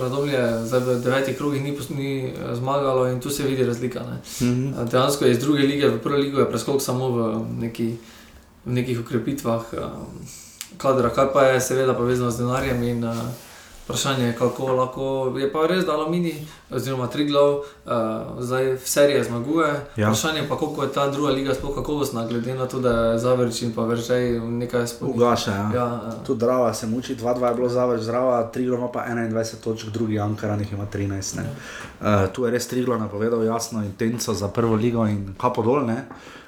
Radomlje 0.00 0.46
zdaj 0.70 0.80
v 0.80 0.94
devetih 1.04 1.36
krogih 1.36 1.60
ni, 1.60 1.74
ni 1.98 2.32
zmagalo 2.56 3.10
in 3.10 3.18
tu 3.20 3.34
se 3.34 3.44
vidi 3.44 3.66
razlika. 3.66 4.06
Ne. 4.06 4.22
Mhm. 4.46 4.72
Uh, 4.72 4.86
Dejansko 4.86 5.26
je 5.26 5.34
iz 5.34 5.42
druge 5.42 5.66
lige 5.66 5.90
v 5.90 5.98
prvo 5.98 6.22
ligo 6.22 6.38
je 6.38 6.50
preskok 6.54 6.78
samo 6.82 7.10
v, 7.10 7.30
neki, 7.66 7.96
v 8.64 8.78
nekih 8.78 9.02
ukrepitvah 9.02 9.74
um, 9.74 10.22
kadra, 10.78 11.10
kar 11.10 11.32
pa 11.32 11.42
je 11.42 11.60
seveda 11.60 11.94
povezano 11.94 12.30
z 12.30 12.38
denarjem 12.38 12.82
in 12.82 13.04
uh, 13.04 13.16
vprašanje 13.86 14.24
je, 14.26 14.34
kako 14.34 14.72
lahko. 14.72 15.32
Je 15.38 15.52
pa 15.52 15.66
res, 15.66 15.84
da 15.86 15.92
Aluminij 15.92 16.34
oziroma 16.70 17.06
Triglav 17.06 17.52
uh, 17.54 17.62
zdaj 18.38 18.72
v 18.72 18.88
seriji 18.88 19.24
zmaguje. 19.24 19.68
Ja. 19.96 20.08
Vprašanje 20.08 20.40
je 20.40 20.48
pa, 20.48 20.56
koliko 20.58 20.82
je 20.82 20.92
ta 20.92 21.10
druga 21.10 21.32
liga 21.32 21.54
sploh 21.54 21.74
kakovostna, 21.74 22.26
glede 22.26 22.54
na 22.54 22.66
to, 22.66 22.80
da 22.80 22.90
je 22.90 23.18
Zavrč 23.18 23.62
in 23.62 23.74
pa 23.74 23.84
Veržej 23.86 24.40
nekaj 24.40 24.86
spomnil. 24.86 25.16
Ugaša, 25.16 25.50
ja. 25.50 25.70
Ja, 25.74 25.86
uh, 26.06 26.26
Tudi 26.26 26.40
Drava 26.40 26.74
se 26.74 26.86
muči, 26.86 27.16
2-2 27.16 27.48
je 27.48 27.54
bilo 27.54 27.68
zaveč 27.68 28.00
zdrava, 28.00 28.42
Triglo 28.50 28.76
ima 28.76 28.88
pa 28.88 29.04
21 29.08 29.60
točk, 29.64 29.86
drugi 29.88 30.18
Ankaran 30.18 30.60
jih 30.60 30.72
ima 30.72 30.86
13. 30.92 31.36
ne. 31.36 31.44
Uh, 32.00 32.32
tu 32.32 32.44
je 32.44 32.50
res 32.50 32.68
Triglo 32.68 32.98
napovedal 32.98 33.44
jasno 33.44 33.84
intenco 33.84 34.34
za 34.34 34.48
prvo 34.48 34.74
ligo 34.74 35.06
in 35.06 35.34
kapo 35.38 35.62
dol, 35.62 35.86
ne. 35.86 36.04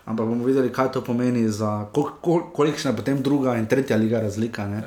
Ampak 0.09 0.27
bomo 0.27 0.45
videli, 0.45 0.73
kaj 0.73 0.93
to 0.97 1.05
pomeni, 1.05 1.45
za 1.53 1.85
kol, 1.93 2.11
kol, 2.25 2.49
kolikšna 2.57 2.91
je 2.93 2.97
potem 2.97 3.23
druga 3.23 3.59
in 3.61 3.69
tretja 3.69 3.97
liga 3.97 4.23
razlika. 4.25 4.65
Ne. 4.67 4.83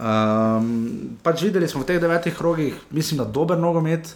Um, 0.00 1.16
pač 1.24 1.44
videli 1.48 1.68
smo 1.68 1.82
v 1.82 1.88
teh 1.88 2.00
devetih 2.00 2.36
krogih, 2.36 2.76
mislim, 2.92 3.20
da 3.20 3.24
dober 3.24 3.58
nogomet, 3.58 4.12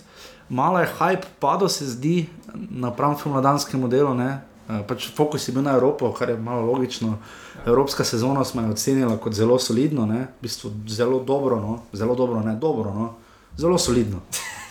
malo 0.48 0.80
je 0.84 0.90
hype, 0.98 1.28
padlo 1.40 1.68
se 1.68 1.88
zdi 1.96 2.26
napram 2.70 3.16
mladanskemu 3.24 3.88
delu. 3.88 4.12
Ne. 4.14 4.44
Uh, 4.68 4.84
pač 4.88 5.08
fokus 5.16 5.48
je 5.48 5.56
bil 5.56 5.64
na 5.64 5.76
Evropo, 5.76 6.12
kar 6.12 6.32
je 6.32 6.36
malo 6.36 6.68
logično. 6.68 7.18
Evropska 7.64 8.04
sezona 8.04 8.44
smo 8.44 8.62
jo 8.62 8.76
ocenili 8.76 9.16
kot 9.16 9.32
zelo 9.32 9.58
solidno, 9.58 10.04
ne? 10.06 10.26
v 10.28 10.44
bistvu 10.44 10.70
zelo 10.88 11.22
dobro, 11.24 11.56
no? 11.60 11.78
zelo 11.92 12.14
dobro, 12.14 12.42
ne 12.44 12.56
dobro, 12.60 12.92
no? 12.92 13.14
zelo 13.56 13.78
solidno. 13.78 14.20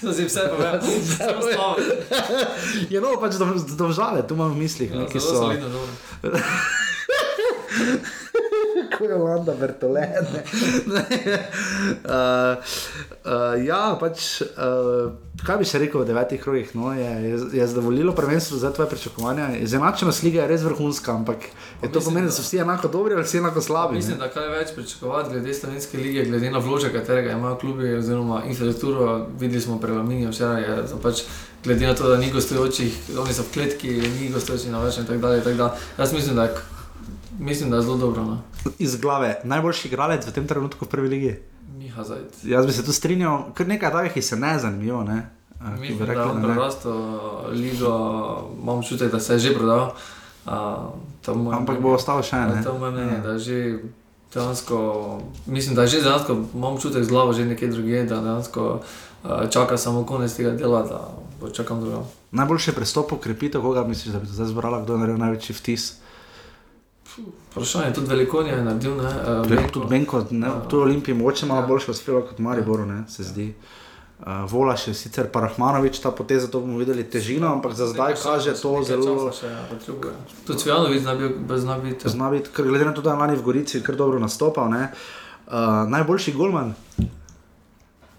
To 0.03 0.11
si 0.11 0.25
vse 0.25 0.45
povedal, 0.45 0.79
zelo 0.83 1.41
slabo. 1.41 1.75
Je 2.85 2.99
no, 2.99 3.17
pač 3.17 3.35
dom- 3.35 3.65
domžale, 3.73 4.21
tu 4.21 4.33
imam 4.33 4.51
v 4.51 4.59
mislih, 4.59 4.91
Ja, 4.91 5.09
zelo 5.09 5.21
so. 5.21 5.41
solidno, 5.41 5.69
dobro. 5.69 5.93
Kot 8.97 9.09
je 9.09 9.17
Landa 9.17 9.53
Bertolene. 9.59 10.43
uh, 12.05 12.05
uh, 13.25 13.65
ja, 13.65 13.97
pač, 13.99 14.41
uh, 14.41 15.13
kaj 15.45 15.57
bi 15.57 15.67
še 15.67 15.81
rekel 15.81 16.03
v 16.03 16.07
devetih 16.11 16.41
krogih? 16.41 16.73
No, 16.77 16.91
je, 16.93 17.09
je, 17.25 17.39
je 17.57 17.67
zadovoljilo 17.67 18.13
prvenstvo 18.13 18.57
za 18.61 18.71
tvoje 18.73 18.89
pričakovanja. 18.93 19.49
Izenačenost 19.57 20.23
lige 20.23 20.41
je 20.41 20.47
res 20.51 20.65
vrhunska, 20.67 21.15
ampak 21.15 21.47
je 21.47 21.89
to 21.89 21.99
mislim, 21.99 22.03
pomeni, 22.05 22.29
da 22.29 22.35
so 22.35 22.45
vsi 22.45 22.61
enako 22.61 22.91
dobri 22.93 23.17
ali 23.17 23.25
vsi 23.25 23.41
enako 23.41 23.61
slabi. 23.61 23.97
Mislim, 23.97 24.19
ne? 24.19 24.27
da 24.27 24.29
kaj 24.33 24.49
več 24.53 24.75
pričakovati 24.75 25.33
glede 25.33 25.57
slovenske 25.57 25.97
lige, 25.97 26.27
glede 26.29 26.53
na 26.53 26.61
vložek, 26.61 26.93
katerega 26.93 27.33
imajo 27.33 27.57
klubi, 27.63 27.95
oziroma 27.97 28.43
infrastrukturo. 28.45 29.27
Videli 29.39 29.61
smo 29.61 29.79
pri 29.81 29.97
Aluminiju 29.97 30.29
včeraj, 30.29 30.61
je 30.61 30.77
za 30.93 31.01
pač, 31.01 31.25
glede 31.65 31.89
na 31.89 31.97
to, 31.97 32.13
da 32.13 32.21
ni 32.21 32.29
gostujočih, 32.31 33.17
oni 33.17 33.33
so 33.33 33.47
v 33.47 33.53
kletki, 33.57 33.97
ni 34.19 34.29
gostujočih 34.33 34.71
na 34.71 34.85
več 34.85 35.01
in 35.01 35.09
tako 35.09 35.25
dalje. 35.25 35.43
Tak 35.49 35.57
da, 35.57 35.73
jaz 35.97 36.13
mislim, 36.13 36.37
da 36.37 36.49
je, 36.49 36.65
mislim, 37.39 37.73
da 37.73 37.81
je 37.81 37.89
zelo 37.89 37.97
dobro. 37.97 38.23
No. 38.23 38.41
Iz 38.79 38.95
glave, 38.95 39.41
najboljši 39.43 39.87
igralec 39.87 40.27
v 40.27 40.31
tem 40.31 40.47
trenutku 40.47 40.85
v 40.85 40.89
prvi 40.89 41.07
ligi. 41.07 41.33
Miha 41.77 42.03
Zajec. 42.03 42.43
Jaz 42.43 42.65
bi 42.65 42.71
se 42.71 42.85
tu 42.85 42.93
strinjal, 42.93 43.51
kar 43.53 43.67
nekaj 43.67 43.91
takih, 43.91 44.13
ki 44.13 44.21
se 44.21 44.35
ne 44.35 44.59
zanimivo. 44.59 45.03
Ne? 45.03 45.29
Uh, 45.59 45.79
Mislim, 45.79 45.97
da 45.97 46.03
je 46.03 46.09
rekli, 46.09 46.25
da 46.25 46.33
ne. 46.33 46.43
prerastel 46.43 46.99
ligo, 47.51 47.93
imam 48.61 48.77
občutek, 48.77 49.11
da 49.11 49.19
se 49.19 49.33
je 49.33 49.39
že 49.39 49.53
prodal. 49.53 49.91
Uh, 50.45 50.53
je 51.27 51.33
moje 51.33 51.57
Ampak 51.57 51.79
bo 51.79 51.93
ostal 51.95 52.23
še 52.23 52.35
Ja, 52.35 52.47
ne. 52.47 52.63
To 52.63 52.73
je 52.73 52.79
moje 52.79 52.91
mnenje, 52.91 53.17
da 53.23 53.31
je 53.31 53.39
že 53.39 53.59
dejansko, 54.33 54.77
mislim, 55.45 55.75
da 55.75 55.81
je 55.81 55.87
že 55.87 56.01
dejansko, 56.01 56.37
imam 56.53 56.77
čutek 56.77 57.03
z 57.03 57.09
glavo 57.09 57.33
že 57.33 57.45
nekje 57.45 57.67
drugje, 57.67 58.03
da 58.03 58.21
dejansko 58.21 58.79
uh, 58.79 59.49
čaka 59.49 59.77
samo 59.77 60.05
konec 60.05 60.33
tega 60.33 60.51
dela, 60.51 60.83
da 60.83 60.99
bo 61.39 61.49
čakam 61.49 61.81
drugo. 61.81 62.05
Najboljši 62.31 62.71
prestop, 62.75 63.11
ukrepitev, 63.11 63.61
koga 63.61 63.83
misliš, 63.87 64.13
da 64.13 64.19
bi 64.19 64.27
zdaj 64.27 64.47
zbrala, 64.51 64.81
kdo 64.83 64.93
je 64.93 64.99
naredil 64.99 65.21
največji 65.21 65.55
vtis? 65.55 66.02
Vprašanje 67.49 67.85
je 67.85 67.93
tudi 67.93 68.07
velikonje 68.07 68.51
je 68.51 68.63
naredil, 68.63 68.95
ne? 68.95 69.03
Uh, 69.03 69.47
Benko. 69.47 69.69
Tudi 69.69 69.87
Benko, 69.87 70.25
ne, 70.31 70.47
Ja. 70.47 70.61
tu 70.61 70.79
Olimpiji 70.79 71.15
mogoče 71.15 71.45
malo 71.45 71.61
Ja. 71.61 71.67
boljše 71.67 71.91
uspelo 71.91 72.21
kot 72.21 72.39
Mariboru, 72.39 72.85
ne, 72.85 73.03
se 73.07 73.23
zdi. 73.23 73.53
Uh, 74.19 74.27
Volaš 74.47 74.87
je 74.87 74.93
sicer 74.93 75.27
Parahmanovič, 75.27 75.99
ta 75.99 76.11
poteza, 76.11 76.47
to 76.47 76.59
bomo 76.59 76.77
videli 76.77 77.03
težino, 77.05 77.47
ampak 77.49 77.73
za 77.73 77.87
zdaj 77.87 78.09
Nekaj 78.09 78.23
kaže 78.23 78.49
časa, 78.51 78.61
to 78.61 78.83
zelo. 78.83 79.31
Še, 79.31 79.47
ja, 79.47 79.61
tudi 80.45 80.59
Cvjanovic 80.59 81.01
zna 81.01 81.15
bil, 81.15 81.29
zna 81.49 81.77
biti. 81.77 82.09
Zna 82.09 82.29
biti, 82.29 82.49
ker 82.49 82.65
glede 82.65 82.85
na 82.85 82.93
to, 82.93 83.01
da 83.01 83.09
je 83.09 83.17
lani 83.17 83.35
v 83.35 83.41
Gorici 83.43 83.81
kar 83.81 83.95
dobro 83.95 84.19
nastopal. 84.19 84.69
ne. 84.69 84.89
Uh, 85.45 85.53
najboljši 85.87 86.31
golman. 86.33 86.73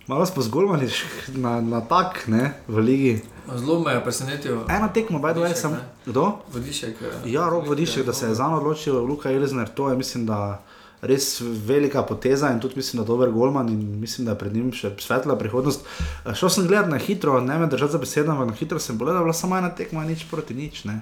Malo 0.07 0.27
smo 0.27 0.43
z 0.43 0.49
golmani 0.49 0.85
š- 0.87 1.05
na, 1.35 1.61
na 1.61 1.81
tak, 1.81 2.29
ne, 2.29 2.53
v 2.69 2.79
ligi. 2.79 3.15
Zelo 3.49 3.81
me 3.81 3.93
je 3.93 4.01
presenetil. 4.01 4.57
Ena 4.69 4.89
tekma, 4.89 5.19
by 5.19 5.33
the 5.33 5.41
way, 5.41 5.55
sem. 5.55 5.71
ne. 5.73 5.79
Kdo? 6.07 6.39
Vodišek. 6.53 6.97
eh, 7.03 7.31
Ja, 7.31 7.49
rok 7.49 7.67
vodišek, 7.67 8.07
da 8.07 8.13
se 8.13 8.27
je 8.27 8.35
za 8.35 8.49
njo 8.49 8.57
odločil 8.57 8.97
Luka 8.97 9.31
Elzner, 9.31 9.69
to 9.69 9.91
je 9.91 9.97
mislim, 9.97 10.27
da 10.27 10.63
res 11.03 11.41
velika 11.41 12.03
poteza 12.03 12.51
in 12.51 12.61
tudi 12.61 12.75
mislim, 12.77 13.03
da 13.03 13.07
dober 13.07 13.31
golman 13.31 13.69
in 13.69 14.01
mislim, 14.01 14.25
da 14.25 14.31
je 14.33 14.39
pred 14.39 14.55
njim 14.55 14.73
še 14.73 14.91
svetla 14.99 15.37
prihodnost. 15.37 15.85
Eh, 16.27 16.35
Šel 16.35 16.49
sem 16.49 16.67
gledat 16.67 16.89
na 16.89 16.97
hitro, 16.99 17.41
ne 17.41 17.59
me 17.59 17.67
držati 17.67 17.93
za 17.93 17.99
besedo, 17.99 18.33
ampak 18.33 18.47
na 18.47 18.53
hitro 18.55 18.79
sem 18.79 18.99
pogledal, 18.99 19.23
bila 19.23 19.33
samo 19.33 19.57
ena 19.57 19.71
tekma, 19.71 20.05
nič 20.05 20.25
proti 20.31 20.55
nič. 20.55 20.85
Ne. 20.85 21.01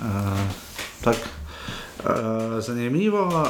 Uh, 0.00 0.06
tak. 1.02 1.16
Uh, 2.02 2.08
zanimivo, 2.60 3.26
uh, 3.26 3.44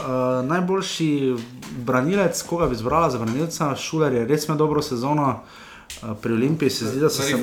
najboljši 0.45 1.37
branilec, 1.79 2.43
koga 2.43 2.67
bi 2.67 2.75
izbrala 2.75 3.11
za 3.11 3.19
branilca, 3.19 3.77
Šuler 3.77 4.13
je 4.13 4.27
res 4.27 4.45
imel 4.49 4.59
dobro 4.59 4.83
sezono, 4.83 5.29
uh, 5.29 5.62
pri 6.23 6.33
Olimpiji 6.33 6.71
se 6.71 6.87
zdi, 6.87 7.01
da 7.01 7.11
so 7.11 7.23
se. 7.23 7.39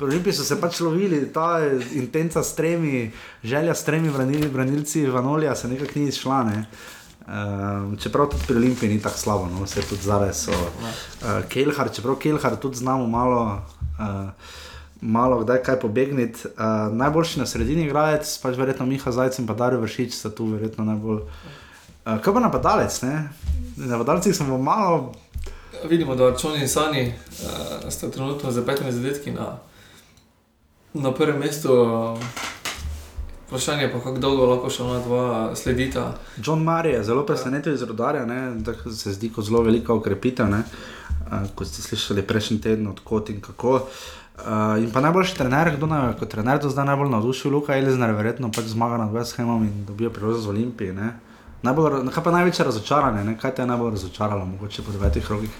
Pri 0.00 0.06
Olimpiji 0.06 0.32
so 0.32 0.44
se 0.44 0.56
pač 0.60 0.78
lovili, 0.80 1.26
ta 1.32 1.58
intenca 1.92 2.42
s 2.42 2.54
tremi, 2.56 3.10
želja 3.44 3.74
s 3.74 3.84
tremi 3.84 4.10
branili, 4.10 4.48
branilci 4.48 5.06
Vanolija 5.06 5.56
se 5.56 5.68
nekako 5.68 5.98
ni 5.98 6.08
izšla. 6.08 6.44
Ne? 6.44 6.64
Um, 7.30 7.96
čeprav 8.00 8.30
tudi 8.32 8.46
pri 8.46 8.56
Olimpiji 8.56 8.88
ni 8.94 9.02
tako 9.02 9.18
slabo, 9.18 9.48
no? 9.52 9.64
vse 9.64 9.82
tudi 9.84 10.02
zdaj 10.02 10.32
so. 10.32 10.56
Uh, 10.56 11.44
Kelhar, 11.48 11.92
čeprav 11.92 12.16
Kelhar 12.16 12.56
tudi 12.56 12.76
znamo 12.76 13.06
malo, 13.06 13.62
uh, 13.98 14.30
malo 15.00 15.44
kdaj 15.44 15.62
kaj 15.62 15.80
pobegniti. 15.80 16.48
Uh, 16.48 16.96
najboljši 16.96 17.38
na 17.38 17.46
sredini 17.46 17.84
igralec, 17.84 18.38
pač 18.42 18.56
verjetno 18.56 18.86
Miha 18.86 19.12
Zajec 19.12 19.38
in 19.38 19.46
pa 19.46 19.54
Dario 19.54 19.84
Vršič 19.84 20.16
sta 20.16 20.32
tu 20.32 20.48
verjetno 20.54 20.84
najbolj. 20.84 21.20
Uh, 21.20 22.16
kaj 22.24 22.34
pa 22.34 22.40
napadalec, 22.40 23.02
ne? 23.02 23.28
Napadalci 23.76 24.32
smo 24.34 24.58
malo 24.58 25.12
Vidimo, 25.88 26.14
da 26.14 26.36
Čoni 26.36 26.60
in 26.60 26.68
Sani 26.68 27.06
uh, 27.06 27.90
sta 27.90 28.10
trenutno 28.10 28.50
z 28.50 28.66
petimi 28.66 28.92
zadetki 28.92 29.32
na, 29.32 29.58
na 30.94 31.14
prvem 31.14 31.38
mestu. 31.38 31.68
Vprašanje 33.46 33.82
je 33.82 33.92
pa, 33.92 33.98
kako 33.98 34.18
dolgo 34.18 34.46
lahko 34.46 34.70
še 34.70 34.82
ona 34.82 34.98
dva 35.02 35.56
sledita. 35.56 36.12
John 36.36 36.62
Murray 36.64 36.94
je 36.98 37.04
zelo 37.04 37.24
presenetil 37.26 37.74
iz 37.74 37.82
rodarja, 37.82 38.26
tako 38.66 38.92
se 38.92 39.12
zdi 39.12 39.32
kot 39.32 39.44
zelo 39.44 39.62
velika 39.62 39.94
ukrepitev, 39.94 40.50
ne, 40.50 40.62
uh, 40.62 41.48
kot 41.54 41.66
ste 41.66 41.82
slišali 41.82 42.26
prejšnji 42.26 42.60
teden, 42.60 42.86
odkot 42.92 43.30
in 43.30 43.40
kako. 43.40 43.80
Uh, 44.40 44.76
in 44.80 44.92
pa 44.92 45.00
najboljši 45.00 45.36
trener, 45.36 45.72
kdo 45.76 45.88
naj 45.88 46.14
kot 46.20 46.30
trener 46.36 46.60
do 46.60 46.70
zdaj 46.70 46.92
najbolj 46.92 47.10
navdušil, 47.16 47.50
Luka 47.56 47.76
Elizner, 47.76 48.12
verjetno 48.16 48.52
pač 48.52 48.70
zmaga 48.74 49.00
nad 49.00 49.16
West 49.16 49.40
Hamom 49.40 49.64
in 49.64 49.82
dobijo 49.88 50.12
priložnost 50.12 50.46
v 50.46 50.54
Olimpiji. 50.54 50.92
Ne. 50.96 51.10
Najbolj, 51.62 52.06
kaj 52.12 52.24
pa 52.24 52.36
največje 52.36 52.64
razočaranje, 52.68 53.24
ne? 53.24 53.36
kaj 53.40 53.56
te 53.56 53.62
je 53.62 53.68
najbolj 53.68 53.98
razočaralo, 53.98 54.46
mogoče 54.54 54.86
po 54.86 54.94
devetih 54.94 55.26
rogih? 55.30 55.58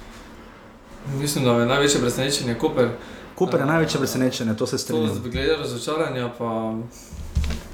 Mislim, 1.07 1.45
da 1.45 1.51
je 1.51 1.67
največje 1.67 2.01
presenečenje 2.01 2.55
Koper. 2.55 2.89
Koper 3.35 3.61
je 3.61 3.67
največje 3.67 3.99
presenečenje, 3.99 4.57
to 4.57 4.67
se 4.67 4.79
strinjam. 4.79 5.23
glede 5.23 5.57
razočaranja, 5.57 6.31
pa 6.39 6.75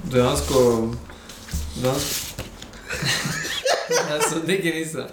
dejansko. 0.03 0.87
dejansko 1.81 2.07
Ja, 4.09 4.21
sodniki 4.33 4.71
niso. 4.71 5.03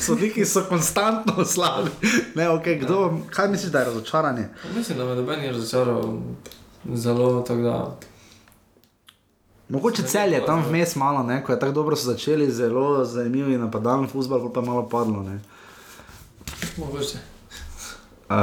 Sodniki 0.00 0.44
so 0.44 0.64
konstantno 0.68 1.44
slabi. 1.44 1.90
Ne, 2.34 2.48
okay, 2.48 2.80
kdo, 2.80 3.18
kaj 3.30 3.48
misliš, 3.48 3.72
da 3.72 3.78
je 3.78 3.84
razočaranje? 3.84 4.48
Mislim, 4.76 4.98
da 4.98 5.04
me 5.04 5.14
noben 5.14 5.40
ni 5.40 5.50
razočaral 5.50 6.18
zelo 6.94 7.42
tako 7.42 7.60
da. 7.60 7.96
Mogoče 9.68 10.02
cel 10.02 10.32
je 10.32 10.46
tam 10.46 10.64
vmes 10.68 10.96
malo, 10.96 11.22
ne, 11.22 11.44
ko 11.44 11.52
je 11.52 11.60
tako 11.60 11.72
dobro 11.72 11.96
so 11.96 12.04
začeli, 12.04 12.50
zelo 12.50 13.04
zanimivi 13.04 13.58
napadalni 13.58 14.08
futbol, 14.08 14.52
pa 14.52 14.60
je 14.60 14.66
malo 14.66 14.88
padlo. 14.88 15.22
Ne. 15.22 15.40
Mogoče. 16.76 17.18
Uh, 18.28 18.34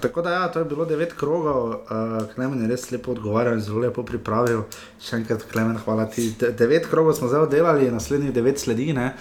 tako 0.00 0.22
da, 0.22 0.30
ja, 0.30 0.48
to 0.52 0.58
je 0.58 0.64
bilo 0.68 0.84
devet 0.84 1.12
krogov, 1.16 1.68
uh, 1.68 1.76
Klemen 2.34 2.60
je 2.60 2.66
res 2.68 2.90
lepo 2.90 3.14
odgovarjal 3.14 3.54
in 3.56 3.62
zelo 3.64 3.80
lepo 3.80 4.02
pripravil. 4.04 4.66
Še 5.00 5.16
enkrat, 5.16 5.46
Klemen, 5.48 5.78
hvala 5.80 6.04
ti. 6.12 6.26
De 6.40 6.50
devet 6.52 6.84
krogov 6.90 7.16
smo 7.16 7.30
zdaj 7.30 7.46
oddelali, 7.46 7.88
naslednjih 7.90 8.34
devet 8.36 8.60
sledi, 8.60 8.92
ne? 8.92 9.14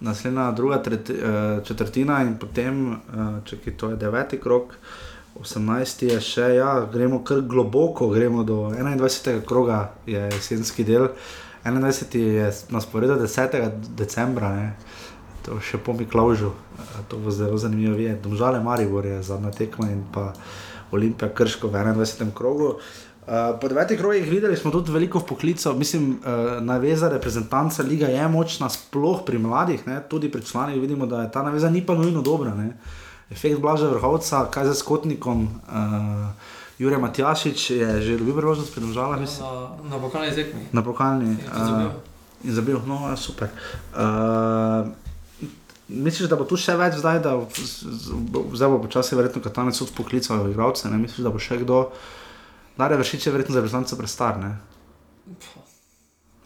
naslednja 0.00 0.50
druga 0.56 0.80
tret, 0.82 1.10
uh, 1.10 1.64
četrtina 1.64 2.22
in 2.24 2.38
potem, 2.40 2.80
uh, 2.92 3.36
če 3.44 3.60
ki 3.60 3.76
to 3.76 3.92
je 3.92 4.00
deveti 4.00 4.40
krog, 4.40 4.72
18 5.40 6.06
je 6.08 6.20
še, 6.24 6.48
ja, 6.56 6.70
gremo 6.92 7.20
kar 7.24 7.42
globoko, 7.44 8.08
gremo 8.12 8.44
do 8.44 8.70
21. 8.72 9.42
kroga, 9.44 9.90
je 10.08 10.24
jesenski 10.32 10.84
del. 10.88 11.10
21. 11.64 12.16
je 12.16 12.52
nas 12.70 12.86
povedal 12.86 13.20
10. 13.20 13.70
decembra. 13.96 14.52
Ne? 14.56 14.72
To 15.46 15.62
še 15.62 15.78
po 15.78 15.94
Miklaužu, 15.94 16.50
to 17.06 17.22
bo 17.22 17.30
zelo 17.30 17.54
zanimivo 17.54 17.94
videti. 17.94 18.26
Domžale 18.26 18.58
Maribor 18.58 19.06
je 19.06 19.22
zadnja 19.22 19.54
tekma 19.54 19.86
in 19.94 20.02
pa 20.10 20.34
Olimpija 20.90 21.30
Krško 21.30 21.70
v 21.70 21.78
21. 21.86 22.34
krogu. 22.34 22.82
Uh, 23.26 23.58
po 23.58 23.66
devetih 23.66 23.98
krogih 23.98 24.26
videli 24.30 24.54
smo 24.54 24.70
tudi 24.70 24.92
veliko 24.94 25.18
poklicov, 25.18 25.74
mislim, 25.78 26.18
uh, 26.22 26.62
naveza 26.62 27.08
reprezentanca 27.10 27.82
lige 27.82 28.06
je 28.06 28.28
močna, 28.30 28.70
sploh 28.70 29.24
pri 29.26 29.38
mladih, 29.38 29.82
ne? 29.86 29.98
tudi 30.08 30.30
pri 30.30 30.44
članih 30.46 30.78
vidimo, 30.80 31.06
da 31.06 31.22
je 31.22 31.32
ta 31.34 31.42
naveza 31.42 31.70
ni 31.70 31.82
pa 31.82 31.94
nujno 31.94 32.22
dobra. 32.22 32.54
Ne? 32.54 32.78
Efekt 33.30 33.58
Blaža 33.58 33.90
Vrhovca, 33.90 34.46
kaj 34.50 34.70
za 34.70 34.74
skotnikom, 34.78 35.42
uh, 35.42 36.30
Jurek 36.78 37.02
Matjašič 37.02 37.70
je 37.70 37.88
že 38.02 38.18
dobil 38.18 38.36
priložnost 38.36 38.70
pri 38.74 38.86
državah. 38.86 39.18
Na, 39.18 39.26
na 39.90 39.98
pokalni 39.98 40.30
tekmi. 40.30 40.62
Na 40.72 40.82
pokalni. 40.86 41.34
Uh, 41.50 41.90
in 42.44 42.54
zabil, 42.54 42.78
no, 42.86 43.10
super. 43.16 43.50
Uh, 43.90 44.86
Misliš, 45.88 46.26
da 46.28 46.36
bo 46.36 46.44
tu 46.48 46.58
še 46.58 46.74
več 46.74 46.96
zdaj, 46.98 47.20
da 47.22 47.36
zdaj 47.46 48.70
bo 48.72 48.80
počasi 48.82 49.14
verjetno 49.14 49.42
katanec 49.42 49.78
od 49.84 49.92
poklical 49.94 50.48
igralce, 50.50 50.90
ne 50.90 50.98
misliš, 50.98 51.22
da 51.22 51.30
bo 51.30 51.38
še 51.38 51.60
kdo, 51.62 51.84
da 52.76 52.90
je 52.90 52.98
vršič 52.98 53.28
verjetno 53.30 53.54
za 53.54 53.62
reprezentance 53.62 53.98
prestar, 53.98 54.40
ne? 54.42 54.56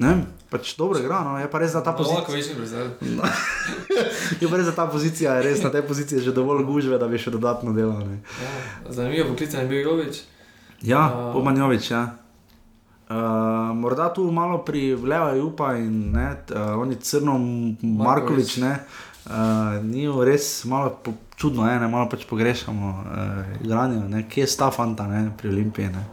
Ne, 0.01 0.12
pač 0.49 0.74
dobro 0.76 1.01
igra, 1.01 1.20
no, 1.24 1.34
je 1.36 1.49
pa 1.53 1.61
res 1.61 1.74
za 1.76 1.82
ta 1.84 1.93
pozicija. 1.93 2.22
Lahko 2.22 2.32
večji 2.32 2.55
prezir. 2.57 2.86
je 4.41 4.49
pa 4.49 4.61
res 4.61 4.68
za 4.68 4.72
ta 4.76 4.86
pozicija, 4.88 5.34
je 5.36 5.45
res 5.45 5.61
na 5.64 5.72
tej 5.72 5.84
poziciji 5.88 6.24
že 6.24 6.32
dovolj 6.36 6.64
gužve, 6.64 6.97
da 7.01 7.09
bi 7.09 7.20
še 7.20 7.32
dodatno 7.32 7.76
delal, 7.76 8.01
ne. 8.09 8.20
Ja, 8.41 8.55
zanimivo 8.97 9.28
poklicanje 9.34 9.66
je 9.66 9.72
bil 9.72 9.84
Jovič. 9.84 10.22
Ja, 10.88 11.05
uh, 11.09 11.32
Pomanjovič, 11.36 11.91
ja. 11.93 12.16
Uh, 13.11 13.76
morda 13.76 14.09
tu 14.14 14.24
malo 14.32 14.62
pri 14.64 14.95
Leva 14.97 15.34
Jupa 15.36 15.74
in 15.76 16.14
ne, 16.16 16.30
uh, 16.49 16.80
oni 16.80 16.97
Crno 16.97 17.36
Markovič, 17.84 18.57
ne. 18.64 18.72
Uh, 19.27 19.85
ni 19.85 20.09
res 20.25 20.64
malo 20.64 20.97
čudno, 21.37 21.64
ne, 21.64 21.89
malo 21.89 22.09
pač 22.09 22.25
pogrešamo 22.25 22.89
uh, 22.89 23.64
igranje, 23.64 24.01
ne, 24.09 24.25
kje 24.29 24.47
je 24.47 24.49
sta 24.49 24.71
fanta 24.73 25.07
ne, 25.07 25.29
pri 25.37 25.53
Olimpiji. 25.53 25.93
Ne. 25.93 26.05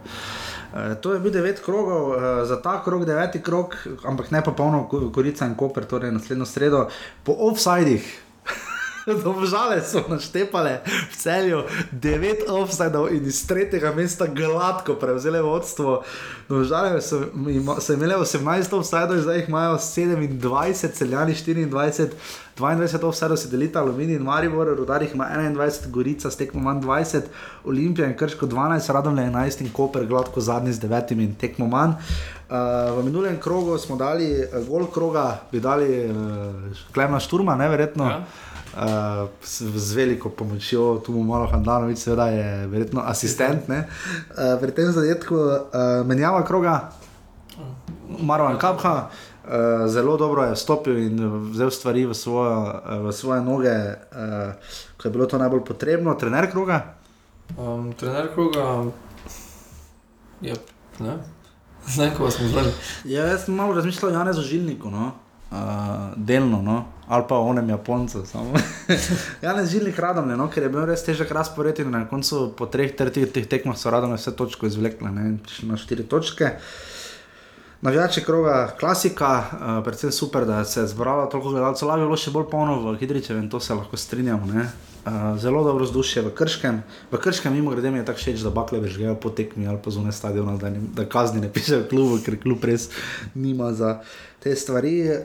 Uh, 0.68 0.92
to 1.00 1.14
je 1.16 1.20
bil 1.24 1.32
devet 1.32 1.60
krogov, 1.64 2.12
uh, 2.12 2.20
za 2.48 2.60
ta 2.62 2.78
krog, 2.84 3.06
deveti 3.08 3.40
krog, 3.42 3.76
ampak 4.04 4.30
ne 4.30 4.44
pa 4.44 4.52
polno 4.52 4.84
korica 4.88 5.48
in 5.48 5.56
koper, 5.56 5.88
torej 5.88 6.12
naslednjo 6.12 6.48
sredo, 6.48 6.88
po 7.24 7.36
offsajdih. 7.48 8.04
Domžale 9.24 9.80
so 9.80 10.04
naštepale 10.04 10.84
v 10.84 11.14
celju, 11.16 11.62
devet 11.92 12.44
offsajdov 12.44 13.08
in 13.16 13.24
iz 13.24 13.40
tretjega 13.48 13.94
mesta 13.96 14.28
gladko 14.28 14.98
prevzele 15.00 15.40
vodstvo. 15.40 16.02
Domžale 16.48 17.00
so, 17.00 17.24
so 17.80 17.96
imele 17.96 18.20
18 18.20 18.76
offsajdov, 18.76 19.24
zdaj 19.24 19.40
jih 19.40 19.48
imajo 19.48 19.78
27, 19.80 20.92
celjani 20.92 21.32
24. 21.32 22.12
22 22.58 23.06
offsajdov 23.06 23.36
se 23.36 23.48
delita 23.48 23.80
Aluminij 23.80 24.16
in 24.16 24.22
Maribor, 24.22 24.66
Rudarih 24.76 25.14
ima 25.14 25.28
21, 25.30 25.90
Gorica 25.90 26.30
s 26.30 26.36
tekmo 26.36 26.60
manj 26.60 26.82
20, 26.82 27.22
Olimpija 27.64 28.08
in 28.08 28.16
Krško 28.16 28.46
12, 28.46 28.92
Radomlje 28.92 29.24
11 29.24 29.62
in 29.62 29.70
Koper 29.72 30.06
gladko 30.06 30.40
zadnji 30.40 30.72
z 30.72 30.80
9 30.80 31.12
in 31.12 31.34
tekmo 31.34 31.66
manj. 31.66 31.92
Uh, 32.48 32.56
v 32.98 33.04
minulem 33.04 33.36
krogu 33.40 33.78
smo 33.78 33.96
dali 33.96 34.32
uh, 34.32 34.68
gol 34.68 34.86
kroga, 34.86 35.40
bi 35.52 35.60
dali 35.60 36.10
uh, 36.10 36.14
Klemna 36.92 37.20
Šturma, 37.20 37.56
neverjetno. 37.56 38.04
Ja. 38.04 38.24
Uh, 38.78 39.28
z 39.44 39.94
veliko 39.94 40.28
pomočjo, 40.28 41.02
tu 41.06 41.12
bomo 41.12 41.24
malo 41.34 41.46
Handanovič, 41.46 41.98
seveda 41.98 42.28
je 42.28 42.66
verjetno 42.66 43.02
asistent. 43.04 43.68
Uh, 43.68 44.60
pri 44.60 44.70
tem 44.70 44.92
zadetku 44.92 45.34
uh, 45.34 45.60
menjava 46.06 46.44
kroga, 46.44 46.90
Marwan 48.22 48.58
Kapha, 48.58 49.10
uh, 49.48 49.88
zelo 49.90 50.16
dobro 50.16 50.44
je 50.44 50.56
stopil 50.56 50.98
in 50.98 51.18
vzel 51.50 51.70
stvari 51.70 52.06
v, 52.06 52.14
svojo, 52.14 52.60
uh, 52.60 53.06
v 53.08 53.12
svoje 53.12 53.42
noge, 53.42 53.76
uh, 54.12 54.52
ko 54.96 55.08
je 55.08 55.12
bilo 55.12 55.26
to 55.26 55.38
najbolj 55.38 55.64
potrebno. 55.64 56.14
Trener 56.14 56.50
kroga? 56.50 56.94
Um, 57.56 57.92
trener 57.92 58.28
kroga, 58.34 58.92
ja, 60.40 60.54
ne. 61.00 61.16
Zdaj, 61.94 62.10
ko 62.16 62.30
smo 62.30 62.48
zdaj. 62.48 62.68
Ja, 63.08 63.24
jaz 63.24 63.46
sem 63.46 63.54
malo 63.54 63.72
razmišljal 63.74 64.10
o 64.10 64.14
Janezu 64.14 64.42
Žilniku. 64.42 64.90
No? 64.90 65.12
uh, 65.50 66.12
delno, 66.16 66.62
no? 66.62 66.84
ali 67.08 67.24
pa 67.28 67.38
onem 67.38 67.68
Japoncu. 67.68 68.24
ja, 69.42 69.52
ne 69.56 69.66
želim 69.66 69.86
jih 69.86 70.00
radom, 70.00 70.28
no? 70.28 70.50
ker 70.50 70.62
je 70.62 70.68
bil 70.68 70.84
res 70.86 71.04
težek 71.04 71.30
razpored 71.32 71.78
in 71.80 71.90
na 71.90 72.04
koncu 72.08 72.50
po 72.56 72.66
treh 72.68 72.92
tretjih 72.96 73.46
tekmah 73.48 73.76
so 73.78 73.90
radom 73.90 74.12
vse 74.12 74.34
točke 74.36 74.68
izvlekle, 74.68 75.12
prišli 75.44 75.68
na 75.68 75.80
štiri 75.80 76.04
točke. 76.04 76.58
Navijači 77.80 78.24
kroga, 78.24 78.74
klasika, 78.80 79.44
uh, 79.52 79.84
predvsem 79.84 80.12
super, 80.12 80.44
da 80.44 80.64
se 80.64 80.80
je 80.80 80.86
zbralo 80.86 81.26
toliko 81.26 81.50
gledalcev, 81.50 81.88
lahko 81.88 82.00
je 82.00 82.06
bilo 82.06 82.16
še 82.16 82.30
bolj 82.34 82.48
polno 82.50 82.80
v 82.82 82.96
Hidričevu 82.98 83.38
in 83.38 83.50
to 83.50 83.60
se 83.60 83.74
lahko 83.74 83.96
strinjamo. 83.96 84.46
Uh, 85.06 85.38
zelo 85.38 85.64
dobro 85.64 85.84
vzdušje 85.84 86.22
v 86.22 86.34
Krškem. 86.34 86.82
V 87.12 87.16
Krškem, 87.16 87.52
mimo 87.52 87.70
grede, 87.70 87.90
mi 87.90 87.98
je 87.98 88.04
tako 88.04 88.18
všeč, 88.18 88.42
da 88.44 88.50
bakle 88.50 88.80
vržgejo 88.80 89.14
po 89.14 89.30
tekmi 89.30 89.66
ali 89.66 89.78
pa 89.84 89.90
zunaj 89.90 90.12
stadiona, 90.12 90.56
da, 90.56 90.70
da 90.70 91.08
kazni 91.08 91.40
ne 91.40 91.52
pišejo 91.52 91.88
klubu, 91.88 92.18
ker 92.24 92.36
klub 92.40 92.64
res 92.64 92.90
nima 93.34 93.72
za 93.72 94.00
te 94.42 94.56
stvari. 94.56 95.10
Uh, 95.10 95.16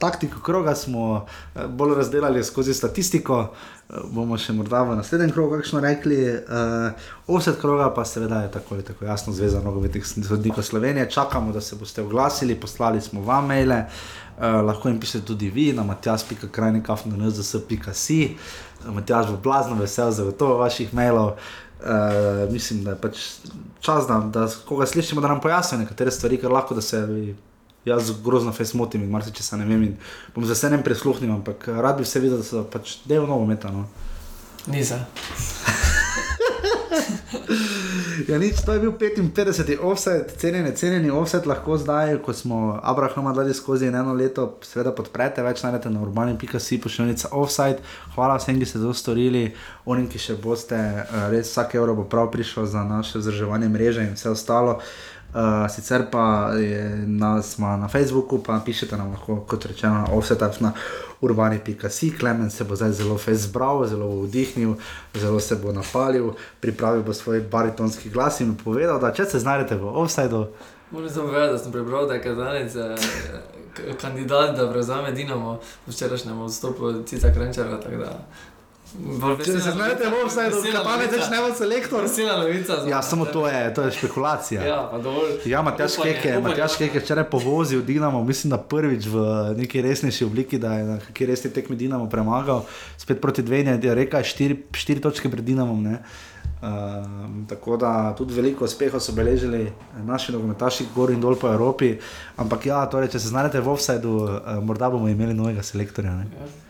taktiko 0.00 0.40
kroga 0.40 0.74
smo 0.74 1.26
eh, 1.54 1.66
bolj 1.68 1.94
razdelili 1.94 2.44
skozi 2.44 2.74
statistiko, 2.74 3.40
uh, 3.40 3.46
bomo 4.12 4.38
še 4.40 4.52
morda 4.56 4.82
v 4.88 4.96
naslednjem 4.96 5.30
krogu, 5.34 5.56
kakšno 5.60 5.80
rekli. 5.84 6.16
Uh, 6.32 6.90
Offset 7.26 7.60
kroga 7.60 7.94
pa 7.94 8.04
seveda 8.04 8.42
je 8.44 8.50
tako, 8.56 8.76
tako 8.82 9.04
jasno 9.04 9.32
zveza 9.32 9.60
nogometnih 9.64 10.06
sodnikov 10.06 10.64
Slovenije. 10.64 11.10
Čakamo, 11.10 11.52
da 11.52 11.60
se 11.60 11.76
boste 11.76 12.02
oglasili, 12.02 12.60
poslali 12.60 13.00
smo 13.00 13.20
vam 13.20 13.46
maile. 13.52 13.84
Uh, 14.36 14.42
lahko 14.64 14.88
jim 14.88 15.00
pišete 15.00 15.26
tudi 15.26 15.50
vi 15.50 15.72
na 15.72 15.84
matjas.krajnikafnz.pk. 15.84 17.88
Matjaž 18.84 19.30
bo 19.30 19.36
blazno 19.42 19.74
vesel 19.74 20.10
za 20.10 20.32
to 20.32 20.56
vaših 20.58 20.94
mailov. 20.94 21.36
Uh, 21.76 22.52
mislim, 22.52 22.84
da 22.84 22.94
je 22.94 23.00
pač 23.00 23.18
čas, 23.80 24.06
da, 24.08 24.18
da 24.32 24.46
koga 24.68 24.86
slišimo, 24.86 25.20
da 25.20 25.28
nam 25.28 25.40
pojasnijo 25.40 25.82
nekatere 25.82 26.10
stvari, 26.10 26.38
ker 26.40 26.52
lahko 26.52 26.74
da 26.74 26.80
se 26.80 27.02
jaz 27.84 28.10
grozno 28.24 28.52
fez 28.52 28.74
motim 28.74 29.02
in 29.02 29.10
marsikaj 29.10 29.42
se 29.42 29.56
ne 29.56 29.64
vem. 29.64 29.96
Bom 30.34 30.44
z 30.44 30.54
veseljem 30.54 30.82
prisluhnil, 30.82 31.32
ampak 31.32 31.68
rad 31.68 31.98
bi 31.98 32.04
se 32.04 32.20
videl, 32.20 32.38
da 32.38 32.44
so 32.44 32.64
pač 32.64 32.98
del 33.04 33.28
novo 33.28 33.46
metano. 33.46 33.86
Niza. 34.66 35.04
ja, 38.30 38.38
nič, 38.38 38.60
to 38.64 38.72
je 38.72 38.80
bil 38.80 38.92
55. 38.92 39.78
offset, 39.80 40.34
cenjeni, 40.38 40.72
cenjeni 40.76 41.10
offset, 41.10 41.46
lahko 41.46 41.78
zdaj, 41.78 42.18
ko 42.22 42.32
smo 42.32 42.80
Abrahama 42.82 43.32
dali 43.32 43.54
skozi 43.54 43.86
eno 43.86 44.14
leto, 44.14 44.58
seveda 44.64 44.92
podprete, 44.96 45.42
več 45.42 45.62
najdete 45.64 45.90
na 45.90 46.02
urbani.si, 46.02 46.80
pošiljnica 46.80 47.32
offset. 47.32 47.82
Hvala 48.14 48.38
vsem, 48.40 48.60
ki 48.60 48.68
ste 48.68 48.82
to 48.82 48.94
storili, 48.94 49.50
onim, 49.84 50.08
ki 50.08 50.18
še 50.18 50.38
boste, 50.40 50.78
eh, 50.78 51.28
res 51.32 51.50
vsak 51.52 51.76
evro 51.80 51.96
bo 51.98 52.08
prav 52.08 52.30
prišel 52.34 52.66
za 52.66 52.84
naše 52.84 53.22
vzdrževanje 53.22 53.68
mreže 53.68 54.08
in 54.08 54.16
vse 54.16 54.32
ostalo. 54.32 54.80
Uh, 55.36 55.68
sicer 55.68 56.06
pa 56.10 56.54
je 56.56 57.04
nas 57.06 57.58
na 57.58 57.88
Facebooku, 57.88 58.38
pa 58.42 58.56
pišete 58.64 58.96
nam 58.96 59.10
lahko, 59.12 59.42
kot 59.44 59.66
rečeno, 59.68 60.06
na 60.06 60.08
offsetah 60.16 60.54
na 60.64 60.72
urbani.si. 61.20 62.18
Klemen 62.18 62.50
se 62.50 62.64
bo 62.64 62.76
zdaj 62.76 62.92
zelo 62.92 63.18
zbral, 63.32 63.86
zelo 63.86 64.22
vdihnil, 64.22 64.74
zelo 65.14 65.40
se 65.40 65.56
bo 65.56 65.72
napalil, 65.72 66.32
pripravil 66.60 67.02
bo 67.02 67.12
svoj 67.12 67.40
baritonski 67.40 68.10
glas 68.10 68.40
in 68.40 68.56
povedal, 68.56 69.00
da 69.00 69.12
če 69.12 69.24
se 69.24 69.38
znajdete 69.38 69.76
v 69.76 69.86
offsetu. 69.86 70.46
Moram 70.90 71.10
samo 71.10 71.28
povedati, 71.28 71.52
da 71.52 71.58
sem 71.58 71.72
prebral, 71.72 72.06
da 72.06 72.14
je 72.14 72.22
kazanec 72.22 72.76
eh, 72.76 72.94
kandidat, 74.00 74.56
da 74.56 74.70
prevzame 74.70 75.12
Dinamo 75.12 75.58
v 75.86 75.90
včerajšnjem 75.90 76.40
odstopu 76.40 77.02
Cica 77.06 77.32
Krenčara. 77.32 77.80
Če 79.44 79.58
se 79.60 79.72
znajdete 79.74 80.08
v 80.08 80.20
vsej 80.26 80.50
državi, 80.54 80.84
pa 80.84 80.94
ne 80.96 81.08
več 81.12 81.26
ne 81.32 81.40
bo 81.42 81.50
selektor. 81.56 82.06
Sila 82.10 82.36
novica. 82.40 82.78
Ja, 82.88 83.02
samo 83.04 83.26
to 83.28 83.44
je, 83.48 83.60
to 83.76 83.84
je 83.86 83.94
špekulacija. 83.98 84.64
Ja, 84.64 84.78
pa 84.90 85.00
dovolj. 85.02 85.36
Ja, 85.48 85.60
Matjaš 85.66 85.98
Keke, 86.00 86.36
Matjaš 86.44 86.78
Keke 86.80 87.02
včeraj 87.04 87.28
povozil 87.30 87.84
Dinamo, 87.86 88.22
mislim, 88.24 88.54
da 88.54 88.58
prvič 88.58 89.08
v 89.12 89.26
neki 89.60 89.84
resnejši 89.84 90.24
obliki, 90.24 90.60
da 90.62 90.72
je 90.78 90.88
na 90.88 90.96
neki 91.00 91.28
resni 91.28 91.52
tekmi 91.52 91.76
Dinamo 91.76 92.08
premagal, 92.10 92.64
spet 92.98 93.20
proti 93.20 93.44
dvejne, 93.44 93.76
je 93.82 93.94
rekel, 93.94 94.24
štiri, 94.24 94.62
štiri 94.72 95.04
točke 95.04 95.30
pred 95.32 95.44
Dinamom. 95.44 95.84
Ne? 95.84 96.00
Um, 96.56 97.44
tako 97.48 97.76
da 97.76 98.14
tudi 98.16 98.34
veliko 98.34 98.64
uspehov 98.64 99.02
so 99.04 99.12
beležili 99.12 99.66
naši 100.06 100.32
nogometaši, 100.32 100.88
gor 100.94 101.12
in 101.12 101.20
dol 101.20 101.36
po 101.36 101.52
Evropi. 101.52 101.98
Ampak 102.40 102.70
ja, 102.72 102.80
torej, 102.90 103.12
če 103.12 103.20
se 103.20 103.34
znajdete 103.34 103.60
v 103.60 103.74
offsajdu, 103.76 104.14
uh, 104.24 104.54
morda 104.64 104.88
bomo 104.90 105.10
imeli 105.12 105.36
novega 105.36 105.62
selektorja. 105.62 106.16
Ne? 106.16 106.64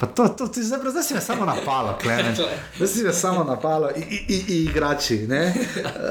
Pa 0.00 0.06
to, 0.06 0.28
to, 0.28 0.46
to, 0.48 0.62
zdaj, 0.62 0.80
zdaj 0.90 1.02
si 1.02 1.14
me 1.14 1.20
samo 1.20 1.44
napalo, 1.44 1.98
klemen. 2.02 2.34
Zdaj 2.76 2.88
si 2.88 3.02
me 3.04 3.12
samo 3.12 3.44
napalo, 3.44 3.90
i, 3.96 4.00
i, 4.00 4.18
i, 4.28 4.44
i 4.48 4.64
igrači. 4.64 5.28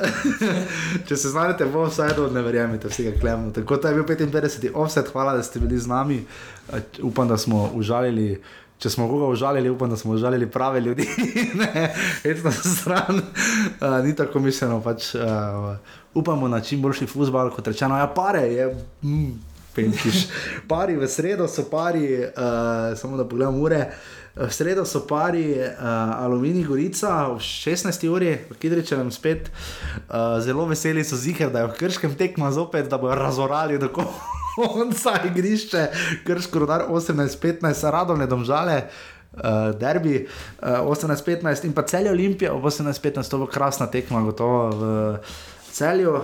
Če 1.08 1.16
se 1.18 1.30
znajdete 1.30 1.66
v 1.66 1.82
offsajdu, 1.82 2.28
ne 2.30 2.44
verjamete 2.46 2.88
vsega 2.88 3.16
klemenu. 3.20 3.50
Tako 3.54 3.80
da 3.82 3.90
je 3.90 3.96
bil 3.98 4.06
55. 4.06 4.70
offside, 4.74 5.10
hvala, 5.10 5.34
da 5.34 5.44
ste 5.44 5.60
bili 5.60 5.80
z 5.80 5.90
nami. 5.90 6.20
Upam, 7.02 7.28
da 7.28 7.38
smo 7.38 7.72
užalili. 7.74 8.38
Če 8.80 8.94
smo 8.94 9.10
koga 9.10 9.26
užalili, 9.34 9.70
upam, 9.70 9.90
da 9.90 9.98
smo 9.98 10.14
užalili 10.14 10.48
prave 10.48 10.80
ljudi, 10.82 11.08
ne, 11.62 11.90
etno 12.24 12.52
stran, 12.52 13.18
uh, 13.20 14.06
ni 14.06 14.16
tako 14.16 14.40
mišljeno. 14.40 14.80
Pač, 14.82 15.16
uh, 15.16 15.76
upamo 16.14 16.48
na 16.48 16.62
čim 16.62 16.82
boljši 16.82 17.10
futbol, 17.10 17.50
kot 17.52 17.68
rečeno, 17.68 17.98
ja, 17.98 18.08
pare 18.08 18.46
je. 18.54 18.70
Mm, 19.04 19.34
Pentiš. 19.76 20.28
Pari 20.67 20.97
v 20.97 21.07
sredo 21.07 21.47
so 21.47 21.63
pari, 21.70 22.24
uh, 22.24 22.97
samo 22.97 23.17
da 23.17 23.28
pogledam 23.28 23.61
ure. 23.61 23.91
V 24.36 24.51
sredo 24.53 24.86
so 24.86 25.03
pari 25.07 25.51
uh, 25.57 26.24
Aluminij 26.24 26.63
Gorica, 26.63 27.28
v 27.34 27.39
16. 27.39 28.07
uri, 28.09 28.38
v 28.49 28.57
Kidričevem 28.57 29.11
spet. 29.11 29.51
Uh, 30.07 30.39
zelo 30.39 30.65
veseli 30.65 31.03
so 31.03 31.17
ziger, 31.20 31.51
da 31.51 31.65
je 31.65 31.72
v 31.74 31.78
krškem 31.78 32.15
tekma 32.15 32.51
zopet, 32.51 32.89
da 32.89 32.97
bodo 32.97 33.15
razorali 33.20 33.78
do 33.78 33.89
konca 33.93 35.20
igrišče, 35.28 35.88
krško 36.26 36.59
rodar 36.59 36.88
18-15, 36.89 37.91
radovne 37.91 38.28
domžale. 38.28 38.89
Uh, 39.30 39.70
derbi 39.78 40.26
uh, 40.26 40.82
18-15 40.89 41.65
in 41.70 41.74
pa 41.74 41.86
celje 41.86 42.11
Olimpije, 42.11 42.51
18-15, 42.51 43.30
to 43.30 43.38
bo 43.38 43.45
krasna 43.45 43.86
tekma, 43.86 44.22
gotovo 44.26 44.70
v 44.70 44.84
celju. 45.80 46.14
Uh, 46.14 46.22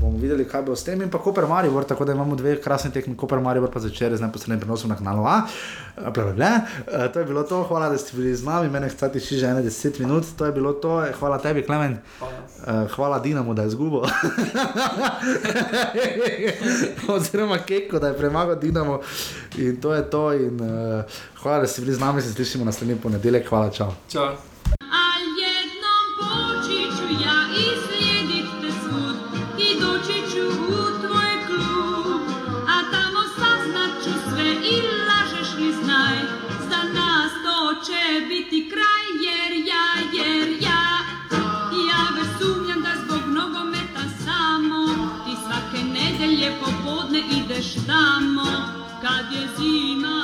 bomo 0.00 0.18
videli, 0.18 0.44
kaj 0.48 0.62
bo 0.66 0.76
s 0.76 0.84
tem 0.84 1.02
in 1.04 1.10
pa 1.12 1.18
Koper 1.20 1.46
Maribor, 1.46 1.84
tako 1.84 2.04
da 2.04 2.12
imamo 2.16 2.36
dve 2.36 2.56
krasne 2.62 2.90
tekme, 2.90 3.16
Koper 3.16 3.40
Maribor 3.44 3.70
pa 3.72 3.80
začer 3.80 4.16
z 4.16 4.24
neposrednim 4.24 4.60
prenosom 4.60 4.90
na 4.90 4.96
kanalu 4.96 5.26
A. 5.28 5.36
Ble, 5.96 6.24
ble, 6.24 6.32
ble. 6.38 6.50
Uh, 6.86 7.12
to 7.12 7.20
je 7.20 7.28
bilo 7.28 7.42
to, 7.42 7.62
hvala, 7.68 7.88
da 7.92 7.98
ste 8.00 8.16
bili 8.16 8.34
z 8.36 8.46
nami, 8.46 8.70
mene 8.72 8.88
hkrati 8.92 9.20
še 9.20 9.40
že 9.42 9.52
10 9.68 10.00
minut, 10.00 10.24
to 10.38 10.48
je 10.48 10.52
bilo 10.56 10.72
to, 10.72 10.96
hvala 11.20 11.38
tebi, 11.42 11.66
Klemen. 11.66 11.98
Uh, 12.20 12.28
hvala 12.96 13.20
Dinamu, 13.20 13.54
da 13.54 13.68
je 13.68 13.76
zgubo. 13.76 14.04
Oziroma 17.16 17.58
Keko, 17.58 17.98
da 17.98 18.12
je 18.12 18.18
premagal 18.18 18.56
Dinamo 18.60 19.00
in 19.58 19.80
to 19.80 19.94
je 19.94 20.10
to. 20.10 20.32
In, 20.32 20.60
uh, 20.60 21.20
hvala, 21.42 21.64
da 21.64 21.66
ste 21.66 21.84
bili 21.84 21.94
z 21.94 22.00
nami, 22.00 22.22
se 22.22 22.32
slišimo 22.32 22.64
naslednji 22.64 23.00
ponedeljek, 23.02 23.48
hvala, 23.48 23.70
čau. 23.70 23.92
Čau. 24.08 24.55
Ti 47.86 47.92
svake 49.00 50.15